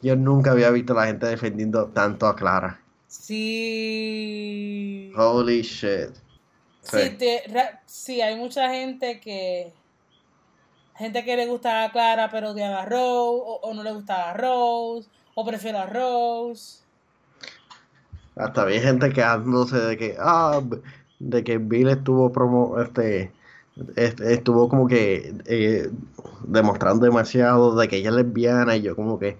yo 0.00 0.14
nunca 0.16 0.52
había 0.52 0.70
visto 0.70 0.92
a 0.92 0.96
la 0.96 1.06
gente 1.06 1.26
defendiendo 1.26 1.86
tanto 1.88 2.26
a 2.26 2.36
Clara. 2.36 2.80
Sí. 3.08 3.50
Holy 5.16 5.62
shit. 5.62 6.10
Sí, 6.82 7.18
sí 7.86 8.20
hay 8.20 8.36
mucha 8.36 8.70
gente 8.70 9.18
que 9.20 9.72
gente 10.98 11.24
que 11.24 11.36
le 11.36 11.46
gusta 11.46 11.84
a 11.84 11.92
Clara 11.92 12.28
pero 12.30 12.50
odiaba 12.50 12.82
a 12.82 12.86
Rose, 12.86 13.42
o, 13.62 13.72
no 13.74 13.82
le 13.82 13.92
gustaba 13.92 14.30
a 14.30 14.34
Rose, 14.34 15.08
o 15.34 15.44
prefiere 15.46 15.78
a 15.78 15.86
Rose. 15.86 16.82
Hasta 18.36 18.62
había 18.62 18.80
gente 18.80 19.12
quejándose 19.12 19.78
de 19.78 19.96
que, 19.96 20.16
ah, 20.18 20.60
de 21.18 21.44
que 21.44 21.58
Bill 21.58 21.88
estuvo 21.88 22.30
promo, 22.30 22.76
este, 22.80 23.32
estuvo 23.96 24.68
como 24.68 24.86
que 24.86 25.34
eh, 25.46 25.90
demostrando 26.44 27.04
demasiado 27.04 27.76
de 27.76 27.88
que 27.88 27.96
ella 27.96 28.10
es 28.10 28.16
lesbiana 28.16 28.76
y 28.76 28.82
yo 28.82 28.96
como 28.96 29.18
que 29.18 29.38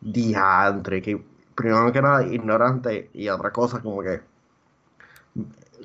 diantre, 0.00 1.02
que 1.02 1.22
primero 1.54 1.92
que 1.92 2.02
nada 2.02 2.26
ignorante 2.26 3.10
y 3.14 3.28
otra 3.28 3.52
cosa 3.52 3.80
como 3.80 4.02
que 4.02 4.20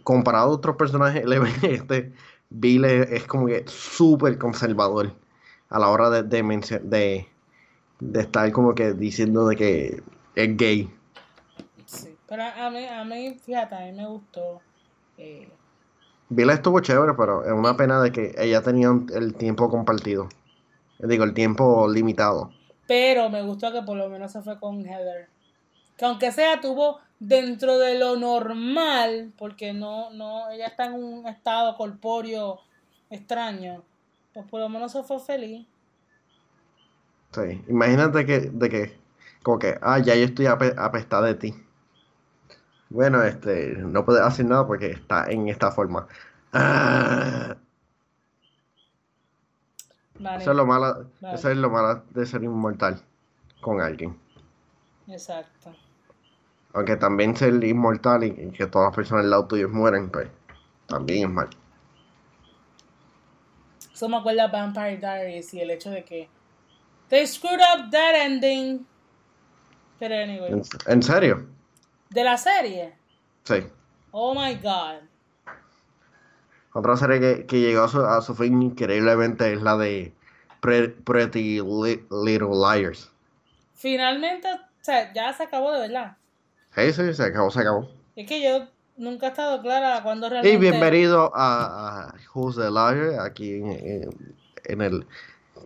comparado 0.03 0.49
a 0.49 0.55
otros 0.55 0.75
personajes 0.75 1.23
este 1.63 2.13
Bill 2.49 2.85
es, 2.85 3.25
como 3.25 3.47
que 3.47 3.63
súper 3.67 4.37
conservador 4.37 5.13
a 5.69 5.79
la 5.79 5.89
hora 5.89 6.09
de, 6.09 6.23
de, 6.23 7.27
de, 7.99 8.19
estar 8.19 8.51
como 8.51 8.73
que 8.73 8.93
diciendo 8.93 9.47
de 9.47 9.55
que 9.55 10.03
es 10.35 10.57
gay. 10.57 10.91
Pero 12.27 12.43
a 12.43 12.69
mí, 12.69 12.85
a 12.85 13.03
mí, 13.03 13.37
fíjate, 13.43 13.75
a 13.75 13.79
mí 13.81 13.91
me 13.91 14.07
gustó. 14.07 14.61
Eh, 15.17 15.49
Vila 16.29 16.53
estuvo 16.53 16.79
chévere, 16.79 17.13
pero 17.15 17.43
es 17.43 17.51
una 17.51 17.75
pena 17.75 18.01
de 18.01 18.11
que 18.11 18.35
ella 18.37 18.61
tenía 18.61 18.89
el 19.15 19.33
tiempo 19.35 19.69
compartido. 19.69 20.29
Digo, 20.99 21.23
el 21.23 21.33
tiempo 21.33 21.87
limitado. 21.87 22.51
Pero 22.87 23.29
me 23.29 23.41
gustó 23.41 23.71
que 23.71 23.81
por 23.81 23.97
lo 23.97 24.09
menos 24.09 24.31
se 24.31 24.41
fue 24.41 24.59
con 24.59 24.85
Heather. 24.85 25.27
Que 25.97 26.05
aunque 26.05 26.31
sea, 26.31 26.61
tuvo 26.61 26.99
dentro 27.19 27.77
de 27.79 27.97
lo 27.99 28.15
normal, 28.15 29.33
porque 29.37 29.73
no, 29.73 30.09
no, 30.11 30.49
ella 30.49 30.67
está 30.67 30.85
en 30.85 30.93
un 30.93 31.27
estado 31.27 31.75
corpóreo 31.77 32.61
extraño, 33.09 33.83
pues 34.33 34.45
por 34.47 34.59
lo 34.61 34.69
menos 34.69 34.91
se 34.91 35.03
fue 35.03 35.19
feliz. 35.19 35.67
Sí, 37.33 37.63
imagínate 37.67 38.25
que, 38.25 38.39
de 38.51 38.69
que, 38.69 38.97
como 39.43 39.59
que, 39.59 39.77
ah, 39.81 39.99
ya 39.99 40.15
yo 40.15 40.25
estoy 40.25 40.45
ape- 40.47 40.75
apestada 40.77 41.27
de 41.27 41.35
ti. 41.35 41.53
Bueno, 42.89 43.23
este, 43.23 43.75
no 43.77 44.03
puedes 44.05 44.21
hacer 44.23 44.45
nada 44.45 44.65
porque 44.65 44.87
está 44.91 45.29
en 45.31 45.47
esta 45.47 45.71
forma. 45.71 46.07
Ah, 46.53 47.55
Vale, 50.19 50.37
eso 50.41 50.51
es 50.51 50.57
lo 50.57 50.65
malo, 50.65 51.09
Vale. 51.21 51.35
eso 51.35 51.49
es 51.49 51.57
lo 51.57 51.69
malo 51.69 52.03
de 52.11 52.25
ser 52.25 52.43
inmortal 52.43 53.01
con 53.61 53.81
alguien. 53.81 54.17
Exacto. 55.07 55.75
Aunque 56.73 56.95
también 56.97 57.35
ser 57.35 57.63
inmortal 57.63 58.23
y, 58.23 58.51
que 58.51 58.67
todas 58.67 58.87
las 58.89 58.95
personas 58.95 59.23
al 59.25 59.31
lado 59.31 59.47
tuyo 59.47 59.69
mueren, 59.69 60.09
pues 60.09 60.29
también 60.87 61.27
es 61.27 61.33
mal. 61.33 61.49
Eso 63.93 64.07
me 64.07 64.17
acuerda 64.17 64.47
Vampire 64.47 64.97
Diaries 64.97 65.53
y 65.53 65.61
el 65.61 65.71
hecho 65.71 65.89
de 65.89 66.03
que 66.03 66.29
they 67.09 67.25
screwed 67.27 67.59
up 67.59 67.89
that 67.91 68.15
ending. 68.15 68.85
Pero 69.99 70.15
anyway, 70.15 70.51
¿En, 70.51 70.61
en 70.85 71.03
serio? 71.03 71.47
de 72.09 72.23
la 72.23 72.37
serie. 72.37 72.93
Sí. 73.43 73.65
Oh 74.11 74.33
my 74.33 74.55
god. 74.55 75.01
Otra 76.73 76.95
serie 76.97 77.19
que, 77.19 77.45
que 77.45 77.59
llegó 77.59 77.83
a 77.83 77.87
su, 77.89 77.99
a 78.05 78.21
su 78.21 78.35
fin 78.35 78.61
increíblemente 78.61 79.51
es 79.53 79.61
la 79.61 79.75
de 79.75 80.13
Pre- 80.61 80.89
Pretty 80.89 81.59
Li- 81.61 82.05
Little 82.11 82.55
Liars. 82.55 83.11
Finalmente, 83.75 84.47
o 84.51 84.59
sea, 84.83 85.11
ya 85.13 85.33
se 85.33 85.43
acabó 85.43 85.71
de 85.73 85.79
verdad. 85.81 86.15
Sí, 86.75 86.93
sí, 86.93 87.13
se 87.13 87.23
acabó, 87.23 87.49
se 87.51 87.61
acabó. 87.61 87.89
Es 88.15 88.27
que 88.27 88.41
yo 88.41 88.67
nunca 88.97 89.27
he 89.27 89.29
estado 89.29 89.61
clara 89.61 90.01
cuando 90.03 90.27
Y 90.27 90.29
realmente. 90.29 90.57
bienvenido 90.57 91.31
a, 91.35 92.09
a 92.09 92.13
Who's 92.33 92.55
the 92.55 92.69
Liar, 92.69 93.19
aquí 93.21 93.55
en, 93.55 93.67
en- 93.71 94.35
en 94.65 94.81
el 94.81 95.07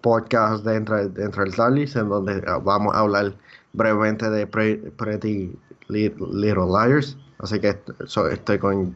podcast 0.01 0.63
dentro, 0.63 1.07
dentro 1.09 1.43
del 1.43 1.55
Tarlis, 1.55 1.95
en 1.95 2.09
donde 2.09 2.39
vamos 2.61 2.95
a 2.95 2.99
hablar 2.99 3.33
brevemente 3.73 4.29
de 4.29 4.47
Pre- 4.47 4.77
Pretty 4.97 5.57
Li- 5.89 6.13
Little 6.31 6.65
Liars. 6.67 7.17
Así 7.39 7.59
que 7.59 7.77
so- 8.07 8.29
estoy 8.29 8.59
con, 8.59 8.95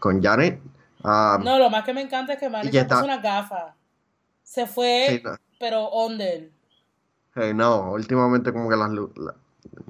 con 0.00 0.22
Janet. 0.22 0.60
Ah, 1.04 1.38
No, 1.42 1.58
lo 1.58 1.70
más 1.70 1.84
que 1.84 1.94
me 1.94 2.00
encanta 2.02 2.32
es 2.34 2.40
que 2.40 2.48
Manny 2.50 2.68
Y 2.68 2.72
se 2.72 2.84
puso 2.84 2.94
está. 2.96 3.04
unas 3.04 3.22
gafas. 3.22 3.74
Se 4.42 4.66
fue, 4.66 5.06
sí, 5.08 5.22
no, 5.24 5.36
pero 5.60 5.88
under. 5.90 6.50
sí, 7.34 7.54
no, 7.54 7.92
últimamente 7.92 8.52
como 8.52 8.68
que 8.68 8.76
las, 8.76 8.90
la- 8.90 9.34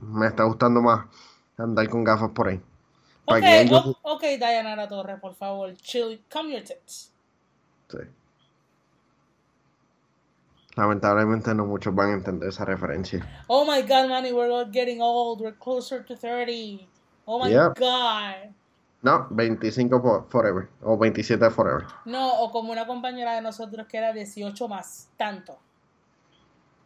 me 0.02 0.26
está 0.26 0.44
gustando 0.44 0.82
más 0.82 1.06
andar 1.62 1.88
con 1.88 2.04
gafas 2.04 2.30
por 2.30 2.48
ahí. 2.48 2.60
Ok, 3.26 3.38
ellos- 3.42 3.96
o- 4.02 4.14
ok, 4.14 4.22
Dayanara 4.38 4.88
Torres, 4.88 5.20
por 5.20 5.34
favor, 5.34 5.72
chill, 5.76 6.24
calm 6.28 6.48
your 6.50 6.62
tits. 6.62 7.12
Sí. 7.88 7.98
Lamentablemente 10.76 11.54
no 11.54 11.66
muchos 11.66 11.94
van 11.94 12.10
a 12.10 12.14
entender 12.14 12.48
esa 12.48 12.64
referencia. 12.64 13.26
Oh 13.48 13.64
my 13.64 13.82
god, 13.82 14.08
Manny, 14.08 14.32
we're 14.32 14.50
all 14.52 14.70
getting 14.72 15.00
old. 15.00 15.40
We're 15.40 15.56
closer 15.58 16.04
to 16.04 16.16
30. 16.16 16.88
Oh 17.26 17.38
my 17.44 17.52
god. 17.78 18.54
No, 19.02 19.26
25 19.30 20.00
for- 20.00 20.26
forever. 20.28 20.68
O 20.82 20.96
27 20.96 21.50
forever. 21.50 21.86
No, 22.04 22.40
o 22.42 22.50
como 22.50 22.70
una 22.72 22.86
compañera 22.86 23.34
de 23.34 23.40
nosotros 23.42 23.86
que 23.86 23.96
era 23.98 24.12
18 24.12 24.68
más, 24.68 25.08
tanto. 25.16 25.58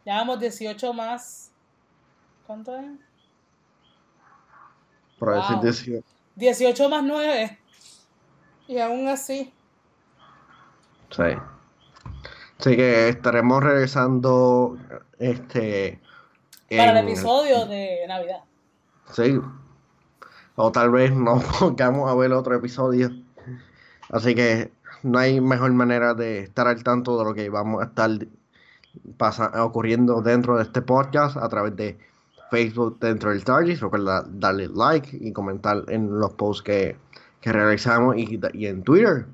Llevamos 0.03 0.39
18 0.39 0.93
más. 0.93 1.51
¿Cuánto 2.47 2.75
es? 2.77 2.85
Por 5.19 5.29
Wow. 5.33 5.61
decir 5.61 5.93
18. 5.95 6.07
18 6.35 6.89
más 6.89 7.03
9. 7.03 7.59
Y 8.67 8.79
aún 8.79 9.07
así. 9.07 9.53
Sí. 11.11 11.23
Así 12.59 12.75
que 12.75 13.09
estaremos 13.09 13.63
regresando 13.63 14.77
este 15.19 15.99
Para 16.69 16.99
el 16.99 17.07
episodio 17.07 17.65
de 17.65 18.05
Navidad. 18.07 18.39
Sí. 19.13 19.39
O 20.55 20.71
tal 20.71 20.89
vez 20.91 21.11
no 21.13 21.39
pongamos 21.59 22.09
a 22.09 22.15
ver 22.15 22.31
otro 22.33 22.55
episodio. 22.55 23.11
Así 24.09 24.35
que 24.35 24.71
no 25.03 25.19
hay 25.19 25.39
mejor 25.41 25.71
manera 25.73 26.13
de 26.13 26.39
estar 26.39 26.67
al 26.67 26.83
tanto 26.83 27.17
de 27.17 27.23
lo 27.25 27.33
que 27.33 27.49
vamos 27.49 27.81
a 27.83 27.85
estar 27.87 28.09
pasa- 29.17 29.51
ocurriendo 29.63 30.21
dentro 30.21 30.57
de 30.57 30.63
este 30.63 30.81
podcast 30.81 31.37
a 31.37 31.47
través 31.49 31.75
de 31.75 31.97
Facebook 32.51 32.99
dentro 32.99 33.31
del 33.31 33.43
Target. 33.43 33.79
Recuerda 33.79 34.25
darle 34.27 34.69
like 34.69 35.17
y 35.19 35.31
comentar 35.31 35.83
en 35.87 36.19
los 36.19 36.33
posts 36.33 36.63
que, 36.63 36.95
que 37.41 37.51
realizamos 37.51 38.17
y, 38.17 38.39
y 38.53 38.67
en 38.67 38.83
Twitter 38.83 39.25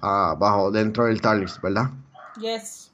abajo 0.00 0.70
dentro 0.70 1.06
del 1.06 1.20
Target, 1.20 1.60
¿verdad? 1.62 1.90
Yes. 2.40 2.92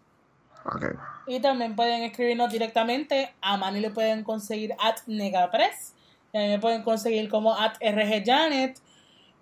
Ok. 0.65 0.97
Y 1.27 1.41
también 1.41 1.77
pueden 1.77 2.03
escribirnos 2.03 2.51
directamente. 2.51 3.33
A 3.41 3.57
Manny 3.57 3.81
le 3.81 3.91
pueden 3.91 4.25
conseguir 4.25 4.75
at 4.79 4.97
Negapress. 5.07 5.95
Y 6.33 6.39
a 6.39 6.41
mí 6.43 6.49
me 6.49 6.59
pueden 6.59 6.83
conseguir 6.83 7.29
como 7.29 7.55
at 7.55 7.75
RGJanet. 7.81 8.81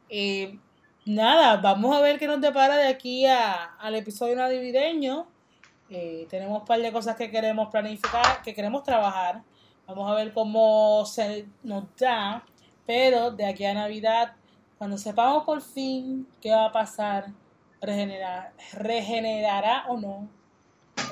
Y 0.09 0.59
nada, 1.05 1.57
vamos 1.57 1.97
a 1.97 2.01
ver 2.01 2.19
qué 2.19 2.27
nos 2.27 2.41
depara 2.41 2.77
de 2.77 2.89
aquí 2.89 3.27
a, 3.27 3.75
al 3.79 3.95
episodio 3.95 4.37
navideño. 4.37 5.27
Eh, 5.91 6.27
tenemos 6.29 6.61
un 6.61 6.67
par 6.67 6.81
de 6.81 6.93
cosas 6.93 7.17
que 7.17 7.31
queremos 7.31 7.69
planificar, 7.71 8.43
que 8.43 8.55
queremos 8.55 8.83
trabajar. 8.83 9.43
Vamos 9.89 10.11
a 10.11 10.15
ver 10.15 10.33
cómo 10.35 11.05
se 11.07 11.47
nos 11.63 11.85
da. 11.97 12.45
Pero 12.87 13.31
de 13.31 13.47
aquí 13.47 13.65
a 13.65 13.73
Navidad, 13.75 14.35
cuando 14.77 14.99
sepamos 14.99 15.45
por 15.45 15.61
fin 15.63 16.29
qué 16.41 16.51
va 16.51 16.67
a 16.67 16.73
pasar, 16.73 17.27
regenerar, 17.81 18.53
regenerará 18.73 19.87
o 19.89 19.97
no. 19.99 20.29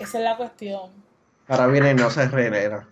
Esa 0.00 0.18
es 0.18 0.24
la 0.24 0.36
cuestión. 0.36 0.92
Ahora 1.48 1.66
viene 1.68 1.90
y 1.92 1.94
no 1.94 2.10
se 2.10 2.28
regenera. 2.28 2.86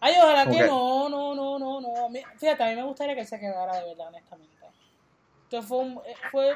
Ay, 0.00 0.14
ojalá 0.22 0.44
que 0.44 0.60
no, 0.66 1.08
no, 1.08 1.34
no, 1.34 1.58
no, 1.58 1.80
no. 1.80 2.08
Fíjate, 2.38 2.62
a 2.62 2.68
mí 2.68 2.76
me 2.76 2.84
gustaría 2.84 3.14
que 3.14 3.22
él 3.22 3.26
se 3.26 3.40
quedara 3.40 3.80
de 3.80 3.84
verdad, 3.88 4.08
honestamente. 4.08 4.54
Entonces 5.44 5.68
fue, 5.68 5.78
un- 5.78 6.00
eh, 6.06 6.14
fue 6.30 6.54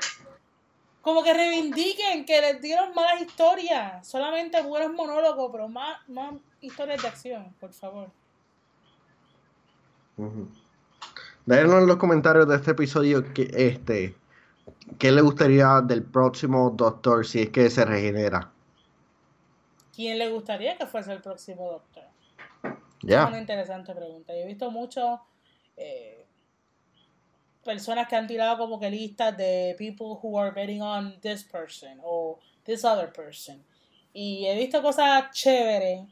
como 1.01 1.23
que 1.23 1.33
reivindiquen 1.33 2.25
que 2.25 2.41
les 2.41 2.61
dieron 2.61 2.95
malas 2.95 3.21
historias. 3.23 4.07
Solamente 4.07 4.61
buenos 4.63 4.93
monólogos, 4.93 5.51
pero 5.51 5.69
más, 5.69 5.97
más 6.09 6.35
historias 6.61 7.01
de 7.03 7.09
acción, 7.09 7.55
por 7.59 7.73
favor. 7.73 8.11
Déjenos 11.47 11.83
en 11.83 11.87
los 11.87 11.97
comentarios 11.97 12.49
de 12.49 12.57
este 12.57 12.73
episodio 12.73 13.33
que 13.33 13.51
este 13.55 14.15
qué 14.99 15.13
le 15.13 15.21
gustaría 15.21 15.81
del 15.81 16.03
próximo 16.03 16.71
Doctor 16.71 17.27
si 17.27 17.43
es 17.43 17.51
que 17.51 17.71
se 17.71 17.85
regenera. 17.85 18.51
¿Quién 19.95 20.19
le 20.19 20.31
gustaría 20.31 20.77
que 20.77 20.87
fuese 20.87 21.13
el 21.13 21.21
próximo 21.21 21.71
Doctor? 21.71 22.05
Ya. 23.03 23.23
Es 23.23 23.29
una 23.29 23.39
interesante 23.39 23.95
pregunta. 23.95 24.33
Yo 24.35 24.41
he 24.41 24.47
visto 24.47 24.71
muchos 24.71 25.21
eh, 25.77 26.27
personas 27.65 28.09
que 28.09 28.17
han 28.17 28.27
tirado 28.27 28.59
como 28.59 28.79
que 28.79 28.91
listas 28.91 29.37
de 29.37 29.75
people 29.79 30.19
who 30.23 30.39
are 30.39 30.51
betting 30.51 30.83
on 30.83 31.19
this 31.21 31.45
person 31.45 31.99
o 32.03 32.39
this 32.65 32.85
other 32.85 33.13
person. 33.13 33.65
Y 34.13 34.47
he 34.47 34.57
visto 34.57 34.83
cosas 34.83 35.31
chéveres, 35.33 36.03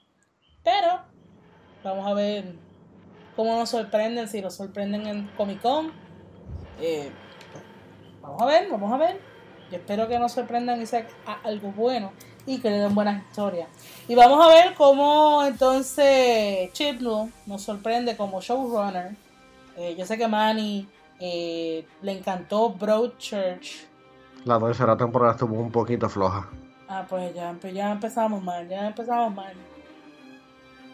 pero 0.62 1.00
vamos 1.82 2.06
a 2.06 2.14
ver 2.14 2.67
cómo 3.38 3.56
nos 3.56 3.68
sorprenden, 3.70 4.26
si 4.26 4.42
nos 4.42 4.54
sorprenden 4.56 5.06
en 5.06 5.26
Comic 5.36 5.62
Con. 5.62 5.92
Eh, 6.80 7.08
vamos 8.20 8.42
a 8.42 8.46
ver, 8.46 8.68
vamos 8.68 8.92
a 8.92 8.96
ver. 8.96 9.20
Yo 9.70 9.76
espero 9.76 10.08
que 10.08 10.18
nos 10.18 10.32
sorprendan 10.32 10.82
y 10.82 10.86
sea 10.86 11.06
algo 11.44 11.70
bueno 11.70 12.10
y 12.46 12.58
que 12.58 12.68
le 12.68 12.78
den 12.78 12.96
buenas 12.96 13.22
historias. 13.28 13.68
Y 14.08 14.16
vamos 14.16 14.44
a 14.44 14.48
ver 14.48 14.74
cómo 14.74 15.44
entonces 15.44 16.72
Chibnall 16.72 17.32
nos 17.46 17.62
sorprende 17.62 18.16
como 18.16 18.40
showrunner. 18.40 19.14
Eh, 19.76 19.94
yo 19.96 20.04
sé 20.04 20.18
que 20.18 20.26
Manny 20.26 20.88
eh, 21.20 21.86
le 22.02 22.18
encantó 22.18 22.70
Broadchurch. 22.70 23.86
La 24.46 24.58
tercera 24.58 24.96
temporada 24.96 25.34
estuvo 25.34 25.54
un 25.60 25.70
poquito 25.70 26.08
floja. 26.08 26.48
Ah, 26.88 27.06
pues 27.08 27.32
ya, 27.36 27.52
empe- 27.52 27.72
ya 27.72 27.92
empezamos 27.92 28.42
mal, 28.42 28.66
ya 28.68 28.88
empezamos 28.88 29.32
mal. 29.32 29.52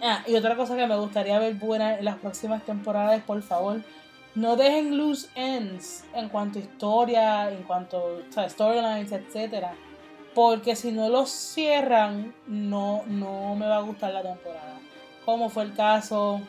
Ah, 0.07 0.23
y 0.27 0.35
otra 0.35 0.55
cosa 0.55 0.77
que 0.77 0.87
me 0.87 0.97
gustaría 0.97 1.39
ver 1.39 1.55
buena 1.55 1.97
en 1.97 2.05
las 2.05 2.17
próximas 2.17 2.63
temporadas, 2.63 3.23
por 3.23 3.41
favor, 3.41 3.81
no 4.35 4.55
dejen 4.55 4.99
loose 4.99 5.31
ends 5.35 6.05
en 6.13 6.29
cuanto 6.29 6.59
a 6.59 6.63
historia, 6.63 7.51
en 7.51 7.63
cuanto 7.63 8.21
sea, 8.29 8.47
storylines, 8.47 9.11
etcétera. 9.13 9.75
Porque 10.35 10.77
si 10.77 10.93
no 10.93 11.09
los 11.09 11.31
cierran, 11.31 12.35
no, 12.47 13.03
no 13.07 13.55
me 13.55 13.67
va 13.67 13.79
a 13.79 13.81
gustar 13.81 14.13
la 14.13 14.21
temporada. 14.21 14.79
Como 15.25 15.49
fue 15.49 15.63
el 15.63 15.73
caso 15.73 16.43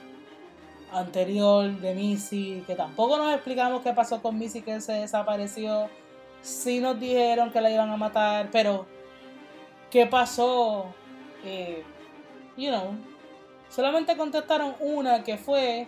anterior 0.91 1.71
de 1.79 1.95
Missy, 1.95 2.61
que 2.67 2.75
tampoco 2.75 3.17
nos 3.17 3.33
explicamos 3.33 3.83
qué 3.83 3.93
pasó 3.93 4.21
con 4.21 4.37
Missy 4.37 4.63
que 4.63 4.81
se 4.81 4.91
desapareció. 4.91 5.87
Sí 6.41 6.81
nos 6.81 6.99
dijeron 6.99 7.51
que 7.51 7.61
la 7.61 7.71
iban 7.71 7.89
a 7.89 7.95
matar, 7.95 8.49
pero 8.51 8.85
¿qué 9.89 10.07
pasó? 10.07 10.87
Eh, 11.45 11.85
you 12.57 12.69
know, 12.69 13.14
solamente 13.75 14.15
contestaron 14.15 14.73
una 14.79 15.23
que 15.23 15.37
fue 15.37 15.87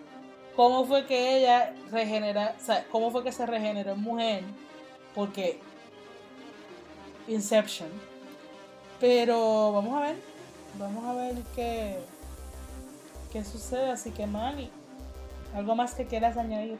cómo 0.56 0.86
fue 0.86 1.06
que 1.06 1.38
ella 1.38 1.74
regenera, 1.90 2.56
o 2.60 2.66
sea, 2.66 2.86
cómo 2.92 3.12
fue 3.12 3.24
que 3.24 3.32
se 3.32 3.46
regeneró 3.46 3.94
en 3.94 4.02
mujer, 4.02 4.44
porque 5.16 5.60
Inception. 7.30 7.88
Pero 9.00 9.72
vamos 9.72 9.96
a 9.96 10.08
ver, 10.08 10.16
vamos 10.78 11.06
a 11.06 11.14
ver 11.14 11.36
qué, 11.56 12.00
qué 13.32 13.44
sucede, 13.46 13.92
así 13.92 14.12
que 14.12 14.28
Manny, 14.28 14.70
algo 15.56 15.76
más 15.76 15.94
que 15.94 16.06
quieras 16.06 16.36
añadir. 16.36 16.80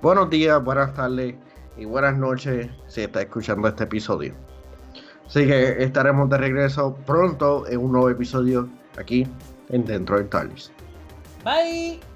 Buenos 0.00 0.30
días, 0.30 0.62
buenas 0.62 0.94
tardes 0.94 1.34
y 1.76 1.86
buenas 1.86 2.16
noches 2.16 2.70
si 2.86 3.00
está 3.00 3.22
escuchando 3.22 3.66
este 3.66 3.84
episodio. 3.84 4.34
Así 5.26 5.46
que 5.46 5.82
estaremos 5.82 6.28
de 6.28 6.36
regreso 6.36 6.94
pronto 7.06 7.66
en 7.66 7.80
un 7.80 7.92
nuevo 7.92 8.10
episodio 8.10 8.68
aquí 8.98 9.26
en 9.72 9.84
Dentro 9.84 10.16
del 10.16 10.28
Talis. 10.28 10.70
Bye. 11.44 12.11